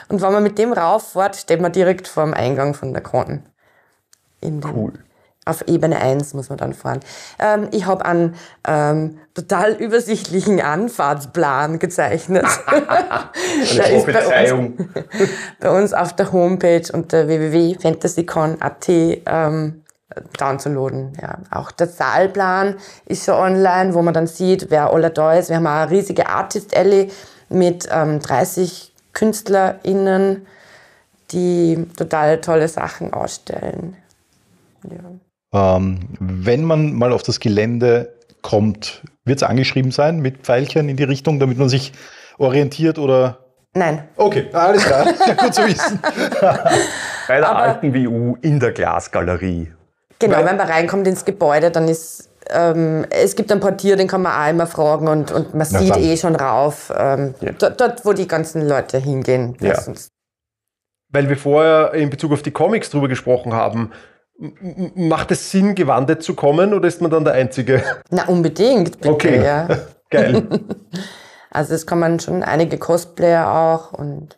Und 0.08 0.22
wenn 0.22 0.32
man 0.32 0.44
mit 0.44 0.58
dem 0.58 0.72
rauffährt, 0.72 1.36
steht 1.36 1.60
man 1.60 1.74
direkt 1.74 2.08
vor 2.08 2.24
dem 2.24 2.34
Eingang 2.34 2.74
von 2.74 2.94
der 2.94 3.04
den, 3.04 3.44
Cool. 4.64 4.94
Auf 5.46 5.68
Ebene 5.68 5.98
1 5.98 6.34
muss 6.34 6.50
man 6.50 6.58
dann 6.58 6.74
fahren. 6.74 7.00
Ähm, 7.40 7.70
ich 7.72 7.86
habe 7.86 8.06
einen 8.06 8.36
ähm, 8.68 9.18
total 9.34 9.74
übersichtlichen 9.74 10.62
Anfahrtsplan 10.62 11.80
gezeichnet. 11.80 12.46
Der 13.76 13.90
ist 13.92 14.06
bei 14.06 14.54
uns 14.54 14.84
bei 15.60 15.70
uns 15.72 15.94
auf 15.94 16.14
der 16.14 16.32
Homepage 16.32 16.84
unter 16.94 17.28
www.fantasycon.at 17.28 18.90
ähm, 18.90 19.84
downzuladen. 20.38 21.14
Ja. 21.22 21.40
Auch 21.52 21.72
der 21.72 21.88
Saalplan 21.88 22.76
ist 23.06 23.26
schon 23.26 23.36
online, 23.36 23.94
wo 23.94 24.02
man 24.02 24.14
dann 24.14 24.28
sieht, 24.28 24.70
wer 24.70 24.92
alle 24.92 25.12
da 25.12 25.34
ist. 25.34 25.50
Wir 25.50 25.58
haben 25.58 25.68
auch 25.68 25.72
eine 25.72 25.92
riesige 25.92 26.28
Artist 26.28 26.76
Alley 26.76 27.12
mit 27.50 27.88
ähm, 27.92 28.20
30 28.20 28.94
KünstlerInnen, 29.14 30.46
die 31.32 31.88
total 31.98 32.42
tolle 32.42 32.68
Sachen 32.68 33.14
ausstellen. 33.14 33.98
Ja. 34.84 35.29
Ähm, 35.54 36.00
wenn 36.20 36.64
man 36.64 36.94
mal 36.94 37.12
auf 37.12 37.24
das 37.24 37.40
Gelände 37.40 38.14
kommt, 38.42 39.02
wird 39.26 39.38
es 39.42 39.44
angeschrieben 39.44 39.92
sein 39.92 40.20
mit 40.20 40.40
Pfeilchen 40.46 40.90
in 40.90 40.98
die 40.98 41.04
Richtung, 41.04 41.40
damit 41.40 41.58
man 41.58 41.70
sich 41.70 41.92
orientiert 42.38 43.00
oder. 43.00 43.40
Nein, 43.74 44.08
Okay, 44.16 44.48
alles 44.54 44.84
klar. 44.86 45.06
Ja, 45.28 45.34
gut 45.36 45.54
zu 45.54 45.66
wissen. 45.68 46.00
Bei 47.28 47.38
der 47.38 47.50
Aber- 47.50 47.60
alten 47.60 47.94
WU 47.94 48.36
in 48.42 48.60
der 48.60 48.72
Glasgalerie. 48.72 49.72
Genau, 50.20 50.38
Weil- 50.38 50.46
wenn 50.46 50.58
man 50.58 50.68
reinkommt 50.68 51.08
ins 51.08 51.24
Gebäude, 51.26 51.70
dann 51.72 51.88
ist 51.88 52.28
ähm, 52.52 53.06
es 53.12 53.36
gibt 53.36 53.52
einen 53.52 53.62
Portier, 53.62 53.96
den 53.96 54.08
kann 54.08 54.24
man 54.24 54.32
auch 54.34 54.50
immer 54.50 54.66
fragen 54.66 55.08
und, 55.08 55.32
und 55.32 55.54
man 55.54 55.68
Na 55.72 55.80
sieht 55.80 55.92
dann. 55.92 56.02
eh 56.04 56.18
schon 56.18 56.36
rauf, 56.36 56.92
ähm, 56.98 57.36
Ja. 57.42 57.52
dort, 57.52 57.80
dort, 57.80 58.06
wo 58.06 58.14
die 58.14 58.28
ganzen 58.28 58.68
Leute 58.68 58.98
hingehen. 58.98 59.56
Ja. 59.62 59.78
Weil 61.12 61.30
wir 61.30 61.38
vorher 61.38 61.94
in 61.94 62.10
Bezug 62.10 62.32
auf 62.32 62.42
die 62.42 62.50
Comics 62.52 62.90
drüber 62.90 63.08
gesprochen 63.08 63.54
haben, 63.54 63.92
macht 64.96 65.32
es 65.32 65.52
Sinn, 65.52 65.76
gewandet 65.76 66.24
zu 66.24 66.34
kommen 66.34 66.74
oder 66.74 66.88
ist 66.88 67.02
man 67.02 67.12
dann 67.12 67.26
der 67.26 67.34
Einzige? 67.34 67.84
Na, 68.10 68.26
unbedingt, 68.28 68.98
bitte, 69.00 69.10
Okay. 69.14 69.44
ja. 69.44 69.68
Geil. 70.10 70.48
Also 71.52 71.74
es 71.74 71.88
kommen 71.88 72.20
schon 72.20 72.44
einige 72.44 72.78
Cosplayer 72.78 73.52
auch 73.52 73.92
und 73.92 74.38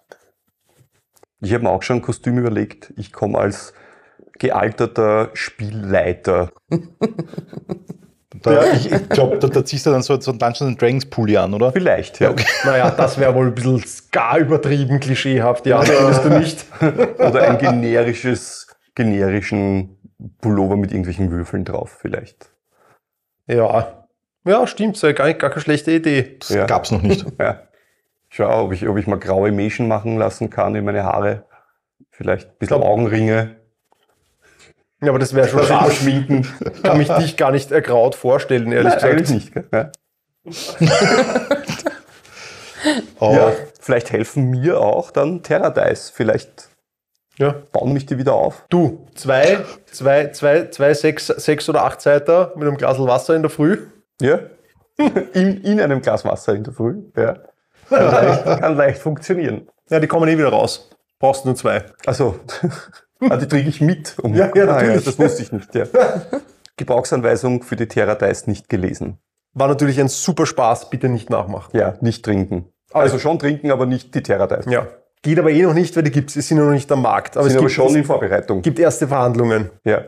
Ich 1.41 1.54
habe 1.54 1.66
mir 1.66 1.70
auch 1.70 1.84
schon 1.84 1.97
ein 1.97 2.02
Kostüm 2.02 2.38
überlegt. 2.38 2.93
Ich 2.95 3.12
komme 3.12 3.38
als 3.38 3.74
gealterter 4.39 5.30
Spielleiter. 5.34 6.52
Da, 8.43 8.74
ich 8.74 8.91
ich 8.91 9.10
glaube, 9.10 9.38
da, 9.38 9.47
da 9.47 9.64
ziehst 9.64 9.86
du 9.86 9.91
dann 9.91 10.02
so, 10.02 10.20
so 10.20 10.32
einen 10.32 10.39
Dungeons 10.39 10.78
Dragons 10.78 11.06
Pulli 11.06 11.38
an, 11.38 11.54
oder? 11.54 11.72
Vielleicht, 11.72 12.20
ja. 12.22 12.34
naja, 12.64 12.89
das 12.89 13.20
wäre 13.20 13.36
wohl 13.36 13.47
ein 13.47 13.54
bisschen 13.54 13.84
gar 14.12 14.39
übertrieben 14.39 14.99
klischeehaft. 14.99 15.66
Ja, 15.68 15.82
findest 15.82 16.24
du 16.26 16.30
nicht? 16.30 16.66
Oder 17.20 17.49
ein 17.49 17.58
generisches 17.60 18.61
generischen 19.04 19.97
Pullover 20.41 20.76
mit 20.78 20.91
irgendwelchen 20.91 21.32
Würfeln 21.32 21.66
drauf 21.66 21.97
vielleicht. 21.99 22.52
Ja. 23.47 24.06
Ja, 24.45 24.66
stimmt, 24.68 24.97
so 24.97 25.14
gar, 25.14 25.34
gar 25.34 25.49
keine 25.49 25.62
schlechte 25.62 25.91
Idee. 25.91 26.38
Das 26.39 26.49
Ja. 26.49 26.66
gab's 26.66 26.91
noch 26.91 27.02
nicht. 27.02 27.26
Ja. 27.39 27.64
Schau, 28.34 28.64
ob 28.66 28.72
ich, 28.72 28.88
ob 28.88 28.97
ich 28.97 29.08
mal 29.08 29.20
graue 29.20 29.52
Mäschen 29.52 29.88
machen 29.89 30.18
lassen 30.18 30.49
kann 30.49 30.74
in 30.76 30.86
meine 30.86 31.04
Haare. 31.04 31.43
Vielleicht 32.12 32.47
ein 32.49 32.56
bisschen 32.60 32.82
Augenringe. 32.82 33.58
Ja, 35.02 35.10
aber 35.10 35.20
das 35.20 35.34
wäre 35.34 35.47
schon 35.49 35.64
schade. 35.66 35.91
schminken. 35.91 36.47
Ich 36.76 36.84
kann 36.84 36.97
mich 36.97 37.10
dich 37.10 37.36
gar 37.36 37.52
nicht 37.52 37.72
ergraut 37.72 38.16
vorstellen, 38.16 38.72
ehrlich 38.72 38.93
Nein, 38.93 38.93
gesagt. 38.93 39.14
eigentlich 39.14 39.30
nicht. 39.32 39.54
Gell? 39.54 39.68
Ja. 39.74 39.91
Aber 43.20 43.34
Ja, 43.34 43.52
vielleicht 43.80 44.12
helfen 44.12 44.49
mir 44.49 44.80
auch 44.80 45.12
dann 45.12 45.43
Terradice. 45.43 46.10
Vielleicht 46.10 46.70
Ja. 47.42 47.56
bauen 47.72 47.92
mich 47.94 48.06
die 48.06 48.18
wieder 48.18 48.34
auf. 48.36 48.66
Du, 48.70 49.06
zwei, 49.16 49.60
zwei, 49.92 50.28
zwei, 50.28 50.68
zwei, 50.68 50.94
sechs, 50.94 51.28
sechs 51.28 51.68
oder 51.68 51.84
acht 51.84 52.00
Seiter 52.02 52.54
mit 52.56 52.68
einem 52.68 52.78
Glas 52.78 53.00
Wasser 53.00 53.36
in 53.36 53.42
der 53.42 53.50
Früh. 53.52 53.80
Ja. 54.22 54.39
In, 55.34 55.62
in 55.64 55.82
einem 55.82 56.02
Glas 56.02 56.24
Wasser 56.26 56.54
in 56.54 56.64
der 56.64 56.74
Früh. 56.74 57.02
Ja. 57.16 57.38
Kann, 57.89 58.06
leicht, 58.12 58.46
kann 58.46 58.76
leicht 58.78 59.00
funktionieren. 59.02 59.68
Ja, 59.89 60.00
die 60.00 60.08
kommen 60.08 60.30
eh 60.30 60.38
wieder 60.38 60.50
raus. 60.50 60.89
Brauchst 61.20 61.44
nur 61.46 61.56
zwei. 61.56 61.84
Also, 62.06 62.39
ah, 63.30 63.36
die 63.38 63.48
trinke 63.48 63.70
ich 63.70 63.82
mit. 63.82 64.16
Um, 64.22 64.34
Ja, 64.36 64.52
ja, 64.56 64.64
Ah, 64.64 64.74
natürlich. 64.74 65.04
das 65.06 65.18
wusste 65.20 65.42
ich 65.42 65.52
nicht. 65.52 65.74
Ja. 65.76 65.86
Gebrauchsanweisung 66.78 67.64
für 67.64 67.76
die 67.76 67.88
Terradice 67.88 68.48
nicht 68.48 68.70
gelesen. 68.70 69.18
War 69.54 69.68
natürlich 69.68 70.00
ein 70.00 70.08
super 70.08 70.46
Spaß, 70.46 70.89
bitte 70.89 71.10
nicht 71.10 71.30
nachmachen. 71.30 71.76
Ja, 71.78 71.96
nicht 72.02 72.24
trinken. 72.24 72.70
Also 72.94 73.20
schon 73.20 73.39
trinken, 73.39 73.72
aber 73.72 73.86
nicht 73.86 74.14
die 74.16 74.24
Terradice. 74.24 74.70
Ja. 74.70 74.88
Geht 75.24 75.38
aber 75.38 75.51
eh 75.51 75.61
noch 75.61 75.74
nicht, 75.74 75.95
weil 75.95 76.03
die 76.03 76.11
gibt's, 76.11 76.36
es 76.36 76.47
sind 76.47 76.57
noch 76.57 76.72
nicht 76.72 76.91
am 76.91 77.03
Markt. 77.03 77.38
Aber 77.38 77.43
sind 77.43 77.51
es 77.51 77.57
aber 77.57 77.67
gibt, 77.67 77.76
schon 77.76 77.95
in 77.95 78.01
es 78.01 78.07
Vorbereitung. 78.07 78.61
gibt 78.61 78.80
erste 78.80 79.07
Verhandlungen. 79.07 79.69
Ja. 79.84 80.05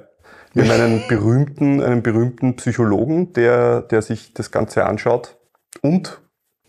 Wir 0.54 0.64
haben 0.66 0.82
einen 0.82 1.08
berühmten, 1.08 1.82
einen 1.82 2.04
berühmten 2.04 2.56
Psychologen, 2.56 3.34
der, 3.34 3.82
der 3.82 4.02
sich 4.02 4.34
das 4.34 4.52
Ganze 4.52 4.86
anschaut. 4.86 5.36
Und 5.82 6.20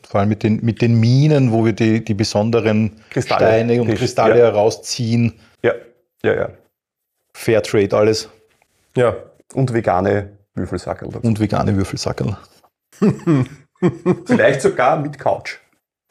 vor 0.07 0.21
allem 0.21 0.29
mit 0.29 0.43
den, 0.43 0.65
mit 0.65 0.81
den 0.81 0.99
Minen, 1.01 1.53
wo 1.53 1.65
wir 1.65 1.73
die, 1.73 2.05
die 2.05 2.15
besonderen 2.15 3.01
Kristalle. 3.11 3.47
Steine 3.47 3.83
und 3.83 3.95
Kristalle 3.95 4.39
ja. 4.39 4.45
herausziehen. 4.47 5.35
ja, 5.63 5.75
ja, 6.23 6.35
ja. 6.35 6.51
Fairtrade 7.35 7.97
alles. 7.97 8.29
Ja. 8.97 9.17
Und 9.55 9.73
vegane 9.75 10.31
Würfelsackerl 10.55 11.11
dazu. 11.11 11.27
Und 11.27 11.41
vegane 11.41 11.77
Würfelsackerl. 11.77 12.37
Vielleicht 14.27 14.63
sogar 14.63 14.99
mit 15.01 15.19
Couch. 15.19 15.59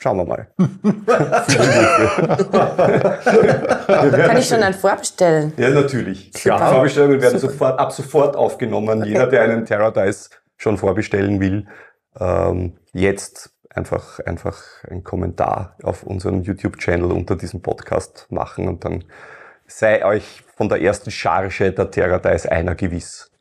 Schauen 0.04 0.18
wir 0.18 0.26
mal. 0.26 0.48
Kann 4.28 4.38
ich 4.38 4.50
schon 4.50 4.62
einen 4.62 4.74
vorbestellen? 4.74 5.54
Ja, 5.56 5.70
natürlich. 5.70 6.30
Super. 6.36 6.74
Vorbestellungen 6.74 7.22
werden 7.22 7.40
Super. 7.40 7.54
sofort, 7.54 7.80
ab 7.80 7.94
sofort 7.94 8.36
aufgenommen. 8.36 9.06
Jeder, 9.06 9.28
der 9.28 9.44
einen 9.44 9.66
Terradice 9.66 10.30
schon 10.58 10.78
vorbestellen 10.78 11.40
will, 11.40 11.68
ähm, 12.20 12.74
jetzt 12.92 13.52
einfach, 13.70 14.20
einfach 14.20 14.62
einen 14.90 15.06
Kommentar 15.06 15.78
auf 15.84 16.04
unserem 16.04 16.42
YouTube-Channel 16.42 17.10
unter 17.10 17.38
diesem 17.38 17.62
Podcast 17.62 18.28
machen 18.30 18.68
und 18.68 18.84
dann 18.84 19.06
sei 19.68 20.04
euch 20.04 20.44
von 20.58 20.68
der 20.68 20.82
ersten 20.82 21.12
Charge 21.12 21.72
der 21.72 21.92
Terradice 21.92 22.48
einer 22.48 22.76
gewiss. 22.76 23.32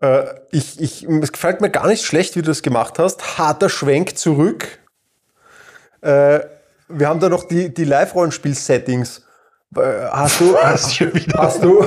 Äh, 0.00 0.26
ich, 0.52 0.80
ich, 0.80 1.08
es 1.08 1.32
gefällt 1.32 1.60
mir 1.60 1.70
gar 1.70 1.88
nicht 1.88 2.04
schlecht, 2.04 2.36
wie 2.36 2.42
du 2.42 2.46
das 2.46 2.62
gemacht 2.62 3.00
hast. 3.00 3.36
Harter 3.36 3.68
Schwenk 3.68 4.16
zurück. 4.16 4.78
Äh, 6.02 6.40
wir 6.88 7.08
haben 7.08 7.20
da 7.20 7.28
noch 7.28 7.44
die, 7.44 7.72
die 7.72 7.84
Live-Rollenspiel-Settings. 7.84 9.22
Äh, 9.76 9.80
Hast 10.10 10.40
du, 10.40 10.56
hast, 10.56 11.00
hast 11.34 11.62
du, 11.62 11.84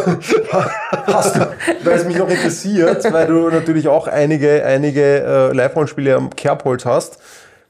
hast 1.07 1.35
du, 1.35 1.47
weil 1.83 1.97
es 1.97 2.05
mich 2.05 2.17
noch 2.17 2.29
interessiert, 2.29 3.11
weil 3.11 3.27
du 3.27 3.49
natürlich 3.49 3.89
auch 3.89 4.07
einige, 4.07 4.63
einige 4.63 5.01
äh, 5.01 5.53
Live-Rollenspiele 5.53 6.15
am 6.15 6.29
Kerbholz 6.29 6.85
hast. 6.85 7.17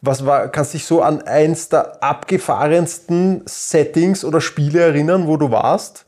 Was 0.02 0.26
war, 0.26 0.50
kannst 0.50 0.74
du 0.74 0.78
dich 0.78 0.86
so 0.86 1.02
an 1.02 1.24
eins 1.24 1.70
der 1.70 2.04
abgefahrensten 2.04 3.44
Settings 3.48 4.24
oder 4.24 4.42
Spiele 4.42 4.82
erinnern, 4.82 5.28
wo 5.28 5.38
du 5.38 5.50
warst? 5.50 6.06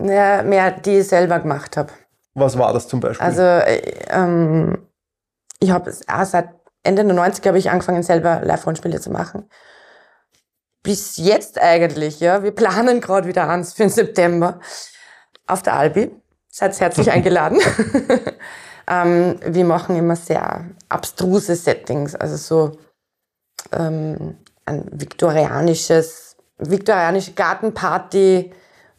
Ja, 0.00 0.42
mehr, 0.42 0.72
die 0.72 0.98
ich 0.98 1.08
selber 1.08 1.38
gemacht 1.38 1.76
habe. 1.76 1.92
Was 2.34 2.58
war 2.58 2.74
das 2.74 2.88
zum 2.88 3.00
Beispiel? 3.00 3.24
Also 3.24 3.42
äh, 3.42 3.80
ähm, 4.10 4.86
ich 5.60 5.70
habe 5.70 5.90
seit 5.90 6.48
Ende 6.82 7.04
der 7.04 7.14
90er 7.14 7.46
habe 7.46 7.58
ich 7.58 7.70
angefangen, 7.70 8.02
selber 8.02 8.40
Live-Rollenspiele 8.44 9.00
zu 9.00 9.10
machen. 9.10 9.48
Bis 10.86 11.16
jetzt 11.16 11.60
eigentlich, 11.60 12.20
ja. 12.20 12.44
Wir 12.44 12.52
planen 12.52 13.00
gerade 13.00 13.26
wieder 13.26 13.48
eins 13.48 13.72
für 13.72 13.82
den 13.82 13.90
September 13.90 14.60
auf 15.48 15.60
der 15.64 15.74
Albi. 15.74 16.12
Seid 16.48 16.78
herzlich 16.78 17.10
eingeladen. 17.10 17.58
ähm, 18.88 19.34
wir 19.44 19.64
machen 19.64 19.96
immer 19.96 20.14
sehr 20.14 20.64
abstruse 20.88 21.56
Settings, 21.56 22.14
also 22.14 22.36
so 22.36 22.78
ähm, 23.72 24.36
ein 24.64 24.88
viktorianisches, 24.92 26.36
viktorianische 26.58 27.32
Gartenparty, 27.32 28.52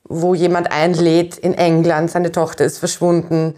wo 0.04 0.36
jemand 0.36 0.70
einlädt 0.70 1.38
in 1.38 1.54
England, 1.54 2.12
seine 2.12 2.34
Tochter 2.34 2.66
ist 2.66 2.80
verschwunden 2.80 3.56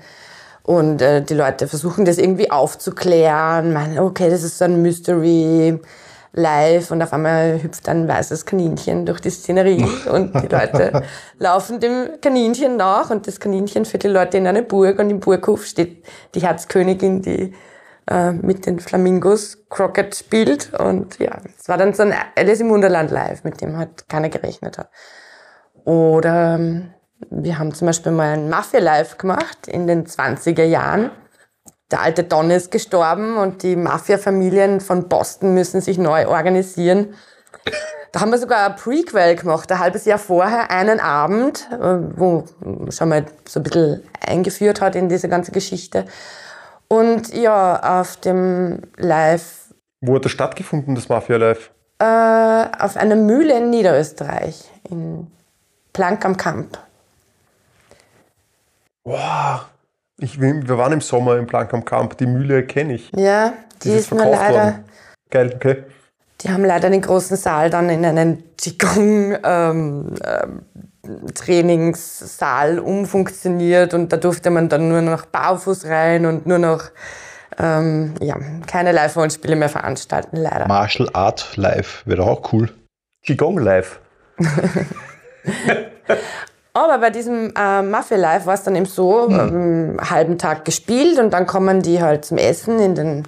und 0.62 1.02
äh, 1.02 1.24
die 1.24 1.34
Leute 1.34 1.68
versuchen 1.68 2.06
das 2.06 2.20
irgendwie 2.20 2.52
aufzuklären, 2.52 3.74
meinen, 3.74 3.98
okay, 3.98 4.30
das 4.30 4.44
ist 4.44 4.60
so 4.60 4.66
ein 4.66 4.84
Mystery 4.84 5.82
live 6.34 6.92
und 6.92 7.02
auf 7.02 7.14
einmal 7.14 7.62
hüpft 7.62 7.90
ein 7.90 8.08
weißes 8.08 8.46
Kaninchen 8.46 9.06
durch 9.06 9.20
die 9.20 9.30
Szenerie 9.30 9.86
und 10.12 10.34
die 10.42 10.48
Leute 10.48 11.04
laufen 11.38 11.80
dem 11.80 12.22
Kaninchen 12.22 12.78
nach 12.78 13.10
und 13.10 13.28
das 13.28 13.40
Kaninchen 13.40 13.86
führt 13.86 14.04
die 14.04 14.10
Leute 14.10 14.38
in 14.38 14.48
eine 14.48 14.64
Burg 14.64 15.00
und 15.00 15.10
im 15.10 15.20
Burghof 15.20 15.66
steht 15.66 16.06
die 16.36 16.42
Herzkönigin, 16.42 17.22
die 17.22 17.54
äh, 18.10 18.32
mit 18.32 18.66
den 18.66 18.80
Flamingos 18.80 19.58
Crockett 19.70 20.16
spielt 20.16 20.74
und 20.80 21.20
ja, 21.20 21.38
es 21.58 21.68
war 21.68 21.78
dann 21.78 21.94
so 21.94 22.04
ein 22.04 22.14
Alice 22.36 22.62
im 22.62 22.70
Wunderland 22.70 23.12
live, 23.12 23.44
mit 23.44 23.62
dem 23.62 23.78
halt 23.78 24.08
keiner 24.08 24.30
gerechnet 24.30 24.78
hat. 24.78 24.90
Oder 25.86 26.56
ähm, 26.56 26.94
wir 27.30 27.60
haben 27.60 27.74
zum 27.74 27.88
Beispiel 27.88 28.12
mal 28.12 28.34
ein 28.34 28.50
Mafia-Live 28.50 29.18
gemacht 29.18 29.68
in 29.68 29.88
den 29.88 30.06
20er 30.06 30.64
Jahren. 30.64 31.12
Der 31.92 32.02
alte 32.02 32.24
Don 32.24 32.52
ist 32.52 32.72
gestorben 32.72 33.38
und 33.38 33.64
die 33.64 33.76
Mafia-Familien 33.76 34.80
von 34.80 35.10
Boston 35.10 35.54
müssen 35.54 35.82
sich 35.82 35.98
neu 35.98 36.28
organisieren. 36.28 37.16
Da 38.12 38.22
haben 38.22 38.32
wir 38.32 38.38
sogar 38.38 38.68
ein 38.70 38.76
Prequel 38.76 39.36
gemacht, 39.36 39.72
ein 39.72 39.80
halbes 39.80 40.06
Jahr 40.06 40.20
vorher, 40.20 40.72
einen 40.72 41.00
Abend, 41.00 41.68
äh, 41.72 41.98
wo 42.16 42.46
schon 42.90 43.10
mal 43.10 43.26
so 43.48 43.60
ein 43.60 43.64
bisschen 43.64 44.04
eingeführt 44.26 44.82
hat 44.82 44.96
in 44.96 45.10
diese 45.10 45.30
ganze 45.30 45.52
Geschichte. 45.52 46.06
Und 46.88 47.34
ja, 47.34 48.00
auf 48.00 48.18
dem 48.18 48.82
Live, 48.98 49.74
Wo 50.02 50.16
hat 50.16 50.26
das 50.26 50.32
stattgefunden, 50.32 50.96
das 50.96 51.10
Mafia 51.10 51.38
Live? 51.38 51.72
äh, 52.00 52.06
auf 52.80 52.98
einer 52.98 53.16
Mühle 53.16 53.58
in 53.58 53.70
Niederösterreich, 53.72 54.64
in 54.90 55.28
Plank 55.94 56.24
am 56.26 56.38
Kamp. 56.38 56.78
Wow. 59.04 59.66
Ich, 60.22 60.40
wir 60.40 60.78
waren 60.78 60.94
im 60.94 61.02
Sommer 61.02 61.38
im 61.38 61.48
Plank 61.48 61.74
am. 61.74 62.10
Die 62.20 62.26
Mühle 62.26 62.66
kenne 62.66 62.96
ich. 62.96 63.12
Ja, 63.16 63.54
die, 63.84 63.90
Die 63.90 63.96
ist 63.96 64.02
ist 64.02 64.12
mir 64.12 64.20
verkauft 64.20 64.42
leider, 64.42 64.58
worden. 64.58 64.86
Geil, 65.30 65.54
okay. 65.56 65.84
die 66.42 66.50
haben 66.50 66.66
leider 66.66 66.90
den 66.90 67.02
großen 67.02 67.38
Saal 67.38 67.70
dann 67.70 67.90
in 67.90 68.04
einen 68.04 68.44
Qigong 68.58 69.38
ähm, 69.44 70.16
ähm, 70.24 70.66
Trainingssaal 71.34 72.80
umfunktioniert 72.80 73.94
und 73.94 74.12
da 74.12 74.18
durfte 74.18 74.50
man 74.50 74.70
dann 74.70 74.90
nur 74.90 75.02
noch 75.02 75.26
barfuß 75.26 75.86
rein 75.86 76.26
und 76.26 76.46
nur 76.46 76.60
noch 76.60 76.84
ähm, 77.58 78.16
ja, 78.20 78.36
keine 78.68 78.92
Live-Rollenspiele 78.92 79.56
mehr 79.56 79.70
veranstalten, 79.70 80.38
leider. 80.38 80.68
Martial 80.68 81.10
Art 81.14 81.56
Live 81.56 82.04
wäre 82.06 82.18
doch 82.18 82.28
auch 82.28 82.54
cool. 82.54 82.70
Qigong 83.24 83.60
Live. 83.60 84.00
Aber 86.74 87.00
bei 87.00 87.10
diesem 87.10 87.54
äh, 87.56 87.82
Mafia 87.82 88.18
Live 88.18 88.46
war 88.46 88.54
es 88.54 88.64
dann 88.64 88.76
eben 88.76 88.86
so, 88.86 89.28
ähm, 89.28 89.98
einen 89.98 90.10
halben 90.10 90.38
Tag 90.38 90.66
gespielt 90.66 91.20
und 91.20 91.32
dann 91.32 91.48
kommen 91.48 91.82
die 91.82 92.02
halt 92.02 92.26
zum 92.26 92.38
Essen 92.38 92.80
in 92.80 92.96
den 92.96 93.28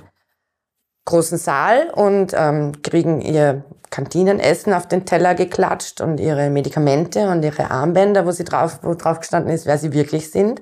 großen 1.06 1.38
Saal 1.38 1.90
und 1.90 2.34
ähm, 2.36 2.82
kriegen 2.84 3.22
ihr 3.22 3.64
Kantinenessen 3.90 4.74
auf 4.74 4.88
den 4.88 5.06
Teller 5.06 5.36
geklatscht 5.36 6.02
und 6.02 6.20
ihre 6.20 6.50
Medikamente 6.50 7.28
und 7.30 7.44
ihre 7.44 7.70
Armbänder, 7.70 8.26
wo 8.26 8.32
sie 8.32 8.46
drauf, 8.46 8.80
wo 8.84 8.94
drauf 8.94 9.20
gestanden 9.20 9.52
ist, 9.52 9.66
wer 9.66 9.78
sie 9.78 9.92
wirklich 9.92 10.32
sind. 10.32 10.62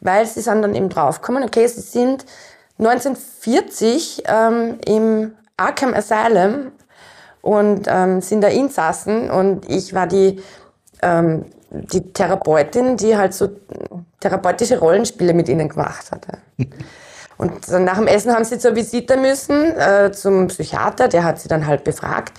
Weil 0.00 0.26
sie 0.26 0.40
sind 0.40 0.62
dann 0.62 0.74
eben 0.74 0.88
draufgekommen, 0.88 1.44
okay, 1.44 1.66
sie 1.68 1.80
sind 1.80 2.26
1940 2.78 4.24
ähm, 4.26 4.78
im 4.84 5.34
Arkham 5.56 5.94
Asylum 5.94 6.72
und 7.40 7.86
ähm, 7.88 8.20
sind 8.20 8.42
da 8.42 8.48
Insassen 8.48 9.30
und 9.30 9.70
ich 9.70 9.94
war 9.94 10.06
die, 10.06 10.42
ähm, 11.02 11.46
die 11.70 12.12
Therapeutin, 12.12 12.96
die 12.96 13.16
halt 13.16 13.34
so 13.34 13.48
therapeutische 14.20 14.78
Rollenspiele 14.78 15.34
mit 15.34 15.48
ihnen 15.48 15.68
gemacht 15.68 16.10
hatte. 16.10 16.38
Und 17.38 17.70
dann 17.70 17.84
nach 17.84 17.98
dem 17.98 18.06
Essen 18.06 18.32
haben 18.32 18.44
sie 18.44 18.58
zur 18.58 18.74
Visite 18.74 19.16
müssen, 19.16 19.76
äh, 19.76 20.10
zum 20.12 20.46
Psychiater, 20.46 21.08
der 21.08 21.24
hat 21.24 21.38
sie 21.38 21.48
dann 21.48 21.66
halt 21.66 21.84
befragt. 21.84 22.32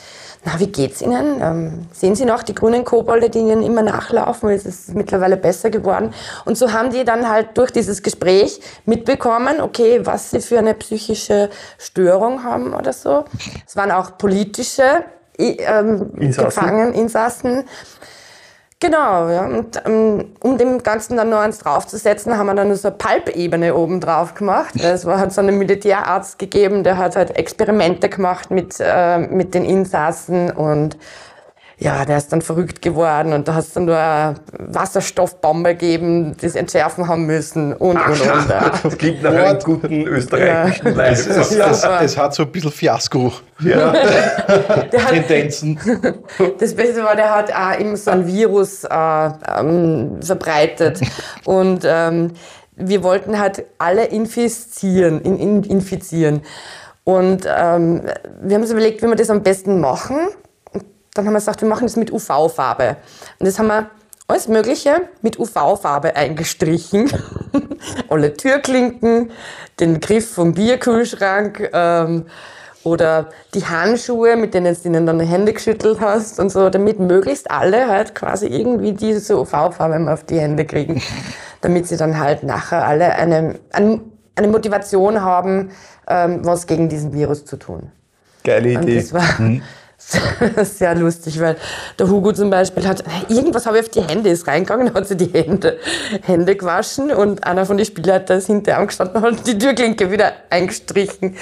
na, 0.44 0.60
wie 0.60 0.68
geht's 0.68 1.02
Ihnen? 1.02 1.40
Ähm, 1.42 1.88
sehen 1.92 2.16
Sie 2.16 2.26
noch 2.26 2.42
die 2.42 2.56
grünen 2.56 2.84
Kobolde, 2.84 3.30
die 3.30 3.40
Ihnen 3.40 3.62
immer 3.62 3.84
nachlaufen? 3.84 4.50
Es 4.50 4.66
ist 4.66 4.96
mittlerweile 4.96 5.38
besser 5.38 5.70
geworden. 5.70 6.14
Und 6.46 6.58
so 6.58 6.72
haben 6.72 6.90
die 6.90 7.04
dann 7.04 7.30
halt 7.30 7.58
durch 7.58 7.72
dieses 7.72 8.02
Gespräch 8.02 8.60
mitbekommen, 8.86 9.62
okay, 9.62 10.04
was 10.04 10.32
sie 10.32 10.40
für 10.40 10.58
eine 10.58 10.74
psychische 10.74 11.50
Störung 11.78 12.44
haben 12.44 12.74
oder 12.74 12.94
so. 12.94 13.26
Es 13.68 13.76
waren 13.76 13.92
auch 13.92 14.18
politische 14.18 15.04
ähm, 15.38 16.12
Insassen. 16.18 16.46
Gefangen, 16.46 16.94
Insassen. 16.94 17.64
Genau, 18.80 19.28
ja. 19.30 19.46
Und 19.46 19.82
ähm, 19.88 20.36
um 20.40 20.58
dem 20.60 20.84
Ganzen 20.84 21.18
dann 21.18 21.32
noch 21.32 21.40
eins 21.40 21.58
draufzusetzen, 21.58 22.38
haben 22.38 22.46
wir 22.46 22.54
dann 22.54 22.76
so 22.76 22.90
eine 22.90 22.98
Palpebene 22.98 23.74
oben 23.74 24.00
drauf 24.00 24.36
gemacht. 24.36 24.76
Es 24.82 25.06
war, 25.06 25.20
hat 25.20 25.34
so 25.34 25.42
einen 25.42 25.58
Militärarzt 25.58 26.38
gegeben, 26.38 26.84
der 26.84 26.98
hat 26.98 27.16
halt 27.16 27.36
Experimente 27.36 28.08
gemacht 28.08 28.52
mit, 28.52 28.76
äh, 28.80 29.18
mit 29.18 29.56
den 29.56 29.66
Insassen 29.66 30.52
und 30.52 30.98
ja, 31.80 32.06
der 32.06 32.18
ist 32.18 32.34
dann 32.34 32.42
verrückt 32.42 32.82
geworden 32.82 33.34
und 33.34 33.48
da 33.48 33.54
hat 33.54 33.66
es 33.66 33.74
dann 33.74 33.86
nur 33.86 33.98
eine 33.98 34.36
Wasserstoffbombe 34.58 35.76
gegeben, 35.76 36.36
die 36.36 36.50
sie 36.50 36.58
entschärfen 36.58 37.08
haben 37.08 37.28
müssen 37.28 37.72
und, 37.72 37.98
und, 37.98 38.20
und. 38.20 38.50
Ja. 38.50 38.72
Das 38.82 38.98
klingt 38.98 39.22
nach 39.22 39.32
einem 39.32 39.60
guten 39.60 40.08
österreichischen 40.08 40.96
Live. 40.96 41.28
Es, 41.28 41.28
es, 41.28 41.52
es, 41.52 41.84
es 41.84 42.18
hat 42.18 42.34
so 42.34 42.44
ein 42.44 42.52
bisschen 42.52 42.72
Fiasko. 42.72 43.32
Ja. 43.60 43.92
Der 44.92 45.04
hat, 45.04 45.12
Tendenzen. 45.12 45.80
Das 46.60 46.74
Beste 46.74 47.04
war, 47.04 47.16
der 47.16 47.34
hat 47.34 47.54
auch 47.54 47.80
immer 47.80 47.98
so 47.98 48.12
ein 48.12 48.26
Virus 48.26 48.84
äh, 48.84 49.30
ähm, 49.60 50.20
verbreitet. 50.22 51.00
Und 51.46 51.82
ähm, 51.86 52.32
wir 52.76 53.04
wollten 53.04 53.40
halt 53.40 53.66
alle 53.78 54.06
infizieren, 54.06 55.22
in, 55.22 55.38
in, 55.38 55.64
infizieren. 55.64 56.42
Und 57.04 57.46
ähm, 57.46 58.02
wir 58.42 58.56
haben 58.56 58.62
uns 58.62 58.72
überlegt, 58.72 59.02
wie 59.02 59.08
wir 59.08 59.16
das 59.16 59.30
am 59.30 59.44
besten 59.44 59.80
machen. 59.80 60.18
Und 61.18 61.26
dann 61.26 61.28
haben 61.28 61.34
wir 61.34 61.39
gesagt, 61.39 61.61
wir 61.61 61.68
machen 61.68 61.88
das 61.88 61.95
mit 61.95 62.11
UV-Farbe. 62.11 62.97
Und 63.39 63.45
das 63.47 63.57
haben 63.59 63.68
wir 63.68 63.89
alles 64.28 64.47
Mögliche 64.47 65.01
mit 65.22 65.39
UV-Farbe 65.39 66.15
eingestrichen. 66.15 67.09
Alle 68.09 68.34
Türklinken, 68.34 69.32
den 69.80 69.99
Griff 69.99 70.34
vom 70.34 70.53
Bierkühlschrank, 70.53 71.70
ähm, 71.74 72.26
oder 72.84 73.30
die 73.53 73.65
Handschuhe, 73.65 74.38
mit 74.38 74.53
denen 74.53 74.76
du 74.76 74.88
ihnen 74.88 75.05
dann 75.05 75.20
die 75.20 75.26
Hände 75.26 75.53
geschüttelt 75.53 75.99
hast 75.99 76.39
und 76.39 76.49
so, 76.49 76.70
damit 76.70 76.99
möglichst 76.99 77.51
alle 77.51 77.88
halt 77.88 78.15
quasi 78.15 78.47
irgendwie 78.47 78.93
diese 78.93 79.38
UV-Farbe 79.38 79.99
mal 79.99 80.13
auf 80.13 80.24
die 80.24 80.39
Hände 80.39 80.65
kriegen, 80.65 81.01
damit 81.61 81.88
sie 81.88 81.97
dann 81.97 82.18
halt 82.18 82.43
nachher 82.43 82.88
alle 82.88 83.13
eine, 83.13 83.55
eine 83.72 84.47
Motivation 84.47 85.22
haben, 85.22 85.72
ähm, 86.07 86.45
was 86.45 86.65
gegen 86.65 86.88
diesen 86.88 87.13
Virus 87.13 87.45
zu 87.45 87.57
tun. 87.57 87.91
Geile 88.43 88.78
Und 88.78 88.84
Idee. 88.84 89.01
das 89.01 89.13
war 89.13 89.39
sehr 90.64 90.95
lustig, 90.95 91.39
weil 91.41 91.58
der 91.99 92.10
Hugo 92.10 92.32
zum 92.32 92.49
Beispiel 92.49 92.88
hat, 92.88 93.03
irgendwas 93.28 93.66
habe 93.66 93.78
ich 93.78 93.84
auf 93.84 93.89
die 93.89 94.01
Hände, 94.01 94.30
ist 94.30 94.47
reingegangen, 94.47 94.93
hat 94.93 95.05
sich 95.05 95.18
die 95.18 95.26
Hände, 95.34 95.80
Hände 96.24 96.55
gewaschen 96.55 97.12
und 97.12 97.43
einer 97.45 97.66
von 97.66 97.76
den 97.76 97.86
Spielleitern 97.86 98.38
ist 98.38 98.47
hinter 98.47 98.80
ihm 98.80 98.88
gestanden 98.88 99.22
und 99.22 99.38
hat 99.38 99.47
die 99.47 99.58
Türklinke 99.58 100.10
wieder 100.10 100.32
eingestrichen, 100.49 101.36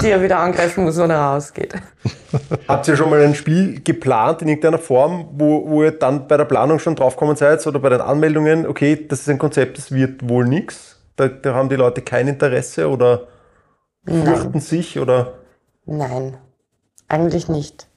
die 0.00 0.08
er 0.08 0.22
wieder 0.22 0.38
angreifen 0.38 0.84
muss, 0.84 0.96
wenn 0.98 1.10
er 1.10 1.18
rausgeht. 1.18 1.74
Habt 2.68 2.86
ihr 2.86 2.96
schon 2.96 3.10
mal 3.10 3.20
ein 3.22 3.34
Spiel 3.34 3.80
geplant 3.82 4.42
in 4.42 4.48
irgendeiner 4.48 4.78
Form, 4.78 5.28
wo, 5.32 5.68
wo 5.68 5.82
ihr 5.82 5.92
dann 5.92 6.28
bei 6.28 6.36
der 6.36 6.44
Planung 6.44 6.78
schon 6.78 6.94
draufgekommen 6.94 7.34
seid 7.34 7.66
oder 7.66 7.80
bei 7.80 7.88
den 7.88 8.00
Anmeldungen, 8.00 8.68
okay, 8.68 9.06
das 9.08 9.20
ist 9.20 9.28
ein 9.28 9.38
Konzept, 9.38 9.78
das 9.78 9.90
wird 9.90 10.28
wohl 10.28 10.46
nichts? 10.46 11.00
Da, 11.16 11.26
da 11.26 11.54
haben 11.54 11.68
die 11.68 11.76
Leute 11.76 12.02
kein 12.02 12.28
Interesse 12.28 12.88
oder 12.88 13.26
fürchten 14.06 14.60
sich 14.60 15.00
oder... 15.00 15.32
Nein, 15.86 16.36
eigentlich 17.08 17.48
nicht. 17.48 17.88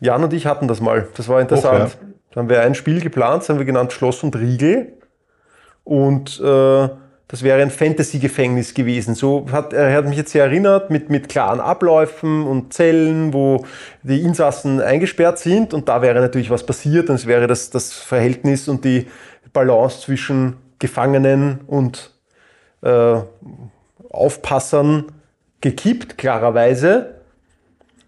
Jan 0.00 0.22
und 0.22 0.32
ich 0.32 0.46
hatten 0.46 0.68
das 0.68 0.80
mal. 0.80 1.08
Das 1.16 1.28
war 1.28 1.40
interessant. 1.40 1.96
Och, 2.00 2.08
Da 2.30 2.40
haben 2.40 2.48
wir 2.48 2.60
ein 2.60 2.74
Spiel 2.74 3.00
geplant, 3.00 3.42
das 3.42 3.48
haben 3.48 3.58
wir 3.58 3.64
genannt 3.64 3.92
Schloss 3.92 4.22
und 4.22 4.36
Riegel. 4.36 4.92
Und 5.84 6.38
äh, 6.40 6.88
das 7.28 7.42
wäre 7.42 7.60
ein 7.60 7.70
Fantasy-Gefängnis 7.70 8.74
gewesen. 8.74 9.14
So 9.14 9.46
hat, 9.50 9.72
er 9.72 9.94
hat 9.94 10.06
mich 10.06 10.16
jetzt 10.16 10.32
sehr 10.32 10.44
erinnert 10.44 10.90
mit, 10.90 11.10
mit 11.10 11.28
klaren 11.28 11.60
Abläufen 11.60 12.46
und 12.46 12.72
Zellen, 12.72 13.32
wo 13.32 13.64
die 14.02 14.22
Insassen 14.22 14.80
eingesperrt 14.80 15.38
sind. 15.38 15.74
Und 15.74 15.88
da 15.88 16.00
wäre 16.00 16.20
natürlich 16.20 16.50
was 16.50 16.64
passiert. 16.64 17.10
Und 17.10 17.16
es 17.16 17.26
wäre 17.26 17.46
das, 17.46 17.70
das 17.70 17.92
Verhältnis 17.92 18.68
und 18.68 18.84
die 18.84 19.06
Balance 19.52 20.02
zwischen 20.02 20.56
Gefangenen 20.78 21.60
und 21.66 22.12
äh, 22.82 23.16
Aufpassern 24.10 25.06
gekippt, 25.60 26.18
klarerweise. 26.18 27.17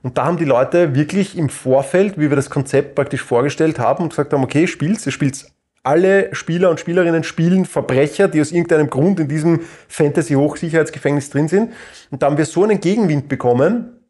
Und 0.02 0.16
da 0.16 0.24
haben 0.24 0.38
die 0.38 0.44
Leute 0.44 0.94
wirklich 0.94 1.36
im 1.36 1.48
Vorfeld, 1.48 2.18
wie 2.18 2.30
wir 2.30 2.36
das 2.36 2.50
Konzept 2.50 2.94
praktisch 2.94 3.22
vorgestellt 3.22 3.78
haben, 3.78 4.08
gesagt 4.08 4.32
haben, 4.32 4.42
okay, 4.42 4.66
spielt's, 4.66 5.06
ihr 5.06 5.12
spielt's. 5.12 5.52
Alle 5.82 6.34
Spieler 6.34 6.68
und 6.68 6.78
Spielerinnen 6.78 7.24
spielen 7.24 7.64
Verbrecher, 7.64 8.28
die 8.28 8.40
aus 8.40 8.52
irgendeinem 8.52 8.90
Grund 8.90 9.18
in 9.18 9.28
diesem 9.28 9.60
Fantasy-Hochsicherheitsgefängnis 9.88 11.30
drin 11.30 11.48
sind. 11.48 11.72
Und 12.10 12.22
da 12.22 12.26
haben 12.26 12.36
wir 12.36 12.44
so 12.44 12.64
einen 12.64 12.80
Gegenwind 12.80 13.28
bekommen, 13.28 14.00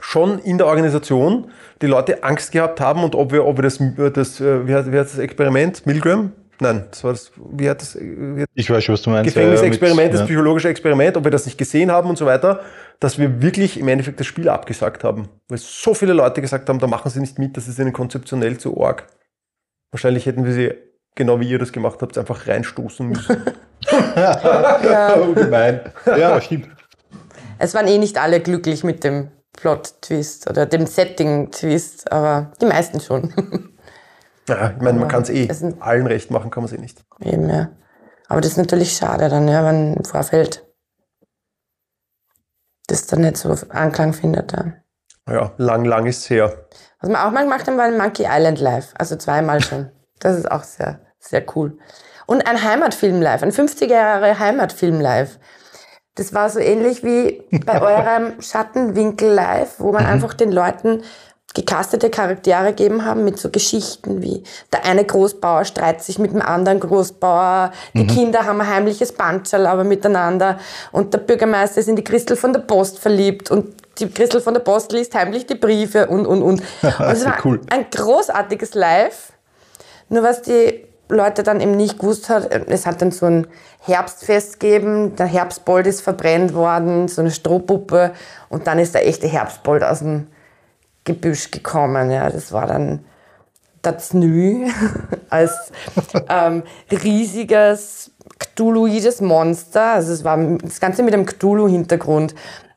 schon 0.00 0.38
in 0.40 0.58
der 0.58 0.68
Organisation, 0.68 1.50
die 1.82 1.86
Leute 1.86 2.22
Angst 2.22 2.52
gehabt 2.52 2.80
haben 2.80 3.02
und 3.02 3.14
ob 3.14 3.32
wir, 3.32 3.44
ob 3.44 3.58
wir 3.58 3.62
das, 3.62 3.80
das 4.12 4.40
äh, 4.40 4.68
wie, 4.68 4.74
hat 4.74 4.86
das 4.92 5.18
Experiment, 5.18 5.84
Milgram? 5.86 6.32
Nein, 6.58 6.86
das 6.90 7.04
war 7.04 7.12
das, 7.12 7.30
wie 7.52 7.68
hat 7.68 7.82
das, 7.82 7.96
wie 8.00 8.42
hat 8.42 8.48
Ich 8.54 8.70
weiß 8.70 8.82
schon, 8.82 8.94
was 8.94 9.02
du 9.02 9.10
meinst. 9.10 9.34
Gefängnisexperiment, 9.34 10.06
Ja, 10.06 10.12
das 10.12 10.20
mit- 10.22 10.28
psychologische 10.28 10.68
Experiment, 10.68 11.16
ob 11.16 11.24
wir 11.24 11.30
das 11.30 11.44
nicht 11.44 11.58
gesehen 11.58 11.90
haben 11.92 12.08
und 12.08 12.16
so 12.16 12.24
weiter, 12.26 12.60
dass 12.98 13.18
wir 13.18 13.42
wirklich 13.42 13.78
im 13.78 13.88
Endeffekt 13.88 14.18
das 14.20 14.26
Spiel 14.26 14.48
abgesagt 14.48 15.04
haben. 15.04 15.28
Weil 15.48 15.58
so 15.58 15.92
viele 15.92 16.14
Leute 16.14 16.40
gesagt 16.40 16.68
haben, 16.68 16.78
da 16.78 16.86
machen 16.86 17.10
sie 17.10 17.20
nicht 17.20 17.38
mit, 17.38 17.56
das 17.58 17.68
ist 17.68 17.78
ihnen 17.78 17.92
konzeptionell 17.92 18.56
zu 18.56 18.82
arg. 18.82 19.06
Wahrscheinlich 19.90 20.24
hätten 20.26 20.44
wir 20.46 20.52
sie, 20.52 20.72
genau 21.14 21.40
wie 21.40 21.48
ihr 21.50 21.58
das 21.58 21.72
gemacht 21.72 21.98
habt, 22.00 22.16
einfach 22.16 22.46
reinstoßen 22.46 23.06
müssen. 23.06 23.36
ja. 24.16 25.16
Oh, 25.20 25.32
gemein. 25.34 25.80
Ja, 26.06 26.40
stimmt. 26.40 26.68
Es 27.58 27.74
waren 27.74 27.86
eh 27.86 27.98
nicht 27.98 28.18
alle 28.18 28.40
glücklich 28.40 28.82
mit 28.84 29.04
dem 29.04 29.28
Plot-Twist 29.58 30.48
oder 30.50 30.66
dem 30.66 30.86
Setting-Twist, 30.86 32.10
aber 32.12 32.52
die 32.60 32.66
meisten 32.66 33.00
schon. 33.00 33.32
ja, 34.48 34.70
ich 34.76 34.82
meine, 34.82 34.98
man 34.98 35.08
kann 35.08 35.22
es 35.22 35.30
eh 35.30 35.46
Es 35.48 35.58
sind- 35.60 35.80
allen 35.82 36.06
recht 36.06 36.30
machen, 36.30 36.50
kann 36.50 36.62
man 36.62 36.72
es 36.72 36.78
eh 36.78 36.80
nicht. 36.80 37.04
Eben, 37.20 37.48
ja. 37.48 37.70
Aber 38.28 38.40
das 38.40 38.52
ist 38.52 38.56
natürlich 38.58 38.96
schade 38.96 39.28
dann, 39.28 39.46
ja, 39.48 39.64
wenn 39.64 39.94
im 39.94 40.04
Vorfeld 40.04 40.64
das 42.88 43.06
dann 43.06 43.22
nicht 43.22 43.36
so 43.36 43.54
Anklang 43.70 44.12
findet. 44.12 44.52
Ja. 44.52 44.72
Ja, 45.28 45.52
lang, 45.56 45.84
lang 45.84 46.06
ist 46.06 46.18
es 46.18 46.30
her. 46.30 46.66
Was 47.00 47.10
wir 47.10 47.26
auch 47.26 47.32
mal 47.32 47.42
gemacht 47.42 47.66
haben, 47.66 47.76
war 47.76 47.84
ein 47.86 47.98
Monkey 47.98 48.26
Island 48.28 48.60
Live. 48.60 48.94
Also 48.98 49.16
zweimal 49.16 49.60
schon. 49.62 49.90
Das 50.18 50.38
ist 50.38 50.50
auch 50.50 50.62
sehr, 50.64 51.00
sehr 51.18 51.44
cool. 51.54 51.76
Und 52.26 52.46
ein 52.48 52.62
Heimatfilm 52.64 53.20
live, 53.20 53.42
ein 53.42 53.52
50er 53.52 53.86
Jahre 53.86 54.38
Heimatfilm 54.38 54.98
live. 54.98 55.38
Das 56.14 56.32
war 56.32 56.48
so 56.48 56.58
ähnlich 56.58 57.04
wie 57.04 57.42
bei 57.66 57.82
eurem 57.82 58.40
Schattenwinkel 58.40 59.28
live, 59.30 59.78
wo 59.78 59.92
man 59.92 60.06
einfach 60.06 60.32
den 60.32 60.50
Leuten 60.50 61.02
gecastete 61.56 62.10
Charaktere 62.10 62.66
gegeben 62.66 63.04
haben 63.04 63.24
mit 63.24 63.38
so 63.38 63.48
Geschichten 63.48 64.20
wie 64.22 64.42
der 64.72 64.84
eine 64.84 65.04
Großbauer 65.04 65.64
streitet 65.64 66.02
sich 66.02 66.18
mit 66.18 66.32
dem 66.32 66.42
anderen 66.42 66.80
Großbauer, 66.80 67.72
die 67.94 68.06
Kinder 68.06 68.44
haben 68.44 68.60
ein 68.60 68.68
heimliches 68.68 69.12
Bandscherl 69.12 69.66
aber 69.66 69.82
miteinander 69.82 70.58
und 70.92 71.14
der 71.14 71.18
Bürgermeister 71.18 71.80
ist 71.80 71.88
in 71.88 71.96
die 71.96 72.04
Christel 72.04 72.36
von 72.36 72.52
der 72.52 72.60
Post 72.60 72.98
verliebt 72.98 73.50
und 73.50 73.74
die 73.98 74.10
Christel 74.10 74.42
von 74.42 74.52
der 74.52 74.60
Post 74.60 74.92
liest 74.92 75.14
heimlich 75.14 75.46
die 75.46 75.54
Briefe 75.54 76.08
und, 76.08 76.26
und, 76.26 76.42
und. 76.42 76.60
und 76.82 77.00
es 77.00 77.24
war 77.24 77.38
cool. 77.44 77.60
ein 77.70 77.86
großartiges 77.90 78.74
Live. 78.74 79.32
Nur 80.10 80.22
was 80.22 80.42
die 80.42 80.84
Leute 81.08 81.42
dann 81.42 81.62
eben 81.62 81.76
nicht 81.76 81.98
gewusst 81.98 82.28
hat, 82.28 82.52
es 82.68 82.84
hat 82.84 83.00
dann 83.00 83.12
so 83.12 83.24
ein 83.24 83.46
Herbstfest 83.80 84.60
gegeben, 84.60 85.16
der 85.16 85.26
Herbstbold 85.26 85.86
ist 85.86 86.02
verbrennt 86.02 86.52
worden, 86.52 87.08
so 87.08 87.22
eine 87.22 87.30
Strohpuppe 87.30 88.12
und 88.50 88.66
dann 88.66 88.78
ist 88.78 88.94
der 88.94 89.08
echte 89.08 89.26
Herbstbold 89.26 89.82
aus 89.82 90.00
dem 90.00 90.26
Gebüsch 91.06 91.50
gekommen. 91.50 92.10
Ja, 92.10 92.28
das 92.28 92.52
war 92.52 92.66
dann 92.66 93.06
das 93.80 94.10
Znü 94.10 94.68
als 95.30 95.72
ähm, 96.28 96.62
riesiges 96.90 98.10
Cthulhuides 98.38 99.22
Monster. 99.22 99.92
Also 99.92 100.12
es 100.12 100.24
war 100.24 100.36
das 100.62 100.80
Ganze 100.80 101.02
mit 101.02 101.14
einem 101.14 101.24
Cthulhu-Hintergrund. 101.24 102.34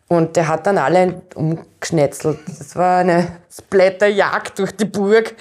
Und 0.08 0.36
der 0.38 0.48
hat 0.48 0.66
dann 0.66 0.80
alle 0.80 1.22
umgeschnetzelt. 1.36 2.40
Das 2.48 2.76
war 2.76 3.00
eine 3.00 3.28
Splatterjagd 3.52 4.58
durch 4.58 4.72
die 4.72 4.86
Burg. 4.86 5.36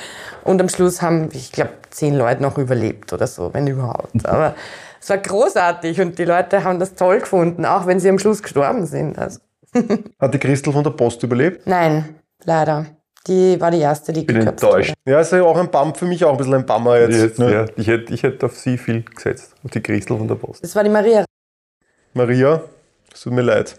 Und 0.44 0.60
am 0.60 0.68
Schluss 0.68 1.00
haben, 1.00 1.30
ich 1.32 1.52
glaube, 1.52 1.70
zehn 1.90 2.14
Leute 2.14 2.42
noch 2.42 2.58
überlebt 2.58 3.12
oder 3.12 3.26
so, 3.26 3.54
wenn 3.54 3.66
überhaupt. 3.66 4.26
Aber 4.26 4.54
es 5.00 5.08
war 5.08 5.18
großartig 5.18 6.00
und 6.02 6.18
die 6.18 6.24
Leute 6.24 6.64
haben 6.64 6.78
das 6.78 6.94
toll 6.94 7.20
gefunden, 7.20 7.64
auch 7.64 7.86
wenn 7.86 7.98
sie 7.98 8.10
am 8.10 8.18
Schluss 8.18 8.42
gestorben 8.42 8.84
sind. 8.84 9.18
Also, 9.18 9.40
Hat 10.20 10.34
die 10.34 10.38
Christel 10.38 10.72
von 10.72 10.84
der 10.84 10.90
Post 10.90 11.22
überlebt? 11.22 11.66
nein, 11.66 12.16
leider. 12.44 12.86
Die 13.26 13.60
war 13.60 13.70
die 13.70 13.80
erste, 13.80 14.12
die 14.12 14.22
bin 14.22 14.38
geköpft 14.38 14.62
enttäuscht. 14.62 14.90
wurde. 15.04 15.12
Ja, 15.12 15.20
ist 15.20 15.32
ja 15.32 15.42
auch 15.42 15.56
ein 15.58 15.70
Bump 15.70 15.96
für 15.98 16.06
mich, 16.06 16.24
auch 16.24 16.30
ein 16.32 16.38
bisschen 16.38 16.54
ein 16.54 16.64
Bummer 16.66 16.96
Ich 17.00 17.10
jetzt. 17.16 17.38
hätte, 17.38 17.42
ne? 17.42 17.52
ja, 17.52 17.66
ich, 17.76 17.86
hätte, 17.86 18.14
ich 18.14 18.22
hätte 18.22 18.46
auf 18.46 18.56
sie 18.56 18.78
viel 18.78 19.02
gesetzt, 19.02 19.54
auf 19.64 19.70
die 19.70 19.82
Christel 19.82 20.16
von 20.16 20.26
der 20.28 20.36
Post. 20.36 20.64
Das 20.64 20.74
war 20.74 20.82
die 20.84 20.88
Maria. 20.90 21.24
Maria, 22.14 22.62
es 23.12 23.20
tut 23.20 23.32
mir 23.34 23.42
leid. 23.42 23.78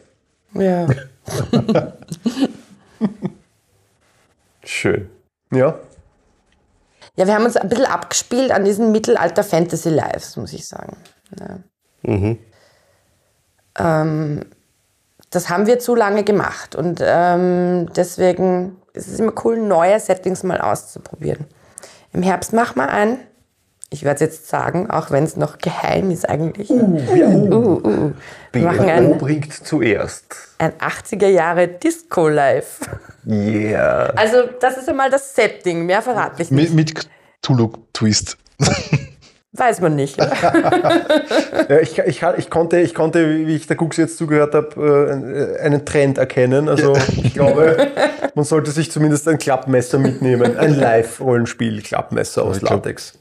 Ja. 0.54 0.88
Schön. 4.64 5.10
Ja. 5.52 5.80
Ja, 7.16 7.28
wir 7.28 7.34
haben 7.34 7.46
uns 7.46 7.58
ein 7.58 7.70
bisschen 7.70 7.86
abgespielt 7.86 8.52
an 8.52 8.64
diesen 8.66 8.92
Mittelalter-Fantasy-Lives, 8.92 10.38
muss 10.38 10.54
ich 10.54 10.68
sagen. 10.68 10.96
Ja. 11.40 11.60
Mhm. 12.04 12.38
Ähm, 13.78 14.46
das 15.30 15.50
haben 15.50 15.68
wir 15.68 15.80
zu 15.80 15.96
lange 15.96 16.24
gemacht 16.24 16.76
und 16.76 17.02
ähm, 17.04 17.88
deswegen 17.96 18.78
ist 18.94 19.08
es 19.08 19.20
immer 19.20 19.34
cool, 19.44 19.58
neue 19.58 20.00
Settings 20.00 20.44
mal 20.44 20.60
auszuprobieren. 20.60 21.46
Im 22.14 22.24
Herbst 22.24 22.54
machen 22.54 22.78
wir 22.78 22.90
ein, 22.90 23.20
ich 23.92 24.04
werde 24.04 24.16
es 24.16 24.22
jetzt 24.22 24.48
sagen, 24.50 24.90
auch 24.90 25.10
wenn 25.10 25.24
es 25.24 25.36
noch 25.36 25.58
geheim 25.58 26.12
ist 26.12 26.28
eigentlich. 26.30 26.70
Uh, 26.70 26.76
uh, 26.76 27.88
uh. 27.88 28.12
Wir 28.52 28.62
machen 28.62 28.86
Wer 28.86 28.94
ein, 28.96 29.18
bringt 29.18 29.54
zuerst? 29.54 30.36
ein 30.60 30.74
80er 30.74 31.28
Jahre 31.28 31.68
Disco-Live. 31.68 32.82
Yeah. 33.26 34.14
Also 34.16 34.44
das 34.60 34.78
ist 34.78 34.90
einmal 34.90 35.10
das 35.10 35.36
Setting, 35.36 35.86
mehr 35.86 36.02
verrate 36.02 36.44
ich 36.44 36.52
nicht. 36.52 36.74
Mit, 36.74 36.94
mit 36.94 37.08
Cthulhu-Twist. 37.42 38.38
Weiß 39.52 39.82
man 39.82 39.96
nicht. 39.96 40.18
Ja, 41.70 41.80
ich, 41.82 42.00
ich, 42.00 42.24
ich, 42.38 42.50
konnte, 42.50 42.80
ich 42.80 42.96
konnte, 42.96 43.46
wie 43.46 43.56
ich 43.56 43.68
der 43.68 43.76
Gux 43.76 43.98
jetzt 43.98 44.18
zugehört 44.18 44.56
habe, 44.56 45.58
äh, 45.60 45.62
einen 45.62 45.86
Trend 45.86 46.18
erkennen. 46.18 46.68
Also 46.68 46.96
ich 47.22 47.36
glaube, 47.36 47.90
man 48.34 48.44
sollte 48.44 48.72
sich 48.72 48.92
zumindest 48.92 49.28
ein 49.28 49.38
Klappmesser 49.38 50.00
mitnehmen. 50.00 50.58
Ein 50.58 50.74
Live-Rollenspiel-Klappmesser 50.80 52.44
aus 52.44 52.62
Latex. 52.62 53.20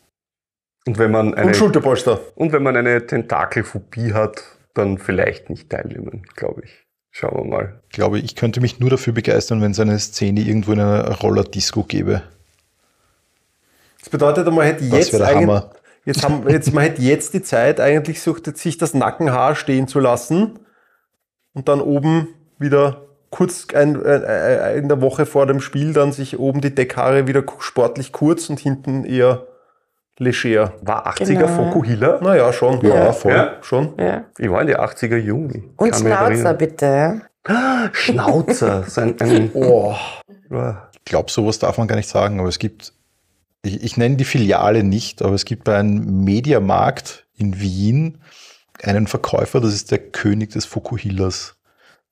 Und 0.87 0.97
wenn 0.97 1.11
man 1.11 1.35
eine, 1.35 1.49
Und 1.49 1.57
Schulterpolster. 1.57 2.21
und 2.37 2.53
wenn 2.53 2.63
man 2.63 2.75
eine 2.75 3.07
Tentakelphobie 3.07 4.15
hat, 4.15 4.43
dann 4.73 4.97
vielleicht 4.97 5.51
nicht 5.51 5.69
teilnehmen, 5.69 6.23
glaube 6.35 6.63
ich. 6.65 6.87
Schauen 7.11 7.37
wir 7.37 7.45
mal. 7.45 7.81
Ich 7.91 7.97
glaube, 7.97 8.19
ich 8.19 8.35
könnte 8.35 8.63
mich 8.63 8.81
nur 8.81 8.89
dafür 8.89 9.13
begeistern, 9.13 9.61
wenn 9.61 9.73
es 9.73 9.81
eine 9.81 9.99
Szene 9.99 10.41
irgendwo 10.41 10.73
in 10.73 10.81
einer 10.81 11.11
Roller-Disco 11.21 11.83
gäbe. 11.83 12.23
Das 14.01 14.09
bedeutet, 14.09 14.47
man 14.51 14.65
hätte 14.65 14.85
Das 14.89 14.99
jetzt 14.99 15.13
wäre 15.13 15.25
der 15.25 15.33
eigentlich, 15.37 15.49
Hammer. 15.49 15.71
Jetzt 16.09 16.25
haben, 16.25 16.49
jetzt, 16.49 16.73
man 16.75 16.85
hätte 16.85 17.03
jetzt 17.03 17.35
die 17.35 17.43
Zeit, 17.43 17.81
eigentlich 17.81 18.21
sucht, 18.23 18.57
sich 18.57 18.79
das 18.79 18.95
Nackenhaar 18.95 19.55
stehen 19.55 19.87
zu 19.87 20.01
lassen 20.01 20.59
und 21.53 21.69
dann 21.69 21.81
oben 21.81 22.29
wieder 22.59 23.03
kurz 23.31 23.67
ein, 23.75 24.03
äh, 24.05 24.77
in 24.77 24.89
der 24.89 25.01
Woche 25.01 25.27
vor 25.27 25.47
dem 25.47 25.61
Spiel 25.61 25.93
dann 25.93 26.13
sich 26.13 26.39
oben 26.39 26.61
die 26.61 26.75
Deckhaare 26.75 27.27
wieder 27.27 27.45
sportlich 27.59 28.13
kurz 28.13 28.49
und 28.49 28.59
hinten 28.59 29.05
eher 29.05 29.47
leger. 30.19 30.73
War 30.83 31.07
80er 31.07 31.27
Genau. 31.27 31.47
Fokuhila? 31.49 32.21
Naja, 32.23 32.53
schon. 32.53 32.81
Ja, 32.81 33.13
voll. 33.13 33.33
Ja. 33.33 33.53
Schon. 33.61 33.95
Ja. 33.99 34.25
Ich 34.39 34.51
war 34.51 34.63
in 34.63 34.67
die 34.67 34.77
80er 34.79 35.17
jung. 35.17 35.73
Und 35.77 35.95
Schnauzer 35.95 36.55
bitte. 36.55 37.21
Schnauzer. 37.93 38.85
So 38.89 39.01
ein, 39.01 39.15
ein, 39.21 39.51
Oh. 39.55 39.95
Ich 40.51 41.05
glaube, 41.05 41.31
sowas 41.31 41.59
darf 41.59 41.79
man 41.79 41.87
gar 41.87 41.97
nicht 41.97 42.09
sagen, 42.09 42.41
aber 42.41 42.49
es 42.49 42.59
gibt, 42.59 42.93
ich, 43.69 43.85
ich 43.85 43.97
nenne 43.97 44.17
die 44.17 44.25
Filiale 44.25 44.83
nicht, 44.83 45.23
aber 45.23 45.35
es 45.35 45.45
gibt 45.45 45.63
bei 45.65 45.77
einem 45.77 46.25
Mediamarkt 46.25 47.27
in 47.37 47.61
Wien 47.61 48.19
einen 48.83 49.07
Verkäufer, 49.07 49.61
das 49.61 49.75
ist 49.75 49.91
der 49.91 49.99
König 49.99 50.51
des 50.53 50.65
Fukuhilas. 50.65 51.57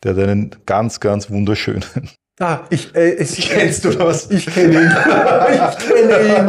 Der 0.02 0.14
hat 0.14 0.22
einen 0.22 0.54
ganz, 0.66 1.00
ganz 1.00 1.30
wunderschönen. 1.30 1.84
Ah, 2.38 2.60
ich, 2.68 2.94
äh, 2.94 3.14
es, 3.16 3.34
Kennst 3.36 3.82
du 3.86 3.90
das? 3.92 4.30
Ich 4.30 4.44
kenne 4.44 4.82
ihn. 4.82 4.92
ich 4.92 5.88
kenne 5.88 6.20
ihn 6.20 6.46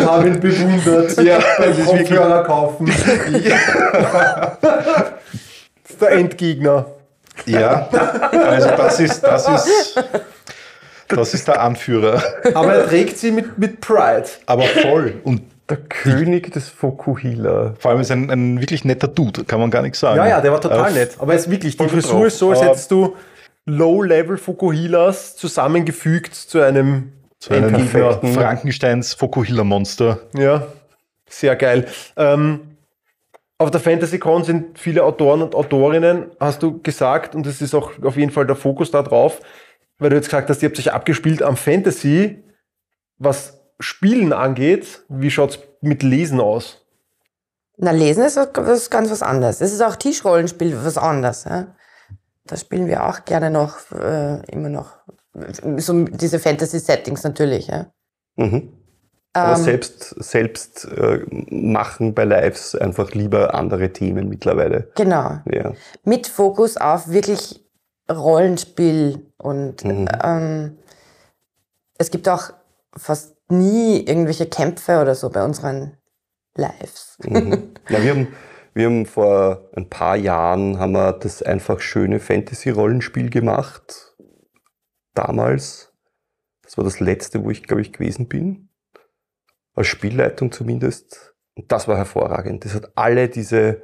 und 0.00 0.06
habe 0.08 0.28
ihn 0.28 0.38
bewundert. 0.38 1.20
Ja, 1.24 1.40
das 1.58 1.76
ist 1.76 1.86
wirklich- 1.86 2.08
Kopfhörer 2.08 2.44
kaufen. 2.44 2.86
das 2.86 2.98
ist 5.90 6.00
der 6.00 6.10
Endgegner. 6.12 6.86
Ja, 7.46 7.88
also 7.90 8.68
das 8.76 9.00
ist, 9.00 9.20
das 9.22 9.48
ist, 9.48 10.04
das 11.08 11.34
ist 11.34 11.48
der 11.48 11.60
Anführer. 11.62 12.22
Aber 12.54 12.74
er 12.74 12.86
trägt 12.88 13.18
sie 13.18 13.30
mit, 13.30 13.58
mit 13.58 13.80
Pride. 13.80 14.24
Aber 14.46 14.62
voll. 14.64 15.14
Und 15.24 15.42
der 15.68 15.78
König 15.78 16.52
des 16.52 16.68
Fokuhila. 16.68 17.74
vor 17.78 17.90
allem 17.90 18.00
ist 18.00 18.10
ein, 18.10 18.30
ein 18.30 18.60
wirklich 18.60 18.84
netter 18.84 19.08
Dude, 19.08 19.44
kann 19.44 19.60
man 19.60 19.70
gar 19.70 19.80
nichts 19.82 20.00
sagen. 20.00 20.18
Ja, 20.18 20.26
ja, 20.28 20.40
der 20.40 20.52
war 20.52 20.60
total 20.60 20.90
Äh, 20.90 20.94
nett. 20.94 21.16
Aber 21.18 21.32
er 21.32 21.38
ist 21.38 21.50
wirklich, 21.50 21.76
die 21.76 21.88
Frisur 21.88 22.12
drauf. 22.12 22.26
ist 22.26 22.38
so, 22.38 22.50
als 22.50 22.62
hättest 22.62 22.90
du 22.90 23.16
Low-Level 23.66 24.36
Fukuhilas 24.36 25.36
zusammengefügt 25.36 26.34
zu 26.34 26.60
einem 26.60 27.12
einen 27.48 27.64
Endgegner. 27.74 27.78
perfekten 28.00 28.32
Frankensteins 28.34 29.14
Fokuhila-Monster. 29.14 30.18
Ja, 30.34 30.66
sehr 31.28 31.56
geil. 31.56 31.86
Ähm, 32.16 32.60
auf 33.58 33.70
der 33.70 33.80
FantasyCon 33.80 34.44
sind 34.44 34.78
viele 34.78 35.04
Autoren 35.04 35.40
und 35.40 35.54
Autorinnen, 35.54 36.26
hast 36.40 36.62
du 36.62 36.80
gesagt, 36.82 37.34
und 37.34 37.46
das 37.46 37.62
ist 37.62 37.74
auch 37.74 37.92
auf 38.02 38.16
jeden 38.16 38.32
Fall 38.32 38.46
der 38.46 38.56
Fokus 38.56 38.90
da 38.90 39.02
drauf, 39.02 39.40
weil 39.98 40.10
du 40.10 40.16
jetzt 40.16 40.26
gesagt 40.26 40.50
hast, 40.50 40.62
ihr 40.62 40.68
habt 40.68 40.78
euch 40.78 40.92
abgespielt 40.92 41.42
am 41.42 41.56
Fantasy. 41.56 42.44
Was 43.18 43.60
Spielen 43.80 44.32
angeht, 44.32 45.04
wie 45.08 45.30
schaut's 45.30 45.58
mit 45.80 46.02
Lesen 46.02 46.40
aus? 46.40 46.86
Na, 47.76 47.90
Lesen 47.90 48.24
ist 48.24 48.36
was 48.36 48.90
ganz 48.90 49.10
was 49.10 49.22
anderes. 49.22 49.60
Es 49.60 49.72
ist 49.72 49.82
auch 49.82 49.96
Tischrollenspiel 49.96 50.76
was 50.84 50.96
anderes. 50.96 51.44
Ja? 51.44 51.74
Da 52.44 52.56
spielen 52.56 52.86
wir 52.86 53.04
auch 53.06 53.24
gerne 53.24 53.50
noch, 53.50 53.90
äh, 53.92 54.42
immer 54.50 54.68
noch, 54.68 54.98
so 55.78 56.04
diese 56.04 56.38
Fantasy-Settings 56.38 57.24
natürlich. 57.24 57.66
Ja? 57.66 57.86
Mhm. 58.36 58.72
Aber 59.32 59.56
Ähm, 59.56 59.64
selbst, 59.64 60.22
selbst 60.22 60.84
äh, 60.84 61.24
machen 61.50 62.14
bei 62.14 62.24
Lives 62.24 62.76
einfach 62.76 63.12
lieber 63.12 63.54
andere 63.54 63.92
Themen 63.92 64.28
mittlerweile. 64.28 64.90
Genau. 64.94 65.40
Ja. 65.50 65.72
Mit 66.04 66.28
Fokus 66.28 66.76
auf 66.76 67.08
wirklich 67.08 67.60
Rollenspiel 68.08 69.32
und 69.44 69.84
Mhm. 69.84 70.08
ähm, 70.22 70.78
es 71.98 72.10
gibt 72.10 72.28
auch 72.28 72.50
fast 72.96 73.36
nie 73.50 74.00
irgendwelche 74.00 74.46
Kämpfe 74.46 75.00
oder 75.00 75.14
so 75.14 75.28
bei 75.28 75.44
unseren 75.44 75.98
Lives. 76.56 77.18
Mhm. 77.22 77.74
ja, 77.90 78.02
wir, 78.02 78.10
haben, 78.10 78.28
wir 78.72 78.86
haben 78.86 79.06
vor 79.06 79.68
ein 79.76 79.90
paar 79.90 80.16
Jahren 80.16 80.78
haben 80.78 80.92
wir 80.92 81.12
das 81.12 81.42
einfach 81.42 81.80
schöne 81.80 82.20
Fantasy-Rollenspiel 82.20 83.28
gemacht. 83.28 84.16
Damals. 85.12 85.92
Das 86.62 86.78
war 86.78 86.84
das 86.84 86.98
letzte, 86.98 87.44
wo 87.44 87.50
ich, 87.50 87.64
glaube 87.64 87.82
ich, 87.82 87.92
gewesen 87.92 88.28
bin. 88.28 88.70
Als 89.74 89.88
Spielleitung 89.88 90.50
zumindest. 90.52 91.34
Und 91.54 91.70
das 91.70 91.86
war 91.86 91.98
hervorragend. 91.98 92.64
Das 92.64 92.74
hat 92.74 92.92
alle 92.96 93.28
diese 93.28 93.82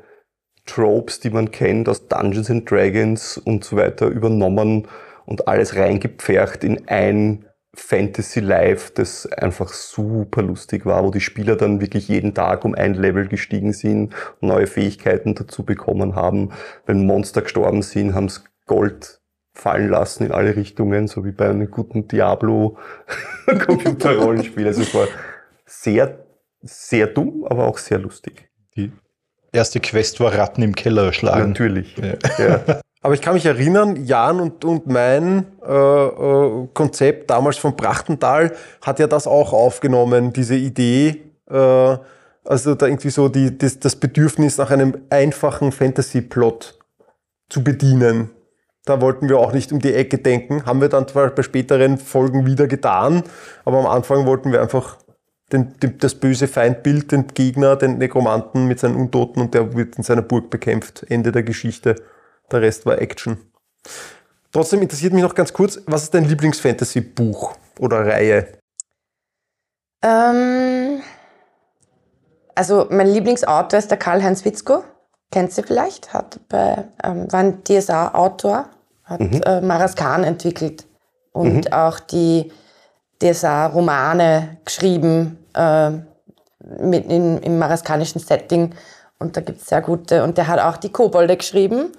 Tropes, 0.64 1.20
die 1.20 1.30
man 1.30 1.50
kennt 1.50 1.88
aus 1.88 2.08
Dungeons 2.08 2.50
and 2.50 2.68
Dragons 2.70 3.36
und 3.38 3.62
so 3.64 3.76
weiter 3.76 4.06
übernommen 4.06 4.88
und 5.26 5.48
alles 5.48 5.76
reingepfercht 5.76 6.64
in 6.64 6.88
ein 6.88 7.46
Fantasy 7.74 8.40
Live, 8.40 8.90
das 8.92 9.26
einfach 9.26 9.68
super 9.72 10.42
lustig 10.42 10.86
war, 10.86 11.04
wo 11.04 11.10
die 11.10 11.20
Spieler 11.20 11.56
dann 11.56 11.80
wirklich 11.80 12.08
jeden 12.08 12.34
Tag 12.34 12.64
um 12.64 12.74
ein 12.74 12.94
Level 12.94 13.28
gestiegen 13.28 13.72
sind, 13.72 14.12
neue 14.40 14.66
Fähigkeiten 14.66 15.34
dazu 15.34 15.64
bekommen 15.64 16.16
haben. 16.16 16.50
Wenn 16.86 17.06
Monster 17.06 17.42
gestorben 17.42 17.82
sind, 17.82 18.14
haben 18.14 18.28
sie 18.28 18.40
Gold 18.66 19.20
fallen 19.52 19.88
lassen 19.88 20.26
in 20.26 20.32
alle 20.32 20.56
Richtungen, 20.56 21.06
so 21.06 21.24
wie 21.24 21.32
bei 21.32 21.48
einem 21.48 21.70
guten 21.70 22.08
Diablo 22.08 22.76
Computerrollenspiel. 23.46 24.66
Also 24.66 24.82
es 24.82 24.94
war 24.94 25.06
sehr, 25.66 26.26
sehr 26.62 27.06
dumm, 27.06 27.44
aber 27.48 27.66
auch 27.66 27.78
sehr 27.78 27.98
lustig. 27.98 28.48
Die 28.76 28.92
erste 29.52 29.80
Quest 29.80 30.18
war 30.20 30.34
Ratten 30.34 30.62
im 30.62 30.74
Keller 30.74 31.06
erschlagen. 31.06 31.50
Natürlich. 31.50 31.96
Ja. 31.96 32.14
Ja. 32.38 32.80
Aber 33.02 33.14
ich 33.14 33.22
kann 33.22 33.34
mich 33.34 33.46
erinnern, 33.46 34.04
Jan 34.04 34.40
und, 34.40 34.64
und 34.64 34.86
mein 34.86 35.46
äh, 35.66 35.72
äh, 35.72 36.68
Konzept 36.74 37.30
damals 37.30 37.56
von 37.56 37.74
Brachtental 37.74 38.52
hat 38.82 38.98
ja 38.98 39.06
das 39.06 39.26
auch 39.26 39.54
aufgenommen, 39.54 40.34
diese 40.34 40.56
Idee, 40.56 41.22
äh, 41.48 41.96
also 42.44 42.74
da 42.74 42.86
irgendwie 42.86 43.10
so 43.10 43.28
die, 43.28 43.56
das, 43.56 43.78
das 43.78 43.96
Bedürfnis 43.96 44.58
nach 44.58 44.70
einem 44.70 44.98
einfachen 45.08 45.72
Fantasy-Plot 45.72 46.78
zu 47.48 47.64
bedienen. 47.64 48.30
Da 48.84 49.00
wollten 49.00 49.28
wir 49.28 49.38
auch 49.38 49.52
nicht 49.52 49.72
um 49.72 49.78
die 49.78 49.94
Ecke 49.94 50.18
denken, 50.18 50.66
haben 50.66 50.80
wir 50.80 50.88
dann 50.88 51.08
zwar 51.08 51.30
bei 51.30 51.42
späteren 51.42 51.96
Folgen 51.96 52.44
wieder 52.44 52.66
getan, 52.66 53.22
aber 53.64 53.78
am 53.78 53.86
Anfang 53.86 54.26
wollten 54.26 54.52
wir 54.52 54.60
einfach 54.60 54.98
den, 55.52 55.74
den, 55.80 55.98
das 55.98 56.14
böse 56.14 56.48
Feindbild, 56.48 57.12
den 57.12 57.28
Gegner, 57.28 57.76
den 57.76 57.98
Nekromanten 57.98 58.66
mit 58.66 58.78
seinen 58.78 58.96
Untoten 58.96 59.40
und 59.40 59.54
der 59.54 59.74
wird 59.74 59.96
in 59.96 60.02
seiner 60.02 60.22
Burg 60.22 60.50
bekämpft. 60.50 61.04
Ende 61.08 61.32
der 61.32 61.42
Geschichte. 61.42 61.96
Der 62.50 62.62
Rest 62.62 62.86
war 62.86 63.00
Action. 63.00 63.38
Trotzdem 64.52 64.82
interessiert 64.82 65.12
mich 65.12 65.22
noch 65.22 65.34
ganz 65.34 65.52
kurz, 65.52 65.80
was 65.86 66.04
ist 66.04 66.14
dein 66.14 66.24
Lieblings-Fantasy-Buch 66.24 67.54
oder 67.78 68.04
Reihe? 68.06 68.48
Ähm, 70.02 71.02
also 72.54 72.86
mein 72.90 73.06
Lieblingsautor 73.06 73.78
ist 73.78 73.90
der 73.90 73.98
Karl-Heinz 73.98 74.44
Witzko. 74.44 74.82
Kennt 75.30 75.52
sie 75.52 75.62
vielleicht? 75.62 76.12
Hat 76.12 76.40
bei, 76.48 76.84
ähm, 77.04 77.30
war 77.30 77.40
ein 77.40 77.62
DSA-Autor, 77.62 78.68
hat 79.04 79.20
äh, 79.20 79.60
Maraskan 79.60 80.24
entwickelt 80.24 80.86
und 81.32 81.72
auch 81.72 82.00
die 82.00 82.50
DSA-Romane 83.22 84.58
geschrieben 84.64 85.38
äh, 85.54 85.90
mit 86.80 87.06
in, 87.06 87.38
im 87.38 87.58
maraskanischen 87.58 88.20
Setting. 88.20 88.74
Und 89.18 89.36
da 89.36 89.42
gibt 89.42 89.60
es 89.60 89.68
sehr 89.68 89.82
gute. 89.82 90.24
Und 90.24 90.38
der 90.38 90.48
hat 90.48 90.58
auch 90.58 90.76
die 90.76 90.90
Kobolde 90.90 91.36
geschrieben. 91.36 91.92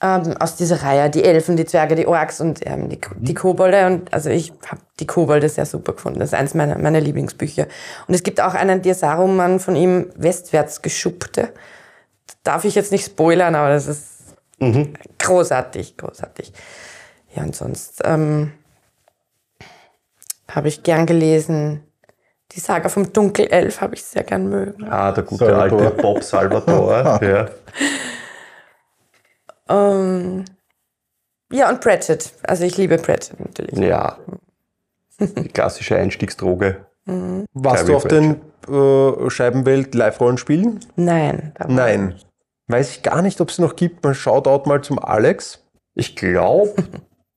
Ähm, 0.00 0.36
aus 0.38 0.56
dieser 0.56 0.82
Reihe, 0.82 1.10
die 1.10 1.24
Elfen, 1.24 1.56
die 1.56 1.64
Zwerge, 1.64 1.94
die 1.94 2.06
Orks 2.06 2.40
und 2.40 2.64
ähm, 2.66 2.88
die, 2.88 3.00
die 3.16 3.34
Kobolde. 3.34 3.86
Und 3.86 4.12
also 4.12 4.30
ich 4.30 4.52
habe 4.66 4.80
die 5.00 5.06
Kobolde 5.06 5.48
sehr 5.48 5.66
super 5.66 5.92
gefunden. 5.92 6.20
Das 6.20 6.30
ist 6.30 6.34
eins 6.34 6.54
meiner, 6.54 6.78
meiner 6.78 7.00
Lieblingsbücher. 7.00 7.66
Und 8.06 8.14
es 8.14 8.22
gibt 8.22 8.40
auch 8.40 8.54
einen 8.54 8.82
Diasaruman 8.82 9.60
von 9.60 9.74
ihm, 9.76 10.10
Westwärts 10.14 10.82
geschuppte. 10.82 11.52
Darf 12.44 12.64
ich 12.64 12.74
jetzt 12.74 12.92
nicht 12.92 13.06
spoilern, 13.06 13.54
aber 13.54 13.70
das 13.70 13.86
ist 13.88 14.06
großartig, 15.18 15.96
großartig. 15.96 16.52
Ja, 17.34 17.42
und 17.42 17.54
sonst 17.54 18.00
ähm, 18.04 18.52
habe 20.50 20.68
ich 20.68 20.82
gern 20.82 21.06
gelesen. 21.06 21.84
Die 22.52 22.60
Saga 22.60 22.88
vom 22.88 23.12
Dunkelelf 23.12 23.80
habe 23.80 23.94
ich 23.94 24.02
sehr 24.02 24.24
gern 24.24 24.48
mögen. 24.48 24.88
Ah, 24.88 25.12
der 25.12 25.24
gute 25.24 25.44
Salvatore. 25.44 25.84
alte 25.84 26.02
Bob 26.02 26.22
Salvatore. 26.22 27.18
ja. 27.22 27.48
Ähm, 29.68 30.44
ja, 31.52 31.68
und 31.70 31.80
Pratchett. 31.80 32.32
Also 32.42 32.64
ich 32.64 32.76
liebe 32.76 32.98
Pratchett 32.98 33.40
natürlich. 33.40 33.78
ja. 33.78 34.18
Die 35.20 35.48
klassische 35.48 35.96
Einstiegsdroge. 35.96 36.86
Warst 37.06 37.86
Terry 37.86 37.86
du 37.86 37.96
auf 37.96 38.04
den 38.04 38.40
äh, 38.68 39.30
Scheibenwelt 39.30 39.94
Live-Rollenspielen? 39.94 40.80
Nein. 40.96 41.54
Nein. 41.66 42.14
Weiß 42.68 42.90
ich 42.90 43.02
gar 43.02 43.22
nicht, 43.22 43.40
ob 43.40 43.48
es 43.48 43.58
noch 43.58 43.76
gibt. 43.76 44.04
Man 44.04 44.14
schaut 44.14 44.46
out 44.46 44.66
mal 44.66 44.82
zum 44.82 44.98
Alex. 44.98 45.64
Ich 45.94 46.14
glaube 46.16 46.74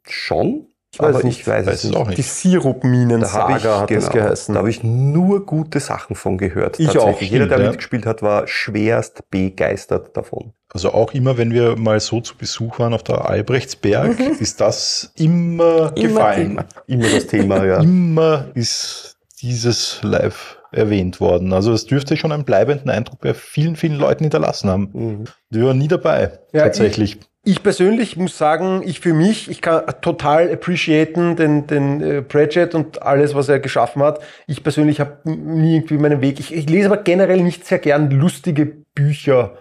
schon. 0.07 0.67
Ich 0.93 0.99
weiß 0.99 1.15
aber 1.15 1.23
nicht. 1.23 1.39
ich 1.39 1.47
weiß, 1.47 1.65
Weiß 1.65 1.73
es 1.73 1.83
es 1.85 1.89
nicht. 1.91 1.97
auch 1.97 2.11
Die. 2.11 2.21
Sirupminen-Saga 2.21 3.55
ich, 3.55 3.63
hat 3.63 3.91
das 3.91 4.09
genau, 4.09 4.25
geheißen. 4.25 4.53
da 4.53 4.59
habe 4.59 4.69
ich 4.69 4.83
nur 4.83 5.45
gute 5.45 5.79
Sachen 5.79 6.17
von 6.17 6.37
gehört. 6.37 6.79
Ich 6.81 6.99
auch, 6.99 7.21
Jeder, 7.21 7.47
der 7.47 7.59
ja. 7.61 7.67
mitgespielt 7.69 8.05
hat, 8.05 8.21
war 8.21 8.45
schwerst 8.47 9.29
begeistert 9.31 10.17
davon. 10.17 10.53
Also 10.73 10.93
auch 10.93 11.13
immer, 11.13 11.37
wenn 11.37 11.53
wir 11.53 11.75
mal 11.75 11.99
so 11.99 12.21
zu 12.21 12.35
Besuch 12.37 12.79
waren 12.79 12.93
auf 12.93 13.03
der 13.03 13.29
Albrechtsberg, 13.29 14.19
ist 14.39 14.61
das 14.61 15.11
immer, 15.17 15.91
Immer 15.95 16.07
gefallen. 16.07 16.49
Thema. 16.49 16.65
Immer 16.87 17.09
das 17.09 17.27
Thema, 17.27 17.65
ja. 17.65 17.81
Immer 17.81 18.45
ist 18.53 19.17
dieses 19.41 19.99
Live 20.03 20.57
erwähnt 20.71 21.19
worden. 21.19 21.51
Also 21.51 21.73
es 21.73 21.85
dürfte 21.85 22.15
schon 22.15 22.31
einen 22.31 22.45
bleibenden 22.45 22.89
Eindruck 22.89 23.19
bei 23.19 23.33
vielen, 23.33 23.75
vielen 23.75 23.97
Leuten 23.97 24.23
hinterlassen 24.23 24.69
haben. 24.69 24.89
Mhm. 24.93 25.23
Die 25.49 25.61
waren 25.61 25.77
nie 25.77 25.89
dabei, 25.89 26.39
Ja, 26.53 26.63
tatsächlich. 26.63 27.19
Ich 27.43 27.63
persönlich 27.63 28.17
muss 28.17 28.37
sagen, 28.37 28.83
ich 28.85 28.99
für 28.99 29.13
mich, 29.13 29.49
ich 29.49 29.61
kann 29.61 29.83
total 30.01 30.51
appreciaten 30.53 31.35
den, 31.35 31.65
den 31.65 31.99
äh, 32.01 32.21
Pratchett 32.21 32.75
und 32.75 33.01
alles, 33.01 33.33
was 33.33 33.49
er 33.49 33.59
geschaffen 33.59 34.03
hat. 34.03 34.19
Ich 34.45 34.63
persönlich 34.63 34.99
habe 34.99 35.17
nie 35.25 35.77
irgendwie 35.77 35.97
meinen 35.97 36.21
Weg. 36.21 36.39
Ich, 36.39 36.53
ich 36.53 36.69
lese 36.69 36.85
aber 36.85 36.97
generell 36.97 37.41
nicht 37.41 37.65
sehr 37.65 37.79
gern 37.79 38.11
lustige 38.11 38.67
Bücher. 38.93 39.57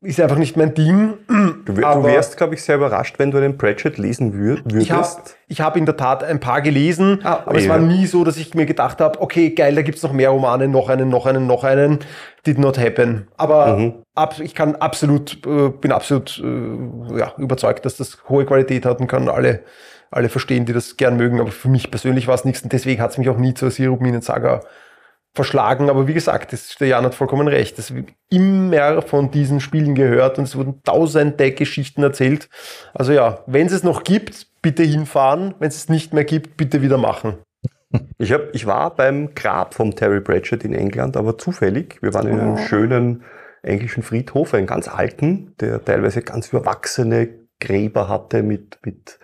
Ist 0.00 0.20
einfach 0.20 0.36
nicht 0.38 0.56
mein 0.56 0.74
Ding. 0.74 1.14
Du, 1.64 1.72
du 1.72 1.76
wärst, 2.04 2.36
glaube 2.36 2.54
ich, 2.54 2.62
sehr 2.62 2.76
überrascht, 2.76 3.18
wenn 3.18 3.32
du 3.32 3.40
den 3.40 3.58
Pratchett 3.58 3.98
lesen 3.98 4.32
wür 4.32 4.58
Ich 4.78 4.92
habe 4.92 5.02
würdest. 5.02 5.36
ich 5.48 5.60
hab 5.60 5.76
in 5.76 5.86
der 5.86 5.96
Tat 5.96 6.22
ein 6.22 6.38
paar 6.38 6.62
gelesen, 6.62 7.18
Ah, 7.24 7.42
aber 7.44 7.56
es 7.58 7.64
ja. 7.64 7.70
war 7.70 7.78
nie 7.78 8.06
so, 8.06 8.22
dass 8.22 8.36
ich 8.36 8.54
mir 8.54 8.64
gedacht 8.64 9.00
habe, 9.00 9.20
okay, 9.20 9.50
geil, 9.50 9.74
da 9.74 9.82
gibt's 9.82 10.04
noch 10.04 10.12
mehr 10.12 10.30
Romane, 10.30 10.68
noch 10.68 10.88
einen, 10.88 11.08
noch 11.08 11.26
einen, 11.26 11.48
noch 11.48 11.64
einen. 11.64 11.98
Did 12.46 12.58
not 12.60 12.78
happen. 12.78 13.26
Aber 13.36 13.76
Mhm. 13.76 13.94
ab, 14.14 14.36
ich 14.38 14.54
kann 14.54 14.76
absolut, 14.76 15.44
äh, 15.44 15.70
bin 15.70 15.90
absolut 15.90 16.40
äh, 16.44 17.18
ja, 17.18 17.32
überzeugt, 17.36 17.84
dass 17.84 17.96
das 17.96 18.18
hohe 18.28 18.46
Qualität 18.46 18.86
hat 18.86 19.00
und 19.00 19.08
kann 19.08 19.28
alle, 19.28 19.64
alle 20.12 20.28
verstehen, 20.28 20.64
die 20.64 20.72
das 20.72 20.96
gern 20.96 21.16
mögen. 21.16 21.40
Aber 21.40 21.50
für 21.50 21.68
mich 21.68 21.90
persönlich 21.90 22.28
war 22.28 22.36
es 22.36 22.44
nichts 22.44 22.62
und 22.62 22.72
deswegen 22.72 23.02
hat 23.02 23.10
es 23.10 23.18
mich 23.18 23.28
auch 23.30 23.36
nie 23.38 23.54
zur 23.54 23.72
Sirupminen-Saga 23.72 24.60
verschlagen. 25.38 25.88
Aber 25.88 26.08
wie 26.08 26.14
gesagt, 26.14 26.52
das, 26.52 26.74
der 26.80 26.88
Jan 26.88 27.04
hat 27.04 27.14
vollkommen 27.14 27.46
recht. 27.46 27.78
Es 27.78 27.94
wird 27.94 28.08
immer 28.28 29.02
von 29.02 29.30
diesen 29.30 29.60
Spielen 29.60 29.94
gehört 29.94 30.36
und 30.38 30.44
es 30.44 30.56
wurden 30.56 30.82
tausende 30.82 31.52
Geschichten 31.52 32.02
erzählt. 32.02 32.48
Also 32.92 33.12
ja, 33.12 33.44
wenn 33.46 33.68
es 33.68 33.72
es 33.72 33.84
noch 33.84 34.02
gibt, 34.02 34.48
bitte 34.62 34.82
hinfahren. 34.82 35.54
Wenn 35.60 35.68
es 35.68 35.76
es 35.76 35.88
nicht 35.88 36.12
mehr 36.12 36.24
gibt, 36.24 36.56
bitte 36.56 36.82
wieder 36.82 36.98
machen. 36.98 37.38
Ich, 38.18 38.32
hab, 38.32 38.54
ich 38.54 38.66
war 38.66 38.94
beim 38.94 39.34
Grab 39.34 39.72
von 39.72 39.92
Terry 39.92 40.20
Pratchett 40.20 40.62
in 40.62 40.74
England, 40.74 41.16
aber 41.16 41.38
zufällig. 41.38 41.96
Wir 42.02 42.12
waren 42.12 42.26
in 42.26 42.38
einem 42.38 42.58
schönen 42.58 43.22
englischen 43.62 44.02
Friedhof, 44.02 44.52
einen 44.52 44.66
ganz 44.66 44.88
alten, 44.88 45.54
der 45.58 45.82
teilweise 45.82 46.20
ganz 46.20 46.48
überwachsene 46.48 47.30
Gräber 47.60 48.10
hatte 48.10 48.42
mit, 48.42 48.78
mit, 48.84 49.18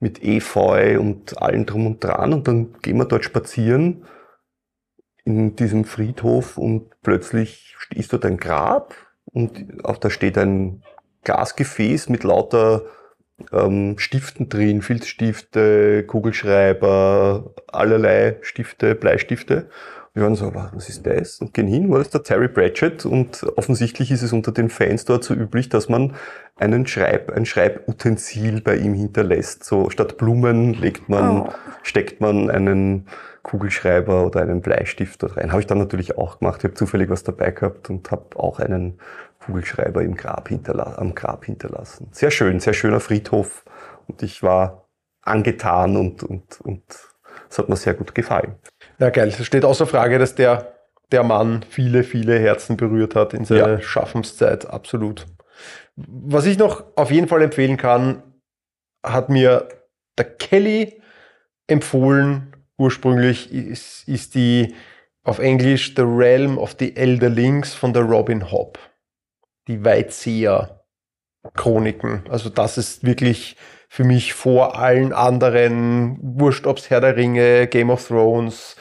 mit 0.00 0.24
Efeu 0.24 0.98
und 1.00 1.42
allem 1.42 1.66
drum 1.66 1.86
und 1.86 2.02
dran. 2.02 2.32
Und 2.32 2.48
dann 2.48 2.72
gehen 2.80 2.96
wir 2.96 3.04
dort 3.04 3.26
spazieren 3.26 4.06
in 5.24 5.56
diesem 5.56 5.84
Friedhof 5.84 6.58
und 6.58 6.90
plötzlich 7.02 7.76
ist 7.94 8.12
dort 8.12 8.24
ein 8.24 8.38
Grab 8.38 8.94
und 9.24 9.84
auch 9.84 9.98
da 9.98 10.10
steht 10.10 10.36
ein 10.38 10.82
Glasgefäß 11.24 12.08
mit 12.08 12.24
lauter 12.24 12.82
ähm, 13.52 13.98
Stiften 13.98 14.48
drin, 14.48 14.82
Filzstifte, 14.82 16.04
Kugelschreiber, 16.04 17.54
allerlei 17.68 18.38
Stifte, 18.42 18.94
Bleistifte. 18.94 19.68
Wir 20.14 20.24
waren 20.24 20.34
so, 20.34 20.52
was 20.54 20.90
ist 20.90 21.06
das? 21.06 21.40
Und 21.40 21.54
gehen 21.54 21.66
hin, 21.66 21.90
war 21.90 21.98
das 21.98 22.10
der 22.10 22.22
Terry 22.22 22.48
Pratchett 22.48 23.06
und 23.06 23.44
offensichtlich 23.56 24.10
ist 24.10 24.20
es 24.22 24.34
unter 24.34 24.52
den 24.52 24.68
Fans 24.68 25.06
dort 25.06 25.24
so 25.24 25.32
üblich, 25.32 25.70
dass 25.70 25.88
man 25.88 26.14
einen 26.56 26.86
Schreib, 26.86 27.32
ein 27.32 27.46
Schreibutensil 27.46 28.60
bei 28.60 28.76
ihm 28.76 28.92
hinterlässt. 28.92 29.64
So 29.64 29.88
statt 29.88 30.18
Blumen 30.18 30.74
legt 30.74 31.08
man, 31.08 31.40
Oh. 31.42 31.48
steckt 31.82 32.20
man 32.20 32.50
einen 32.50 33.06
Kugelschreiber 33.42 34.24
oder 34.24 34.40
einen 34.40 34.60
Bleistift 34.62 35.22
dort 35.22 35.36
rein. 35.36 35.50
Habe 35.50 35.60
ich 35.60 35.66
dann 35.66 35.78
natürlich 35.78 36.16
auch 36.16 36.38
gemacht. 36.38 36.58
Ich 36.58 36.64
habe 36.64 36.74
zufällig 36.74 37.10
was 37.10 37.24
dabei 37.24 37.50
gehabt 37.50 37.90
und 37.90 38.10
habe 38.10 38.38
auch 38.38 38.60
einen 38.60 39.00
Kugelschreiber 39.44 40.02
im 40.02 40.14
Grab 40.16 40.48
hinterla 40.48 40.96
am 40.96 41.14
Grab 41.14 41.44
hinterlassen. 41.44 42.08
Sehr 42.12 42.30
schön, 42.30 42.60
sehr 42.60 42.72
schöner 42.72 43.00
Friedhof. 43.00 43.64
Und 44.06 44.22
ich 44.22 44.42
war 44.42 44.88
angetan 45.22 45.96
und, 45.96 46.22
und, 46.22 46.60
und 46.60 46.82
es 47.48 47.58
hat 47.58 47.68
mir 47.68 47.76
sehr 47.76 47.94
gut 47.94 48.14
gefallen. 48.14 48.56
Ja, 48.98 49.10
geil. 49.10 49.28
Es 49.28 49.44
steht 49.44 49.64
außer 49.64 49.86
Frage, 49.86 50.18
dass 50.18 50.34
der, 50.34 50.74
der 51.10 51.24
Mann 51.24 51.64
viele, 51.68 52.04
viele 52.04 52.38
Herzen 52.38 52.76
berührt 52.76 53.14
hat 53.16 53.34
in 53.34 53.44
seiner 53.44 53.74
Ja. 53.74 53.80
Schaffenszeit. 53.80 54.66
Absolut. 54.70 55.26
Was 55.96 56.46
ich 56.46 56.58
noch 56.58 56.84
auf 56.96 57.10
jeden 57.10 57.28
Fall 57.28 57.42
empfehlen 57.42 57.76
kann, 57.76 58.22
hat 59.04 59.28
mir 59.28 59.68
der 60.16 60.24
Kelly 60.26 61.02
empfohlen. 61.66 62.51
Ursprünglich 62.78 63.52
ist, 63.52 64.08
ist 64.08 64.34
die 64.34 64.74
auf 65.24 65.38
Englisch 65.38 65.94
The 65.96 66.02
Realm 66.02 66.58
of 66.58 66.76
the 66.78 66.96
Elderlings 66.96 67.74
von 67.74 67.92
der 67.92 68.02
Robin 68.02 68.50
Hobb. 68.50 68.78
Die 69.68 69.84
Weitseher 69.84 70.82
Chroniken. 71.54 72.22
Also 72.28 72.48
das 72.50 72.78
ist 72.78 73.04
wirklich 73.04 73.56
für 73.88 74.04
mich 74.04 74.32
vor 74.32 74.78
allen 74.78 75.12
anderen, 75.12 76.18
wurscht 76.22 76.66
ob's 76.66 76.88
Herr 76.88 77.00
der 77.00 77.16
Ringe, 77.16 77.66
Game 77.66 77.90
of 77.90 78.06
Thrones, 78.06 78.76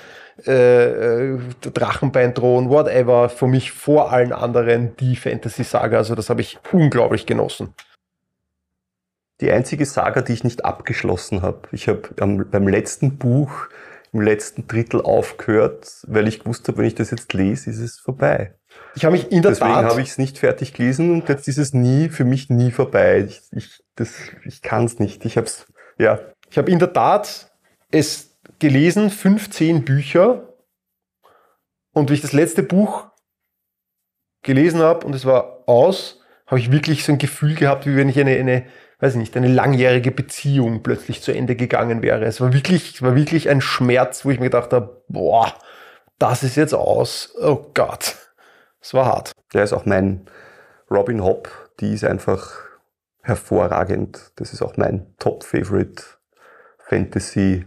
äh, 0.48 1.34
äh, 1.34 1.40
Drachenbeinthron, 1.62 2.70
whatever, 2.70 3.30
für 3.30 3.48
mich 3.48 3.72
vor 3.72 4.12
allen 4.12 4.32
anderen 4.32 4.96
die 4.98 5.16
Fantasy-Saga. 5.16 5.98
Also 5.98 6.16
das 6.16 6.30
habe 6.30 6.42
ich 6.42 6.60
unglaublich 6.72 7.26
genossen. 7.26 7.74
Die 9.42 9.52
einzige 9.52 9.86
Saga, 9.86 10.22
die 10.22 10.34
ich 10.34 10.44
nicht 10.44 10.64
abgeschlossen 10.64 11.42
habe. 11.42 11.68
Ich 11.72 11.88
habe 11.88 12.10
beim 12.16 12.68
letzten 12.68 13.18
Buch 13.18 13.68
im 14.14 14.22
letzten 14.22 14.68
Drittel 14.68 15.02
aufgehört, 15.02 16.04
weil 16.08 16.28
ich 16.28 16.40
gewusst 16.40 16.68
habe, 16.68 16.80
wenn 16.80 16.86
ich 16.86 16.96
das 16.96 17.12
jetzt 17.12 17.32
lese, 17.34 17.70
ist 17.70 17.80
es 17.80 18.00
vorbei. 18.00 18.56
Ich 18.96 19.06
habe 19.06 19.14
mich 19.14 19.32
in 19.32 19.42
der 19.42 19.52
Deswegen 19.52 19.72
Tat, 19.72 19.86
habe 19.86 20.02
ich 20.02 20.10
es 20.10 20.18
nicht 20.18 20.38
fertig 20.38 20.74
gelesen 20.74 21.12
und 21.12 21.30
jetzt 21.30 21.48
ist 21.48 21.58
es 21.58 21.74
nie, 21.74 22.10
für 22.10 22.26
mich 22.26 22.50
nie 22.50 22.72
vorbei. 22.72 23.26
Ich, 23.28 23.42
ich, 23.52 23.84
das- 23.96 24.20
ich 24.46 24.62
kann 24.62 24.86
es 24.86 25.00
nicht. 25.00 25.26
Ich 25.26 25.38
habe 25.38 25.48
es, 25.48 25.66
ja. 25.98 26.20
ich 26.50 26.58
habe 26.58 26.70
in 26.72 26.80
der 26.80 26.92
Tat 26.92 27.52
es 27.90 28.38
gelesen, 28.60 29.10
15 29.10 29.86
Bücher. 29.86 30.48
Und 31.94 32.10
wie 32.10 32.14
ich 32.14 32.22
das 32.22 32.34
letzte 32.34 32.64
Buch 32.64 33.08
gelesen 34.44 34.80
habe 34.80 35.06
und 35.06 35.14
es 35.14 35.26
war 35.26 35.64
aus, 35.68 36.22
habe 36.48 36.60
ich 36.60 36.72
wirklich 36.72 37.04
so 37.04 37.12
ein 37.12 37.18
Gefühl 37.18 37.56
gehabt, 37.56 37.86
wie 37.86 37.96
wenn 37.96 38.10
ich 38.10 38.20
eine, 38.20 38.32
eine, 38.32 38.66
weiß 39.02 39.14
ich 39.14 39.20
nicht, 39.20 39.36
eine 39.36 39.48
langjährige 39.48 40.12
Beziehung 40.12 40.84
plötzlich 40.84 41.22
zu 41.22 41.32
Ende 41.34 41.56
gegangen 41.56 42.04
wäre. 42.04 42.24
Es 42.26 42.40
war 42.40 42.54
wirklich, 42.54 42.94
es 42.96 43.02
war 43.02 43.16
wirklich 43.16 43.50
ein 43.50 43.60
Schmerz, 43.60 44.24
wo 44.24 44.30
ich 44.32 44.40
mir 44.40 44.52
gedacht 44.52 44.72
habe, 44.74 45.04
boah, 45.10 45.54
das 46.20 46.44
ist 46.44 46.56
jetzt 46.56 46.76
aus. 46.76 47.34
Oh 47.42 47.72
Gott. 47.74 48.16
Es 48.80 48.94
war 48.94 49.08
hart. 49.08 49.32
Der 49.54 49.64
ist 49.64 49.74
auch 49.74 49.86
mein 49.86 50.28
Robin 50.90 51.24
Hobb. 51.24 51.50
Die 51.80 51.94
ist 51.94 52.04
einfach 52.04 52.52
hervorragend. 53.24 54.32
Das 54.36 54.54
ist 54.54 54.62
auch 54.62 54.78
mein 54.78 55.08
Top-Favorite 55.18 56.04
Fantasy-Epos. 56.88 57.66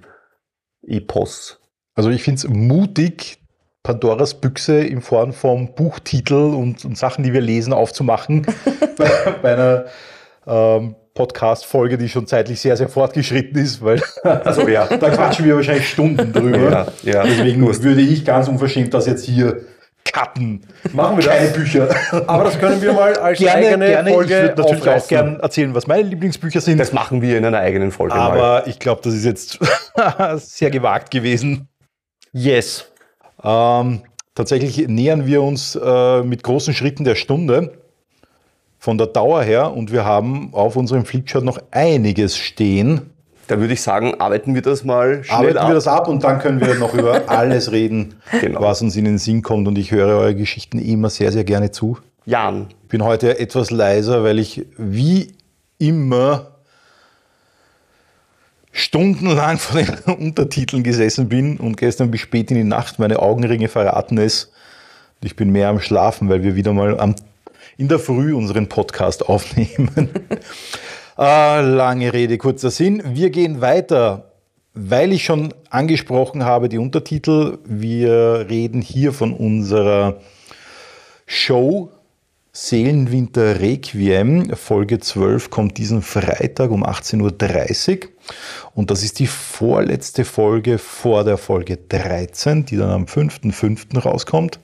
Also 1.97 2.11
ich 2.11 2.23
finde 2.23 2.39
es 2.39 2.49
mutig, 2.49 3.41
Pandoras 3.83 4.41
Büchse 4.41 4.85
in 4.85 5.01
Form 5.03 5.33
von 5.33 5.75
Buchtitel 5.75 6.55
und, 6.55 6.85
und 6.85 6.97
Sachen, 6.97 7.25
die 7.25 7.33
wir 7.33 7.41
lesen, 7.41 7.73
aufzumachen. 7.73 8.47
bei, 8.97 9.33
bei 9.43 9.53
einer 9.53 9.87
ähm, 10.47 10.95
Podcast-Folge, 11.15 11.97
die 11.97 12.09
schon 12.09 12.27
zeitlich 12.27 12.61
sehr, 12.61 12.77
sehr 12.77 12.89
fortgeschritten 12.89 13.57
ist, 13.57 13.83
weil 13.83 14.03
Also 14.23 14.69
ja. 14.69 14.87
da 14.87 15.11
quatschen 15.11 15.47
wir 15.47 15.57
wahrscheinlich 15.57 15.89
Stunden 15.89 16.33
drüber. 16.33 16.89
Ja, 17.03 17.13
ja. 17.13 17.23
Deswegen 17.23 17.67
würde 17.67 18.01
ich 18.01 18.25
ganz 18.25 18.49
unverschämt 18.49 18.93
das 18.93 19.07
jetzt 19.07 19.25
hier 19.25 19.63
cutten. 20.05 20.67
Machen 20.93 21.17
wir 21.17 21.25
Keine 21.25 21.47
das. 21.47 21.57
Bücher. 21.57 21.89
Aber 22.27 22.45
das 22.45 22.59
können 22.59 22.83
wir 22.83 22.93
mal 22.93 23.17
als 23.17 23.39
Gerne, 23.39 23.67
eigene 23.69 23.87
gerne. 23.87 24.11
Folge 24.11 24.35
ich 24.35 24.43
würde 24.43 24.63
natürlich 24.63 24.89
auch 24.89 25.09
gerne 25.09 25.39
erzählen, 25.41 25.75
was 25.75 25.87
meine 25.87 26.03
Lieblingsbücher 26.03 26.61
sind. 26.61 26.79
Das 26.79 26.93
machen 26.93 27.23
wir 27.23 27.39
in 27.39 27.45
einer 27.45 27.59
eigenen 27.59 27.91
Folge 27.91 28.15
mal. 28.15 28.33
aber 28.33 28.67
ich 28.67 28.79
glaube, 28.79 29.01
das 29.03 29.15
ist 29.15 29.25
jetzt 29.25 29.59
sehr 30.37 30.71
gewagt 30.71 31.11
gewesen. 31.11 31.69
Yes. 32.33 32.87
Ähm, 33.43 34.03
tatsächlich 34.35 34.89
nähern 34.89 35.27
wir 35.27 35.43
uns 35.43 35.77
äh, 35.77 36.23
mit 36.23 36.43
großen 36.43 36.75
Schritten 36.75 37.05
der 37.05 37.15
Stunde 37.15 37.84
von 38.85 38.99
der 38.99 39.07
Dauer 39.07 39.43
her 39.43 39.73
und 39.73 39.93
wir 39.93 40.05
haben 40.05 40.51
auf 40.53 40.77
unserem 40.77 41.07
Flipchart 41.07 41.43
noch 41.43 41.59
einiges 41.71 42.37
stehen. 42.37 43.01
Da 43.47 43.59
würde 43.59 43.73
ich 43.73 43.81
sagen, 43.81 44.21
arbeiten 44.21 44.55
wir 44.55 44.61
das 44.61 44.85
mal 44.85 45.25
schnell 45.25 45.39
Arbeiten 45.39 45.57
ab. 45.57 45.69
wir 45.69 45.75
das 45.75 45.89
ab 45.89 46.07
und 46.07 46.23
dann 46.23 46.39
können 46.39 46.61
wir 46.61 46.75
noch 46.75 46.93
über 46.93 47.23
alles 47.31 47.73
reden, 47.73 48.17
Genau. 48.43 48.61
was 48.61 48.83
uns 48.83 48.95
in 48.95 49.07
den 49.07 49.17
Sinn 49.17 49.41
kommt. 49.41 49.67
Und 49.69 49.79
ich 49.79 49.91
höre 49.91 50.09
eure 50.19 50.35
Geschichten 50.35 50.79
immer 50.79 51.09
sehr, 51.09 51.33
sehr 51.33 51.45
gerne 51.45 51.71
zu. 51.71 51.97
Jan, 52.27 52.67
Ich 52.83 52.89
bin 52.89 53.03
heute 53.03 53.39
etwas 53.39 53.71
leiser, 53.71 54.23
weil 54.23 54.39
ich 54.39 54.67
wie 54.77 55.33
immer 55.79 56.49
stundenlang 58.71 59.57
vor 59.57 59.81
den 59.81 59.89
Untertiteln 60.15 60.83
gesessen 60.83 61.31
bin 61.31 61.57
und 61.57 61.79
gestern 61.79 62.11
bis 62.11 62.21
spät 62.21 62.51
in 62.51 62.59
die 62.59 62.65
Nacht 62.65 62.99
meine 62.99 63.19
Augenringe 63.21 63.69
verraten 63.69 64.19
es. 64.19 64.53
Ich 65.23 65.37
bin 65.37 65.51
mehr 65.53 65.69
am 65.71 65.81
Schlafen, 65.81 66.29
weil 66.29 66.43
wir 66.43 66.55
wieder 66.55 66.75
mal 66.75 67.01
am, 67.01 67.15
in 67.77 67.89
der 67.89 67.99
Früh 67.99 68.35
unseren 68.35 68.69
Podcast 68.69 69.29
aufnehmen. 69.29 70.11
äh, 71.19 71.61
lange 71.61 72.13
Rede, 72.13 72.39
kurzer 72.39 72.71
Sinn. 72.71 73.03
Wir 73.05 73.31
gehen 73.31 73.61
weiter, 73.61 74.33
weil 74.75 75.13
ich 75.13 75.25
schon 75.25 75.53
angesprochen 75.71 76.45
habe, 76.45 76.69
die 76.69 76.79
Untertitel. 76.79 77.59
Wir 77.65 78.47
reden 78.49 78.81
hier 78.81 79.13
von 79.13 79.33
unserer 79.33 80.21
Show 81.27 81.91
Seelenwinter 82.57 83.59
Requiem. 83.61 84.55
Folge 84.55 85.01
12 85.01 85.51
kommt 85.51 85.77
diesen 85.77 86.03
Freitag 86.03 86.71
um 86.71 86.85
18.30 86.85 88.05
Uhr. 88.05 88.11
Und 88.75 88.93
das 88.93 89.03
ist 89.03 89.19
die 89.19 89.27
vorletzte 89.27 90.25
Folge 90.25 90.79
vor 90.79 91.25
der 91.25 91.37
Folge 91.37 91.77
13, 91.77 92.65
die 92.65 92.77
dann 92.77 92.91
am 92.91 93.05
5.5. 93.07 93.99
rauskommt. 93.99 94.61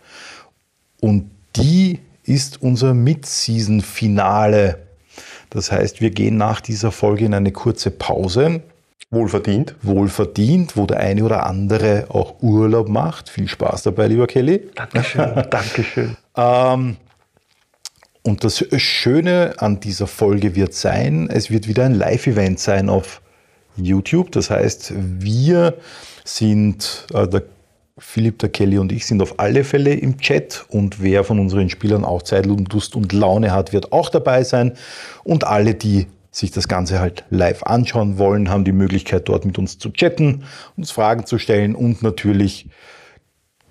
Und 1.00 1.32
die 1.56 1.98
ist 2.30 2.62
unser 2.62 2.94
Mid-Season-Finale. 2.94 4.78
Das 5.50 5.72
heißt, 5.72 6.00
wir 6.00 6.10
gehen 6.10 6.36
nach 6.36 6.60
dieser 6.60 6.92
Folge 6.92 7.24
in 7.24 7.34
eine 7.34 7.50
kurze 7.50 7.90
Pause 7.90 8.62
wohlverdient. 9.10 9.74
wohlverdient, 9.82 10.76
wo 10.76 10.86
der 10.86 11.00
eine 11.00 11.24
oder 11.24 11.44
andere 11.44 12.06
auch 12.08 12.40
Urlaub 12.40 12.88
macht. 12.88 13.28
Viel 13.28 13.48
Spaß 13.48 13.82
dabei, 13.82 14.06
lieber 14.06 14.28
Kelly. 14.28 14.70
Dankeschön. 14.76 15.44
Dankeschön. 15.50 16.16
Ähm, 16.36 16.96
und 18.22 18.44
das 18.44 18.64
Schöne 18.76 19.54
an 19.58 19.80
dieser 19.80 20.06
Folge 20.06 20.54
wird 20.54 20.74
sein, 20.74 21.28
es 21.28 21.50
wird 21.50 21.66
wieder 21.66 21.84
ein 21.84 21.94
Live-Event 21.94 22.60
sein 22.60 22.88
auf 22.88 23.20
YouTube. 23.76 24.30
Das 24.30 24.50
heißt, 24.50 24.92
wir 24.96 25.74
sind, 26.24 27.06
äh, 27.12 27.26
der 27.26 27.42
Philipp, 28.00 28.38
der 28.38 28.48
Kelly 28.48 28.78
und 28.78 28.90
ich 28.92 29.06
sind 29.06 29.22
auf 29.22 29.38
alle 29.38 29.62
Fälle 29.62 29.94
im 29.94 30.18
Chat 30.18 30.64
und 30.68 31.02
wer 31.02 31.22
von 31.22 31.38
unseren 31.38 31.68
Spielern 31.68 32.04
auch 32.04 32.22
Zeit 32.22 32.46
Lust 32.46 32.96
und 32.96 33.12
Laune 33.12 33.52
hat, 33.52 33.72
wird 33.72 33.92
auch 33.92 34.08
dabei 34.08 34.42
sein. 34.42 34.72
Und 35.22 35.44
alle, 35.44 35.74
die 35.74 36.06
sich 36.30 36.50
das 36.50 36.66
Ganze 36.66 37.00
halt 37.00 37.24
live 37.30 37.62
anschauen 37.62 38.18
wollen, 38.18 38.48
haben 38.48 38.64
die 38.64 38.72
Möglichkeit, 38.72 39.28
dort 39.28 39.44
mit 39.44 39.58
uns 39.58 39.78
zu 39.78 39.90
chatten, 39.90 40.44
uns 40.76 40.90
Fragen 40.90 41.26
zu 41.26 41.38
stellen 41.38 41.74
und 41.74 42.02
natürlich 42.02 42.68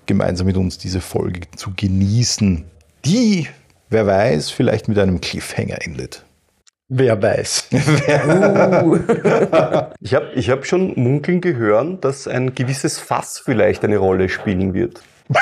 gemeinsam 0.05 0.47
mit 0.47 0.57
uns 0.57 0.77
diese 0.77 1.01
Folge 1.01 1.41
zu 1.55 1.71
genießen, 1.75 2.65
die, 3.05 3.47
wer 3.89 4.05
weiß, 4.05 4.49
vielleicht 4.51 4.87
mit 4.87 4.99
einem 4.99 5.21
Cliffhanger 5.21 5.85
endet. 5.85 6.25
Wer 6.89 7.21
weiß. 7.21 7.69
Ich 10.01 10.15
habe 10.15 10.31
ich 10.33 10.49
hab 10.49 10.65
schon 10.65 10.99
munkeln 10.99 11.41
gehört, 11.41 12.03
dass 12.03 12.27
ein 12.27 12.55
gewisses 12.55 12.97
Fass 12.97 13.37
vielleicht 13.37 13.83
eine 13.83 13.97
Rolle 13.97 14.29
spielen 14.29 14.73
wird. 14.73 15.01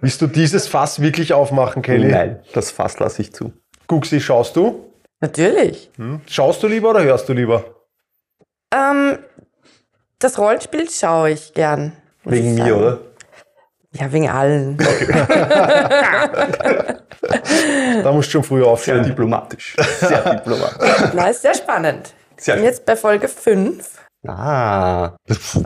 Willst 0.00 0.20
du 0.20 0.26
dieses 0.26 0.66
Fass 0.66 1.00
wirklich 1.00 1.32
aufmachen, 1.32 1.82
Kelly? 1.82 2.10
Nein, 2.10 2.40
das 2.52 2.72
Fass 2.72 2.98
lasse 2.98 3.22
ich 3.22 3.32
zu. 3.32 3.52
Guxi, 3.86 4.20
schaust 4.20 4.56
du? 4.56 4.90
Natürlich. 5.20 5.90
Schaust 6.26 6.62
du 6.62 6.66
lieber 6.66 6.90
oder 6.90 7.04
hörst 7.04 7.28
du 7.28 7.32
lieber? 7.32 7.64
Ähm, 8.74 9.18
das 10.18 10.38
Rollenspiel 10.38 10.90
schaue 10.90 11.30
ich 11.30 11.54
gern. 11.54 11.92
Wegen 12.24 12.48
ich 12.48 12.54
mir, 12.54 12.64
sagen. 12.64 12.80
oder? 12.80 12.98
Ja, 13.94 14.12
wegen 14.12 14.28
allen. 14.28 14.76
Da 18.02 18.12
musst 18.12 18.28
du 18.28 18.32
schon 18.32 18.44
früher 18.44 18.64
Sehr 18.64 18.72
aufstehen. 18.72 19.02
diplomatisch. 19.04 19.76
Sehr 20.00 20.20
diplomatisch. 20.36 20.90
Na, 21.14 21.28
ist 21.28 21.42
sehr 21.42 21.54
spannend. 21.54 22.12
Sehr 22.36 22.54
Ich 22.56 22.60
bin 22.60 22.64
jetzt 22.70 22.84
bei 22.84 22.96
Folge 22.96 23.28
5. 23.28 23.88
Ah, 24.26 25.12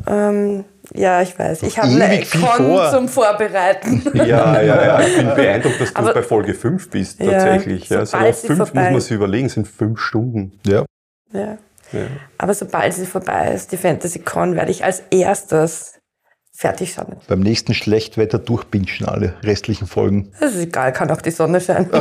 Ähm, 0.06 0.64
ja, 0.94 1.22
ich 1.22 1.36
weiß. 1.38 1.62
Ich 1.64 1.78
habe 1.78 1.88
eine 1.88 2.24
Con 2.26 2.40
vor. 2.66 2.90
zum 2.90 3.08
Vorbereiten. 3.08 4.02
ja, 4.14 4.60
ja, 4.60 4.82
ja. 4.84 5.00
Ich 5.06 5.16
bin 5.16 5.34
beeindruckt, 5.34 5.80
dass 5.80 5.92
du 5.94 5.98
Aber- 6.00 6.14
bei 6.14 6.22
Folge 6.22 6.54
5 6.54 6.90
bist, 6.90 7.20
Ja, 7.20 7.32
tatsächlich. 7.32 7.88
Ja, 7.88 8.04
sobald 8.06 8.34
so 8.36 8.40
sie 8.42 8.46
fünf 8.48 8.58
muss 8.60 8.68
vorbei- 8.70 8.90
man 8.90 9.00
sich 9.00 9.10
überlegen, 9.12 9.48
sind 9.48 9.66
fünf 9.68 10.00
Stunden. 10.00 10.58
Ja. 10.66 10.84
Ja. 11.32 11.58
Ja. 11.92 12.00
Aber 12.36 12.52
sobald 12.54 12.92
sie 12.94 13.06
vorbei 13.06 13.52
ist, 13.54 13.72
die 13.72 13.76
Fantasy 13.78 14.18
Con, 14.20 14.54
werde 14.56 14.70
ich 14.70 14.84
als 14.84 15.02
erstes 15.10 15.97
fertig 16.58 16.92
schauen. 16.94 17.16
Beim 17.28 17.38
nächsten 17.38 17.72
Schlechtwetter 17.72 18.40
durchbinschen 18.40 19.06
alle 19.06 19.34
restlichen 19.44 19.86
Folgen. 19.86 20.32
Das 20.40 20.54
ist 20.54 20.62
egal, 20.62 20.92
kann 20.92 21.08
auch 21.10 21.22
die 21.22 21.30
Sonne 21.30 21.60
scheinen. 21.60 21.90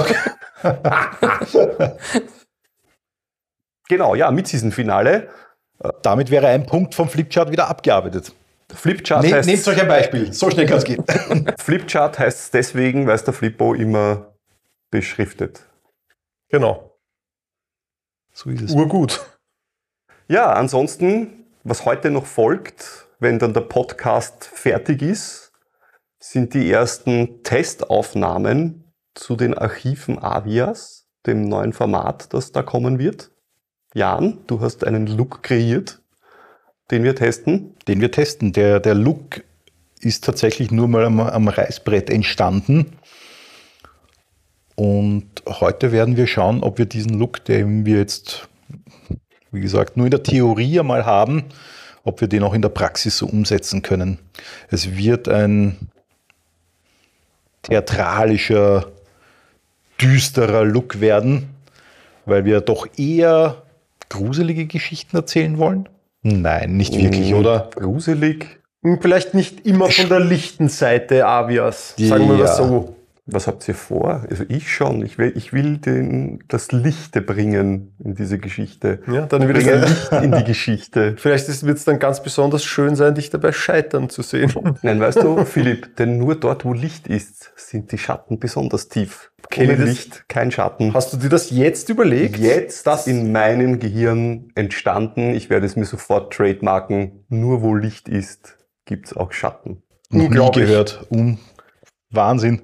Genau, 3.89 4.15
ja, 4.15 4.31
mit 4.31 4.51
diesem 4.51 4.73
Finale. 4.73 5.29
Damit 6.01 6.29
wäre 6.29 6.47
ein 6.47 6.65
Punkt 6.65 6.93
vom 6.93 7.07
Flipchart 7.07 7.51
wieder 7.51 7.69
abgearbeitet. 7.69 8.33
Flipchart 8.73 9.23
Ne, 9.23 9.33
heißt 9.33 9.47
nehmt 9.47 9.65
euch 9.65 9.79
ein 9.79 9.87
Beispiel. 9.87 10.33
So 10.33 10.49
schnell 10.49 10.65
kann 10.65 10.79
es 10.79 10.83
gehen. 10.83 11.05
Flipchart 11.57 12.19
heißt 12.19 12.37
es 12.37 12.51
deswegen, 12.51 13.07
weil 13.07 13.15
es 13.15 13.23
der 13.23 13.33
Flippo 13.33 13.73
immer 13.73 14.33
beschriftet. 14.91 15.61
Genau. 16.49 16.97
So 18.33 18.49
ist 18.49 18.61
es. 18.61 18.71
Urgut. 18.71 19.25
Ja, 20.27 20.51
ansonsten, 20.51 21.45
was 21.63 21.85
heute 21.85 22.11
noch 22.11 22.25
folgt, 22.25 23.06
wenn 23.19 23.39
dann 23.39 23.53
der 23.53 23.61
Podcast 23.61 24.45
fertig 24.45 25.01
ist, 25.01 25.51
sind 26.19 26.53
die 26.53 26.69
ersten 26.69 27.43
Testaufnahmen 27.43 28.83
zu 29.13 29.35
den 29.35 29.53
Archiven 29.53 30.19
Avias, 30.19 31.07
dem 31.25 31.47
neuen 31.47 31.73
Format, 31.73 32.33
das 32.33 32.51
da 32.51 32.61
kommen 32.61 32.99
wird. 32.99 33.31
Jan, 33.93 34.39
du 34.47 34.61
hast 34.61 34.83
einen 34.83 35.07
Look 35.07 35.41
kreiert, 35.41 36.01
den 36.91 37.03
wir 37.03 37.15
testen. 37.15 37.75
Den 37.87 38.01
wir 38.01 38.11
testen. 38.11 38.53
Der, 38.53 38.79
der 38.79 38.93
Look 38.93 39.43
ist 39.99 40.23
tatsächlich 40.23 40.71
nur 40.71 40.87
mal 40.87 41.05
am, 41.05 41.19
am 41.19 41.47
Reißbrett 41.47 42.09
entstanden. 42.09 42.97
Und 44.75 45.41
heute 45.47 45.91
werden 45.91 46.17
wir 46.17 46.27
schauen, 46.27 46.61
ob 46.61 46.77
wir 46.77 46.85
diesen 46.85 47.17
Look, 47.17 47.43
den 47.45 47.85
wir 47.85 47.97
jetzt, 47.97 48.47
wie 49.51 49.61
gesagt, 49.61 49.97
nur 49.97 50.05
in 50.05 50.11
der 50.11 50.21
Theorie 50.21 50.79
einmal 50.79 51.05
haben, 51.05 51.45
ob 52.07 52.21
wir 52.21 52.27
den 52.27 52.43
auch 52.43 52.53
in 52.53 52.61
der 52.61 52.69
Praxis 52.69 53.17
so 53.17 53.27
umsetzen 53.27 53.81
können. 53.81 54.17
Es 54.69 54.95
wird 54.95 55.27
ein 55.27 55.77
theatralischer, 57.63 58.87
düsterer 59.99 60.63
Look 60.63 61.01
werden, 61.01 61.49
weil 62.25 62.45
wir 62.45 62.61
doch 62.61 62.87
eher 62.97 63.63
gruselige 64.09 64.65
Geschichten 64.67 65.17
erzählen 65.17 65.57
wollen. 65.57 65.89
Nein, 66.21 66.77
nicht 66.77 66.93
wirklich, 66.97 67.31
Mm, 67.31 67.35
oder? 67.35 67.69
Gruselig. 67.75 68.59
Hm, 68.83 68.99
Vielleicht 69.01 69.33
nicht 69.33 69.65
immer 69.65 69.89
von 69.89 70.07
der 70.09 70.19
lichten 70.19 70.69
Seite 70.69 71.25
Avias. 71.25 71.95
Sagen 71.97 72.27
wir 72.29 72.37
das 72.37 72.57
Ja. 72.59 72.67
so. 72.67 72.95
Was 73.29 73.45
habt 73.45 73.67
ihr 73.67 73.75
vor? 73.75 74.25
Also 74.29 74.45
ich 74.47 74.71
schon. 74.73 75.05
Ich 75.05 75.17
will, 75.17 75.33
ich 75.35 75.51
will 75.51 75.77
den, 75.79 76.43
das 76.47 76.71
Lichte 76.71 77.21
bringen 77.21 77.93
in 78.03 78.15
diese 78.15 78.39
Geschichte. 78.39 79.01
Ja, 79.11 79.25
dann 79.25 79.47
wird 79.47 79.57
es, 79.57 80.09
Licht 80.11 80.23
in 80.23 80.31
die 80.31 80.43
Geschichte. 80.45 81.15
vielleicht 81.17 81.47
wird 81.65 81.77
es 81.77 81.83
dann 81.83 81.99
ganz 81.99 82.23
besonders 82.23 82.63
schön 82.63 82.95
sein, 82.95 83.15
dich 83.15 83.29
dabei 83.29 83.51
scheitern 83.51 84.09
zu 84.09 84.21
sehen. 84.21 84.53
Nein, 84.81 85.01
weißt 85.01 85.21
du, 85.21 85.43
Philipp, 85.43 85.97
denn 85.97 86.17
nur 86.17 86.35
dort, 86.35 86.63
wo 86.63 86.71
Licht 86.71 87.07
ist, 87.07 87.51
sind 87.57 87.91
die 87.91 87.97
Schatten 87.97 88.39
besonders 88.39 88.87
tief. 88.87 89.31
Das- 89.49 89.79
Licht 89.79 90.29
kein 90.29 90.51
Schatten. 90.51 90.93
Hast 90.93 91.11
du 91.13 91.17
dir 91.17 91.29
das 91.29 91.49
jetzt 91.51 91.89
überlegt? 91.89 92.37
Jetzt 92.37 92.87
das 92.87 93.07
in 93.07 93.31
meinem 93.31 93.79
Gehirn 93.79 94.51
entstanden. 94.55 95.33
Ich 95.33 95.49
werde 95.49 95.65
es 95.65 95.75
mir 95.75 95.85
sofort 95.85 96.33
trademarken. 96.33 97.25
Nur 97.29 97.61
wo 97.61 97.75
Licht 97.75 98.07
ist, 98.09 98.57
gibt's 98.85 99.15
auch 99.15 99.31
Schatten. 99.31 99.83
Noch 100.09 100.29
nie 100.29 100.51
gehört. 100.51 101.05
Um, 101.09 101.39
Wahnsinn. 102.09 102.61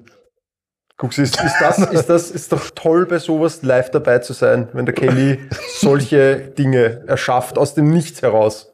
Guck's, 0.96 1.18
ist, 1.18 1.42
ist, 1.42 1.56
das, 1.60 1.78
ist 1.78 2.08
das 2.08 2.30
ist 2.30 2.52
doch 2.52 2.70
toll, 2.70 3.06
bei 3.06 3.18
sowas 3.18 3.62
live 3.62 3.90
dabei 3.90 4.20
zu 4.20 4.32
sein, 4.32 4.68
wenn 4.74 4.86
der 4.86 4.94
Kelly 4.94 5.40
solche 5.78 6.36
Dinge 6.36 7.02
erschafft 7.06 7.58
aus 7.58 7.74
dem 7.74 7.90
Nichts 7.90 8.22
heraus. 8.22 8.72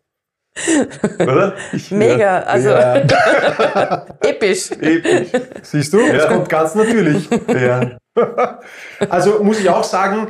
Oder? 1.19 1.55
Mega, 1.91 2.41
also 2.41 2.71
Ja. 2.71 2.97
episch. 4.21 4.71
Episch. 4.73 5.29
Siehst 5.63 5.93
du? 5.93 6.13
Das 6.13 6.27
kommt 6.29 6.49
ganz 6.49 6.75
natürlich. 6.75 7.29
Ja. 7.49 7.97
Also 9.09 9.43
muss 9.43 9.61
ich 9.61 9.71
auch 9.71 9.85
sagen, 9.85 10.29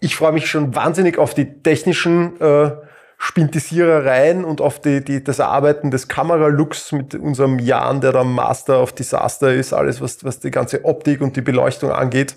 ich 0.00 0.16
freue 0.16 0.32
mich 0.32 0.50
schon 0.50 0.74
wahnsinnig 0.74 1.18
auf 1.18 1.34
die 1.34 1.62
technischen 1.62 2.38
äh, 2.40 2.72
Spintisierereien 3.18 4.44
und 4.44 4.60
auf 4.60 4.80
die, 4.80 5.02
die, 5.02 5.24
das 5.24 5.40
Arbeiten 5.40 5.90
des 5.90 6.08
Kameralooks 6.08 6.92
mit 6.92 7.14
unserem 7.14 7.58
Jan, 7.58 8.00
der 8.00 8.12
da 8.12 8.24
Master 8.24 8.82
of 8.82 8.92
Disaster 8.92 9.52
ist, 9.52 9.72
alles 9.72 10.00
was, 10.00 10.22
was 10.24 10.40
die 10.40 10.50
ganze 10.50 10.84
Optik 10.84 11.22
und 11.22 11.34
die 11.36 11.40
Beleuchtung 11.40 11.90
angeht, 11.90 12.36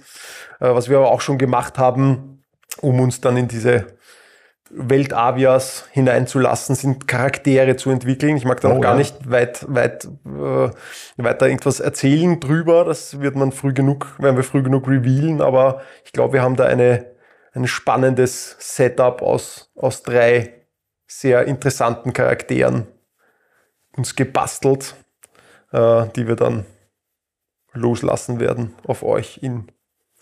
äh, 0.60 0.74
was 0.74 0.90
wir 0.90 0.98
aber 0.98 1.12
auch 1.12 1.22
schon 1.22 1.38
gemacht 1.38 1.78
haben, 1.78 2.44
um 2.82 3.00
uns 3.00 3.20
dann 3.20 3.36
in 3.36 3.48
diese 3.48 3.88
Welt 4.72 5.14
Avias 5.14 5.86
hineinzulassen, 5.92 6.76
sind 6.76 7.08
Charaktere 7.08 7.76
zu 7.76 7.90
entwickeln. 7.90 8.38
Ich 8.38 8.46
mag 8.46 8.62
da 8.62 8.70
Oh, 8.70 8.76
noch 8.76 8.82
gar 8.82 8.94
ja. 8.94 9.00
nicht 9.00 9.30
weit, 9.30 9.66
weit 9.68 10.06
äh, 10.06 10.70
weiter 11.18 11.48
irgendwas 11.48 11.80
erzählen 11.80 12.40
drüber. 12.40 12.86
Das 12.86 13.20
wird 13.20 13.36
man 13.36 13.52
früh 13.52 13.74
genug, 13.74 14.16
werden 14.20 14.38
wir 14.38 14.44
früh 14.44 14.62
genug 14.62 14.88
revealen, 14.88 15.42
aber 15.42 15.82
ich 16.06 16.14
glaube, 16.14 16.34
wir 16.34 16.42
haben 16.44 16.56
da 16.56 16.66
eine, 16.66 17.08
ein 17.54 17.68
spannendes 17.68 18.56
Setup 18.60 19.22
aus, 19.22 19.72
aus 19.76 20.04
drei 20.04 20.59
sehr 21.10 21.46
interessanten 21.46 22.14
Charakteren 22.14 22.88
uns 23.98 24.16
gebastelt, 24.16 24.96
äh, 25.72 26.06
die 26.16 26.28
wir 26.28 26.36
dann 26.36 26.66
loslassen 27.74 28.40
werden 28.40 28.76
auf 28.86 29.04
euch 29.04 29.40
in, 29.42 29.68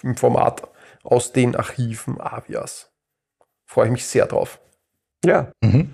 im 0.01 0.15
Format 0.15 0.67
aus 1.03 1.33
den 1.33 1.55
Archiven 1.55 2.19
Avias. 2.19 2.91
Freue 3.65 3.88
ich 3.88 3.91
mich 3.91 4.05
sehr 4.05 4.25
drauf. 4.25 4.59
ja. 5.23 5.51
Mhm. 5.61 5.93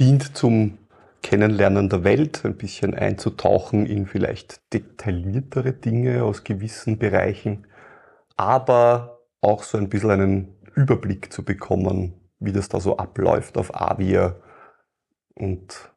Dient 0.00 0.36
zum 0.36 0.78
Kennenlernen 1.22 1.88
der 1.88 2.02
Welt, 2.02 2.44
ein 2.44 2.56
bisschen 2.56 2.94
einzutauchen 2.94 3.86
in 3.86 4.06
vielleicht 4.06 4.60
detailliertere 4.72 5.72
Dinge 5.72 6.24
aus 6.24 6.42
gewissen 6.42 6.98
Bereichen, 6.98 7.66
aber 8.36 9.20
auch 9.40 9.62
so 9.62 9.78
ein 9.78 9.88
bisschen 9.88 10.10
einen 10.10 10.56
Überblick 10.74 11.32
zu 11.32 11.44
bekommen, 11.44 12.23
wie 12.38 12.52
das 12.52 12.68
da 12.68 12.80
so 12.80 12.96
abläuft 12.96 13.56
auf 13.56 13.74
Avia 13.74 14.36
und 15.34 15.92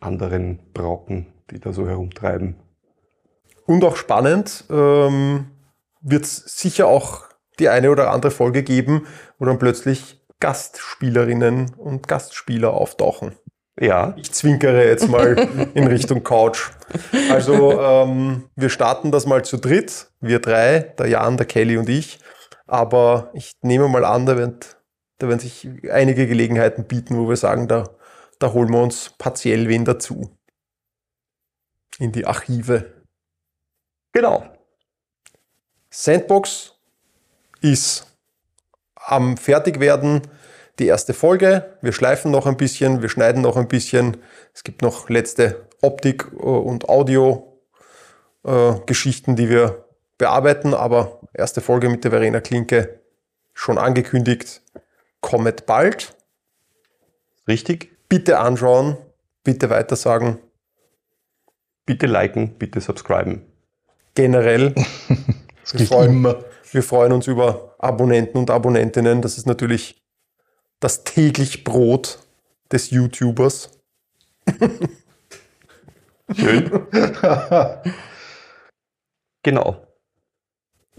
anderen 0.00 0.72
Brocken, 0.72 1.26
die 1.50 1.60
da 1.60 1.72
so 1.72 1.86
herumtreiben. 1.88 2.56
Und 3.66 3.84
auch 3.84 3.96
spannend 3.96 4.64
ähm, 4.70 5.50
wird 6.00 6.24
es 6.24 6.58
sicher 6.58 6.86
auch 6.86 7.24
die 7.58 7.68
eine 7.68 7.90
oder 7.90 8.10
andere 8.10 8.30
Folge 8.30 8.62
geben, 8.62 9.06
wo 9.38 9.46
dann 9.46 9.58
plötzlich 9.58 10.20
Gastspielerinnen 10.40 11.74
und 11.74 12.06
Gastspieler 12.06 12.72
auftauchen. 12.72 13.34
Ja, 13.78 14.14
Ich 14.16 14.32
zwinkere 14.32 14.86
jetzt 14.86 15.08
mal 15.08 15.36
in 15.74 15.86
Richtung 15.86 16.22
Couch. 16.22 16.70
Also 17.30 17.80
ähm, 17.80 18.44
wir 18.54 18.70
starten 18.70 19.10
das 19.10 19.26
mal 19.26 19.44
zu 19.44 19.58
dritt, 19.58 20.10
wir 20.20 20.38
drei, 20.38 20.94
der 20.98 21.08
Jan, 21.08 21.36
der 21.36 21.46
Kelly 21.46 21.76
und 21.76 21.88
ich. 21.88 22.18
Aber 22.66 23.30
ich 23.34 23.52
nehme 23.62 23.88
mal 23.88 24.04
an, 24.04 24.26
da 24.26 24.36
werden, 24.36 24.58
da 25.18 25.28
werden 25.28 25.40
sich 25.40 25.68
einige 25.90 26.26
Gelegenheiten 26.26 26.84
bieten, 26.84 27.16
wo 27.16 27.28
wir 27.28 27.36
sagen, 27.36 27.68
da, 27.68 27.90
da 28.38 28.52
holen 28.52 28.70
wir 28.70 28.82
uns 28.82 29.14
partiell 29.18 29.68
wen 29.68 29.84
dazu. 29.84 30.36
In 31.98 32.12
die 32.12 32.26
Archive. 32.26 32.92
genau. 34.12 34.44
Sandbox 35.90 36.74
ist 37.62 38.06
am 38.94 39.38
Fertigwerden 39.38 40.20
die 40.78 40.86
erste 40.86 41.14
Folge. 41.14 41.78
Wir 41.80 41.92
schleifen 41.92 42.30
noch 42.30 42.46
ein 42.46 42.58
bisschen, 42.58 43.00
wir 43.00 43.08
schneiden 43.08 43.40
noch 43.40 43.56
ein 43.56 43.68
bisschen. 43.68 44.18
Es 44.52 44.62
gibt 44.62 44.82
noch 44.82 45.08
letzte 45.08 45.66
Optik- 45.80 46.30
äh, 46.32 46.42
und 46.42 46.90
Audio-Geschichten, 46.90 49.36
die 49.36 49.48
wir 49.48 49.86
bearbeiten, 50.18 50.74
aber 50.74 51.20
erste 51.32 51.62
Folge 51.62 51.88
mit 51.88 52.04
der 52.04 52.10
Verena 52.10 52.40
Klinke 52.40 53.00
schon 53.54 53.78
angekündigt. 53.78 54.60
Kommet 55.20 55.66
bald. 55.66 56.16
Richtig. 57.48 57.96
Bitte 58.08 58.38
anschauen, 58.38 58.96
bitte 59.42 59.70
weitersagen. 59.70 60.38
Bitte 61.84 62.06
liken, 62.06 62.58
bitte 62.58 62.80
subscriben. 62.80 63.42
Generell. 64.14 64.74
Das 65.68 65.80
Wir 65.80 65.86
freuen, 65.88 66.10
immer. 66.12 66.44
wir 66.70 66.82
freuen 66.84 67.10
uns 67.10 67.26
über 67.26 67.74
Abonnenten 67.80 68.38
und 68.38 68.50
Abonnentinnen. 68.50 69.20
Das 69.20 69.36
ist 69.36 69.46
natürlich 69.46 70.00
das 70.78 71.02
täglich 71.02 71.64
Brot 71.64 72.20
des 72.70 72.90
YouTubers. 72.90 73.70
Schön. 76.36 76.86
genau. 79.42 79.86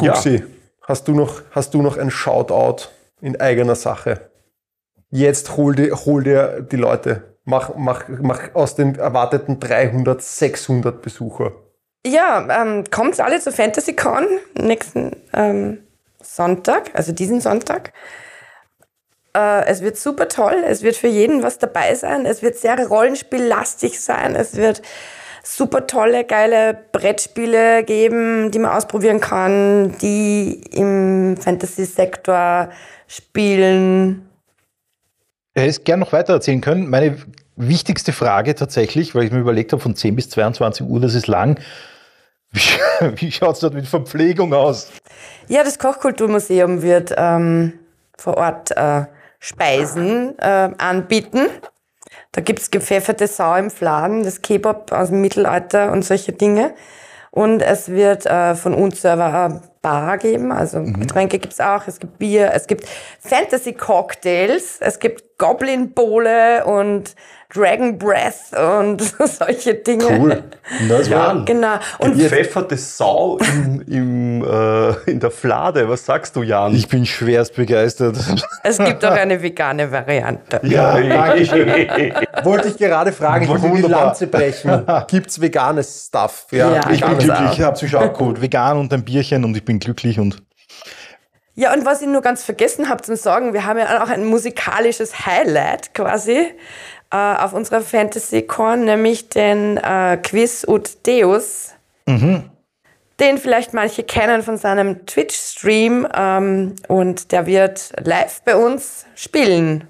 Ja. 0.02 0.14
Gupsi, 0.14 0.44
hast, 0.82 1.08
du 1.08 1.14
noch, 1.14 1.44
hast 1.52 1.74
du 1.74 1.82
noch 1.82 1.96
ein 1.96 2.12
Shoutout 2.12 2.90
in 3.22 3.40
eigener 3.40 3.76
Sache? 3.76 4.30
Jetzt 5.10 5.56
hol 5.56 5.76
dir, 5.76 6.06
hol 6.06 6.24
dir 6.24 6.62
die 6.62 6.76
Leute. 6.76 7.38
Mach, 7.46 7.76
mach, 7.78 8.06
mach 8.08 8.54
aus 8.56 8.76
den 8.76 8.96
erwarteten 8.96 9.60
300, 9.60 10.22
600 10.22 11.02
Besucher. 11.02 11.54
Ja, 12.06 12.62
ähm, 12.62 12.84
kommt 12.92 13.20
alle 13.20 13.40
zur 13.40 13.54
FantasyCon 13.54 14.28
nächsten 14.56 15.16
ähm, 15.34 15.80
Sonntag, 16.22 16.92
also 16.94 17.12
diesen 17.12 17.42
Sonntag. 17.42 17.94
Äh, 19.36 19.66
es 19.66 19.82
wird 19.82 19.98
super 19.98 20.28
toll, 20.28 20.64
es 20.66 20.84
wird 20.84 20.96
für 20.96 21.08
jeden 21.08 21.44
was 21.44 21.58
dabei 21.58 21.96
sein, 21.96 22.26
es 22.26 22.42
wird 22.42 22.58
sehr 22.58 22.88
rollenspiellastig 22.88 24.00
sein, 24.00 24.36
es 24.36 24.56
wird 24.56 24.82
super 25.56 25.88
tolle, 25.88 26.26
geile 26.26 26.78
Brettspiele 26.92 27.84
geben, 27.84 28.52
die 28.52 28.60
man 28.60 28.72
ausprobieren 28.72 29.20
kann, 29.20 29.98
die 30.00 30.62
im 30.72 31.38
Fantasy-Sektor 31.38 32.70
spielen. 33.08 34.28
Er 35.54 35.64
hätte 35.64 35.82
gern 35.82 36.00
noch 36.00 36.12
weiter 36.12 36.34
erzählen 36.34 36.62
können. 36.62 36.90
Meine 36.90 37.18
wichtigste 37.56 38.12
Frage 38.12 38.56
tatsächlich, 38.56 39.16
weil 39.16 39.24
ich 39.24 39.32
mir 39.32 39.40
überlegt 39.40 39.72
habe, 39.72 39.82
von 39.82 39.96
10 39.96 40.16
bis 40.16 40.30
22 40.30 40.86
Uhr, 40.86 41.00
das 41.00 41.16
ist 41.16 41.28
lang. 41.28 41.60
Wie, 42.52 42.62
wie 43.22 43.32
schaut 43.32 43.56
es 43.56 43.60
dort 43.60 43.74
mit 43.74 43.88
Verpflegung 43.88 44.54
aus? 44.54 44.90
Ja, 45.48 45.64
das 45.64 45.78
Kochkulturmuseum 45.80 46.82
wird 46.82 47.14
ähm, 47.18 47.74
vor 48.18 48.38
Ort 48.38 48.72
äh, 48.72 49.06
Speisen 49.40 50.38
äh, 50.40 50.70
anbieten. 50.78 51.48
Da 52.38 52.44
gibt's 52.44 52.70
gepfefferte 52.70 53.26
Sau 53.26 53.56
im 53.56 53.72
Fladen, 53.72 54.22
das 54.22 54.44
Kebab 54.44 54.92
aus 54.92 55.10
dem 55.10 55.22
Mittelalter 55.22 55.92
und 55.92 56.06
solche 56.06 56.34
Dinge. 56.34 56.76
Und 57.32 57.64
es 57.64 57.90
wird 57.90 58.28
äh, 58.28 58.54
von 58.54 58.76
uns 58.76 59.02
selber 59.02 59.34
eine 59.34 59.62
Bar 59.82 60.18
geben, 60.18 60.52
also 60.52 60.82
Getränke 60.84 61.40
gibt's 61.40 61.60
auch, 61.60 61.88
es 61.88 62.00
gibt 62.00 62.18
Bier, 62.18 62.52
es 62.54 62.68
gibt 62.68 62.86
Fantasy-Cocktails, 63.20 64.78
es 64.80 65.00
gibt 65.00 65.38
Goblin-Bowle 65.38 66.66
und 66.66 67.16
Dragon 67.54 67.98
Breath 67.98 68.52
und 68.58 69.02
solche 69.26 69.76
Dinge. 69.76 70.44
Das 70.90 71.08
Jan, 71.10 71.46
Genau. 71.46 71.76
Und 72.00 72.18
gepfefferte 72.18 72.76
Sau 72.76 73.38
im, 73.38 73.82
im, 73.88 74.44
äh, 74.44 75.10
in 75.10 75.20
der 75.22 75.32
Flade. 75.32 75.88
Was 75.88 76.06
sagst 76.06 76.36
du, 76.36 76.44
Jan? 76.44 76.76
Ich 76.76 76.90
bin 76.90 77.06
schwerst 77.06 77.56
begeistert. 77.56 78.18
es 78.64 78.78
gibt 78.78 79.06
auch 79.06 79.12
eine 79.12 79.42
vegane 79.42 79.90
Variante. 79.90 80.60
ja, 80.64 80.96
Wollte 82.44 82.68
ich 82.68 82.78
gerade 82.78 83.14
fragen, 83.14 83.46
ich 83.46 83.50
wollte 83.50 83.70
die. 83.70 83.88
Lanze 83.88 84.28
brechen. 84.28 84.84
Gibt's 85.08 85.40
veganes 85.40 86.08
Stuff? 86.08 86.48
Ja, 86.52 86.90
ich 86.92 87.00
bin 87.00 87.18
glücklich, 87.18 87.52
ich 87.54 87.62
habe 87.62 87.78
sich 87.78 87.96
auch 87.96 88.12
gut. 88.12 88.42
Vegan 88.42 88.78
und 88.78 88.92
ein 88.92 89.04
Bierchen 89.04 89.46
und 89.46 89.56
ich 89.56 89.64
bin 89.64 89.77
glücklich 89.80 90.20
und 90.20 90.44
Ja, 91.56 91.74
und 91.74 91.86
was 91.86 92.02
ich 92.02 92.08
nur 92.08 92.22
ganz 92.22 92.44
vergessen 92.44 92.88
habe 92.90 93.02
zu 93.04 93.16
sagen, 93.16 93.54
wir 93.54 93.66
haben 93.66 93.80
ja 93.80 94.04
auch 94.04 94.10
ein 94.10 94.26
musikalisches 94.26 95.26
Highlight 95.26 95.94
quasi 95.94 96.46
äh, 97.12 97.16
auf 97.16 97.54
unserer 97.54 97.82
Fantasy-Con, 97.82 98.86
nämlich 98.86 99.30
den 99.30 99.78
äh, 99.78 100.18
Quiz 100.22 100.66
ut 100.68 101.06
Deus, 101.08 101.72
den 103.20 103.38
vielleicht 103.40 103.74
manche 103.74 104.04
kennen 104.04 104.44
von 104.44 104.58
seinem 104.58 105.06
Twitch-Stream 105.06 106.08
ähm, 106.14 106.76
und 106.88 107.32
der 107.32 107.46
wird 107.48 107.92
live 108.04 108.42
bei 108.46 108.56
uns 108.56 109.06
spielen. 109.16 109.86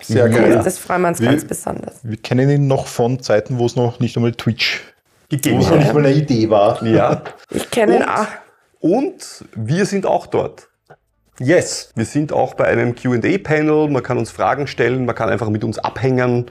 Sehr 0.00 0.26
Ja. 0.28 0.36
geil. 0.38 0.60
Das 0.64 0.78
freuen 0.78 1.02
wir 1.02 1.08
uns 1.08 1.20
Wie- 1.20 1.26
ganz 1.26 1.44
besonders. 1.44 1.96
wir 2.02 2.16
kennen 2.16 2.48
ihn 2.50 2.66
noch 2.66 2.86
von 2.86 3.22
Zeiten, 3.22 3.58
wo 3.58 3.66
es 3.66 3.76
noch 3.76 4.00
nicht 4.00 4.16
einmal 4.16 4.32
Twitch, 4.32 4.82
wo 5.30 5.36
gegeben. 5.36 5.60
es 5.60 5.68
noch 5.68 5.76
nicht 5.76 5.92
mal 5.92 6.00
eine 6.04 6.12
Idee 6.14 6.48
war. 6.50 6.82
Ja. 6.84 7.22
Ich 7.50 7.70
kenne 7.70 7.96
ihn 7.96 8.02
auch. 8.02 8.26
Und 8.82 9.44
wir 9.54 9.86
sind 9.86 10.06
auch 10.06 10.26
dort. 10.26 10.68
Yes. 11.38 11.90
Wir 11.94 12.04
sind 12.04 12.32
auch 12.32 12.54
bei 12.54 12.64
einem 12.66 12.94
QA-Panel. 12.96 13.88
Man 13.88 14.02
kann 14.02 14.18
uns 14.18 14.30
Fragen 14.30 14.66
stellen, 14.66 15.06
man 15.06 15.14
kann 15.14 15.28
einfach 15.30 15.48
mit 15.50 15.62
uns 15.64 15.78
abhängen, 15.78 16.46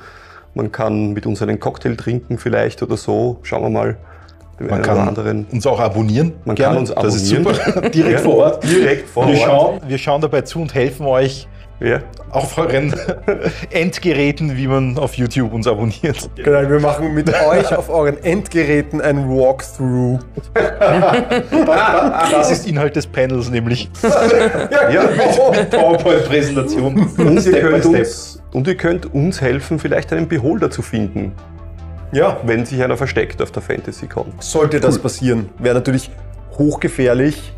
man 0.56 0.72
kann 0.72 1.12
mit 1.12 1.26
uns 1.26 1.42
einen 1.42 1.60
Cocktail 1.60 1.96
trinken, 1.96 2.38
vielleicht 2.38 2.82
oder 2.82 2.96
so. 2.98 3.40
Schauen 3.44 3.64
wir 3.64 3.70
mal. 3.70 3.98
Man 4.60 4.82
kann 4.82 5.46
uns 5.52 5.66
auch 5.68 5.80
abonnieren. 5.80 6.34
Man 6.46 6.56
gerne. 6.56 6.76
kann 6.76 6.82
uns 6.82 6.94
Das 6.94 7.16
ist 7.16 7.34
abonnieren. 7.34 7.62
super. 7.74 7.90
Direkt 7.90 8.12
Ja, 8.14 8.20
vor 8.20 8.36
Ort. 8.38 8.64
Direkt 8.64 9.10
vor 9.10 9.28
Wir 9.28 9.34
Ort. 9.40 9.44
schauen, 9.44 9.82
wir 9.88 9.98
schauen 9.98 10.22
dabei 10.22 10.42
zu 10.42 10.62
und 10.62 10.74
helfen 10.74 11.06
euch, 11.08 11.48
Ja. 11.84 12.00
auf 12.30 12.58
euren 12.60 12.94
Endgeräten, 13.72 14.56
wie 14.56 14.68
man 14.68 14.98
auf 15.00 15.16
YouTube 15.16 15.52
uns 15.52 15.66
abonniert. 15.66 16.30
Genau, 16.36 16.70
wir 16.70 16.80
machen 16.80 17.14
mit 17.16 17.28
euch 17.30 17.76
auf 17.76 17.90
euren 17.90 18.24
Endgeräten 18.24 19.02
ein 19.02 19.28
Walkthrough. 19.28 20.20
Das 22.32 22.52
ist 22.52 22.68
Inhalt 22.68 22.96
des 22.96 23.08
Panels, 23.08 23.50
nämlich 23.50 23.90
ja. 24.92 25.04
mit 25.52 25.70
PowerPoint-Präsentation. 25.72 27.10
Und, 27.18 27.46
ihr 27.46 27.60
könnt 27.62 27.86
uns, 27.86 28.42
und 28.54 28.68
ihr 28.68 28.76
könnt 28.76 29.14
uns 29.14 29.42
helfen, 29.42 29.80
vielleicht 29.80 30.14
einen 30.14 30.28
Beholder 30.28 30.70
zu 30.70 30.82
finden, 30.82 31.34
Ja, 32.12 32.38
wenn 32.46 32.66
sich 32.66 32.82
einer 32.84 32.98
versteckt 32.98 33.42
auf 33.42 33.52
der 33.52 33.62
FantasyCon. 33.62 34.34
sollte 34.40 34.80
das 34.80 35.00
passieren, 35.00 35.50
wäre 35.60 35.76
natürlich 35.76 36.10
hochgefährlich, 36.58 37.54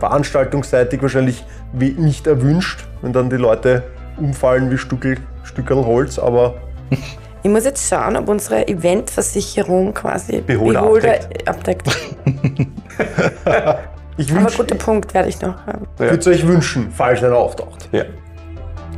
veranstaltungsseitig 0.00 1.00
wahrscheinlich 1.02 1.44
nicht 1.72 2.26
erwünscht, 2.26 2.84
wenn 3.02 3.12
dann 3.12 3.30
die 3.30 3.36
Leute 3.36 3.84
umfallen 4.16 4.70
wie 4.70 4.78
Stückel, 4.78 5.18
Stückerl 5.44 5.84
Holz, 5.86 6.18
aber 6.18 6.54
Ich 7.42 7.50
muss 7.50 7.64
jetzt 7.64 7.88
schauen, 7.88 8.16
ob 8.18 8.28
unsere 8.28 8.68
Eventversicherung 8.68 9.94
quasi 9.94 10.42
Beholder 10.42 10.82
abdeckt. 11.46 11.88
ich 14.18 14.30
Aber 14.30 14.40
wünsch- 14.42 14.56
guter 14.58 14.74
Punkt 14.74 15.14
werde 15.14 15.28
ich 15.30 15.40
noch 15.40 15.56
haben. 15.66 15.86
Ja. 15.98 16.04
würde 16.10 16.18
es 16.18 16.26
euch 16.26 16.46
wünschen, 16.46 16.90
falls 16.90 17.22
einer 17.24 17.36
auftaucht. 17.36 17.88
Ja. 17.92 18.04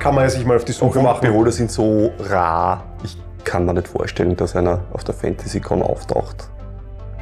Kann 0.01 0.17
man 0.17 0.25
ja 0.25 0.31
sich 0.31 0.45
mal 0.45 0.57
auf 0.57 0.65
die 0.65 0.73
Suche 0.73 0.99
Und 0.99 1.05
machen. 1.05 1.21
Beholder 1.21 1.53
sind 1.53 1.71
so 1.71 2.11
rar. 2.29 2.83
Ich 3.05 3.17
kann 3.45 3.65
mir 3.65 3.75
nicht 3.75 3.87
vorstellen, 3.87 4.35
dass 4.37 4.57
einer 4.57 4.81
auf 4.93 5.05
der 5.05 5.15
FantasyCon 5.15 5.81
auftaucht. 5.83 6.49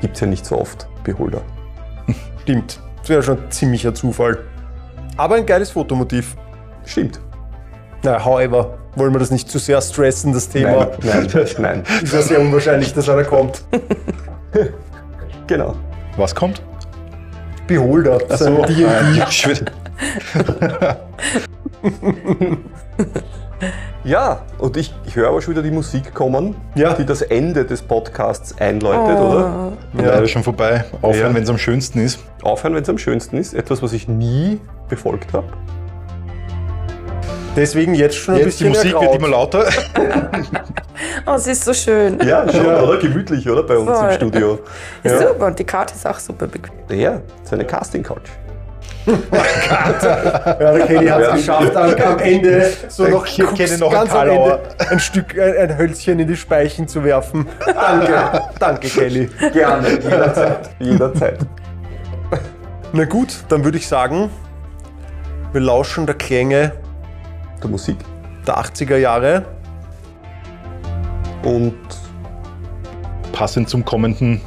Gibt 0.00 0.14
es 0.14 0.20
ja 0.22 0.26
nicht 0.26 0.46
so 0.46 0.58
oft 0.58 0.88
Beholder. 1.04 1.42
Stimmt. 2.42 2.80
Das 3.00 3.08
wäre 3.08 3.22
schon 3.22 3.38
ein 3.38 3.50
ziemlicher 3.50 3.94
Zufall. 3.94 4.38
Aber 5.16 5.36
ein 5.36 5.46
geiles 5.46 5.70
Fotomotiv. 5.70 6.36
Stimmt. 6.84 7.20
Na, 8.02 8.24
however, 8.24 8.78
wollen 8.96 9.12
wir 9.12 9.18
das 9.18 9.30
nicht 9.30 9.50
zu 9.50 9.58
sehr 9.58 9.80
stressen, 9.82 10.32
das 10.32 10.48
Thema. 10.48 10.90
Nein, 11.02 11.28
nein, 11.32 11.46
nein. 11.58 11.84
Ist 12.02 12.12
ja 12.12 12.22
sehr 12.22 12.40
unwahrscheinlich, 12.40 12.94
dass 12.94 13.08
einer 13.08 13.24
kommt. 13.24 13.64
Genau. 15.46 15.74
Was 16.16 16.32
kommt? 16.32 16.62
Beholder. 17.66 18.20
So 18.36 18.62
ein 18.62 18.66
D&D. 18.66 19.64
Ah. 24.02 24.08
Ja, 24.08 24.40
und 24.58 24.76
ich, 24.76 24.94
ich 25.06 25.16
höre 25.16 25.28
aber 25.28 25.42
schon 25.42 25.52
wieder 25.54 25.62
die 25.62 25.70
Musik 25.70 26.14
kommen, 26.14 26.54
Ja. 26.74 26.94
die 26.94 27.04
das 27.04 27.22
Ende 27.22 27.64
des 27.64 27.82
Podcasts 27.82 28.54
einläutet, 28.58 29.18
oder? 29.18 29.72
Ja, 29.98 30.02
das 30.12 30.22
ist 30.22 30.30
schon 30.30 30.42
vorbei. 30.42 30.84
Aufhören, 31.02 31.30
Ja. 31.30 31.34
wenn 31.34 31.42
es 31.42 31.50
am 31.50 31.58
schönsten 31.58 31.98
ist. 32.00 32.20
Aufhören, 32.42 32.74
wenn 32.74 32.82
es 32.82 32.88
am 32.88 32.98
schönsten 32.98 33.36
ist. 33.36 33.52
Etwas, 33.54 33.82
was 33.82 33.92
ich 33.92 34.08
nie 34.08 34.60
befolgt 34.88 35.32
habe. 35.32 35.46
Deswegen 37.56 37.94
jetzt 37.94 38.16
schon 38.16 38.34
ein 38.36 38.40
Jetzt 38.40 38.60
die 38.60 38.64
bisschen 38.68 38.92
Musik 38.92 39.00
wird 39.00 39.14
immer 39.16 39.28
lauter. 39.28 39.64
Oh, 41.26 41.36
sie 41.38 41.52
ist 41.52 41.64
so 41.64 41.72
schön. 41.72 42.18
Ja, 42.26 42.46
schon, 42.52 42.66
oder? 42.66 42.98
Gemütlich, 42.98 43.48
oder? 43.48 43.62
Bei 43.62 43.76
uns 43.78 43.90
Voll. 43.90 44.08
im 44.10 44.14
Studio. 44.16 44.58
Ist 45.02 45.18
super 45.20 45.46
und 45.46 45.58
die 45.58 45.64
Couch 45.64 45.92
ist 45.94 46.06
auch 46.06 46.18
super 46.18 46.46
bequem. 46.46 46.74
Ja, 46.90 47.20
seine 47.44 47.64
Casting-Couch. 47.64 48.28
Ja, 49.10 50.72
der 50.72 50.86
Kenny 50.86 51.06
hat 51.06 51.20
es 51.20 51.46
Ja. 51.46 51.58
geschafft, 51.60 51.76
am, 51.76 52.12
am 52.12 52.18
Ende 52.18 52.70
so 52.88 53.06
noch, 53.06 53.24
Kenny 53.26 53.76
noch 53.78 53.88
ein 53.88 53.92
ganz 53.92 54.10
am. 54.14 54.28
Ende 54.30 54.60
ein 54.90 55.00
Stück, 55.00 55.38
ein, 55.38 55.56
ein 55.70 55.78
Hölzchen 55.78 56.18
in 56.18 56.28
die 56.28 56.36
Speichen 56.36 56.86
zu 56.88 57.02
werfen. 57.04 57.46
Danke, 57.66 58.42
danke 58.58 58.88
Kelly. 58.88 59.30
Gerne, 59.52 59.88
jederzeit. 59.90 60.70
Jederzeit. 60.78 61.38
Na 62.92 63.04
gut, 63.04 63.34
dann 63.48 63.64
würde 63.64 63.78
ich 63.78 63.86
sagen, 63.86 64.30
wir 65.52 65.60
lauschen 65.60 66.06
der 66.06 66.14
Klänge 66.16 66.72
Der 67.62 67.70
Musik. 67.70 67.96
der 68.46 68.58
80er 68.58 68.96
Jahre. 68.96 69.44
Und 71.44 71.74
Passend 73.32 73.68
zum 73.70 73.84
kommenden 73.84 74.40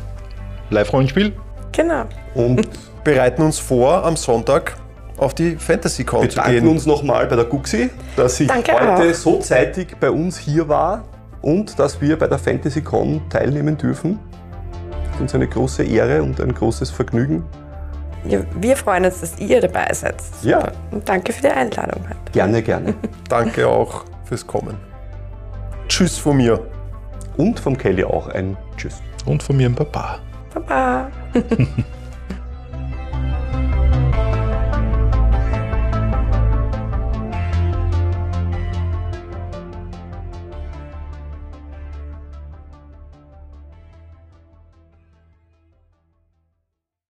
Live-Rollenspiel. 0.70 1.34
Genau. 1.72 2.04
und 2.36 2.68
bereiten 3.04 3.42
uns 3.42 3.60
vor, 3.60 4.04
am 4.06 4.16
Sonntag 4.16 4.76
auf 5.18 5.34
die 5.34 5.56
FantasyCon 5.56 6.30
zu 6.30 6.38
bedanken 6.38 6.52
gehen. 6.52 6.68
uns 6.68 6.86
nochmal 6.86 7.28
bei 7.28 7.36
der 7.36 7.46
Guxi, 7.46 7.90
dass 8.16 8.38
sie 8.38 8.48
Danke 8.48 8.74
heute 8.74 9.10
auch. 9.10 9.14
so 9.14 9.40
zeitig 9.40 9.98
bei 10.00 10.10
uns 10.10 10.38
hier 10.38 10.68
war 10.68 11.04
und 11.42 11.78
dass 11.78 12.02
wir 12.02 12.18
bei 12.18 12.28
der 12.28 12.40
FantasyCon 12.40 13.22
teilnehmen 13.30 13.78
dürfen. 13.78 14.20
Das 14.92 15.16
ist 15.16 15.22
uns 15.22 15.36
eine 15.36 15.48
große 15.48 15.84
Ehre 15.84 16.24
und 16.24 16.42
ein 16.42 16.54
großes 16.54 16.90
Vergnügen. 16.90 17.44
Wir, 18.24 18.46
wir 18.56 18.78
freuen 18.78 19.06
uns, 19.06 19.20
dass 19.20 19.38
ihr 19.40 19.60
dabei 19.60 19.94
seid. 19.94 20.16
Ja. 20.42 20.72
Und 20.92 21.08
danke 21.08 21.34
für 21.34 21.42
die 21.42 21.50
Einladung 21.50 22.04
heute. 22.08 22.32
Gerne, 22.32 22.62
gerne. 22.62 22.94
Danke 23.30 23.68
auch 23.68 24.06
fürs 24.24 24.48
Kommen. 24.48 24.78
Tschüss 25.90 26.18
von 26.18 26.38
mir. 26.38 26.66
Und 27.36 27.60
vom 27.60 27.78
Kelly 27.78 28.06
auch 28.06 28.30
ein 28.30 28.56
Tschüss. 28.78 29.02
Und 29.26 29.44
von 29.44 29.58
mir 29.58 29.68
ein 29.68 29.76
Papa. 29.76 30.20
Baba. 30.54 31.12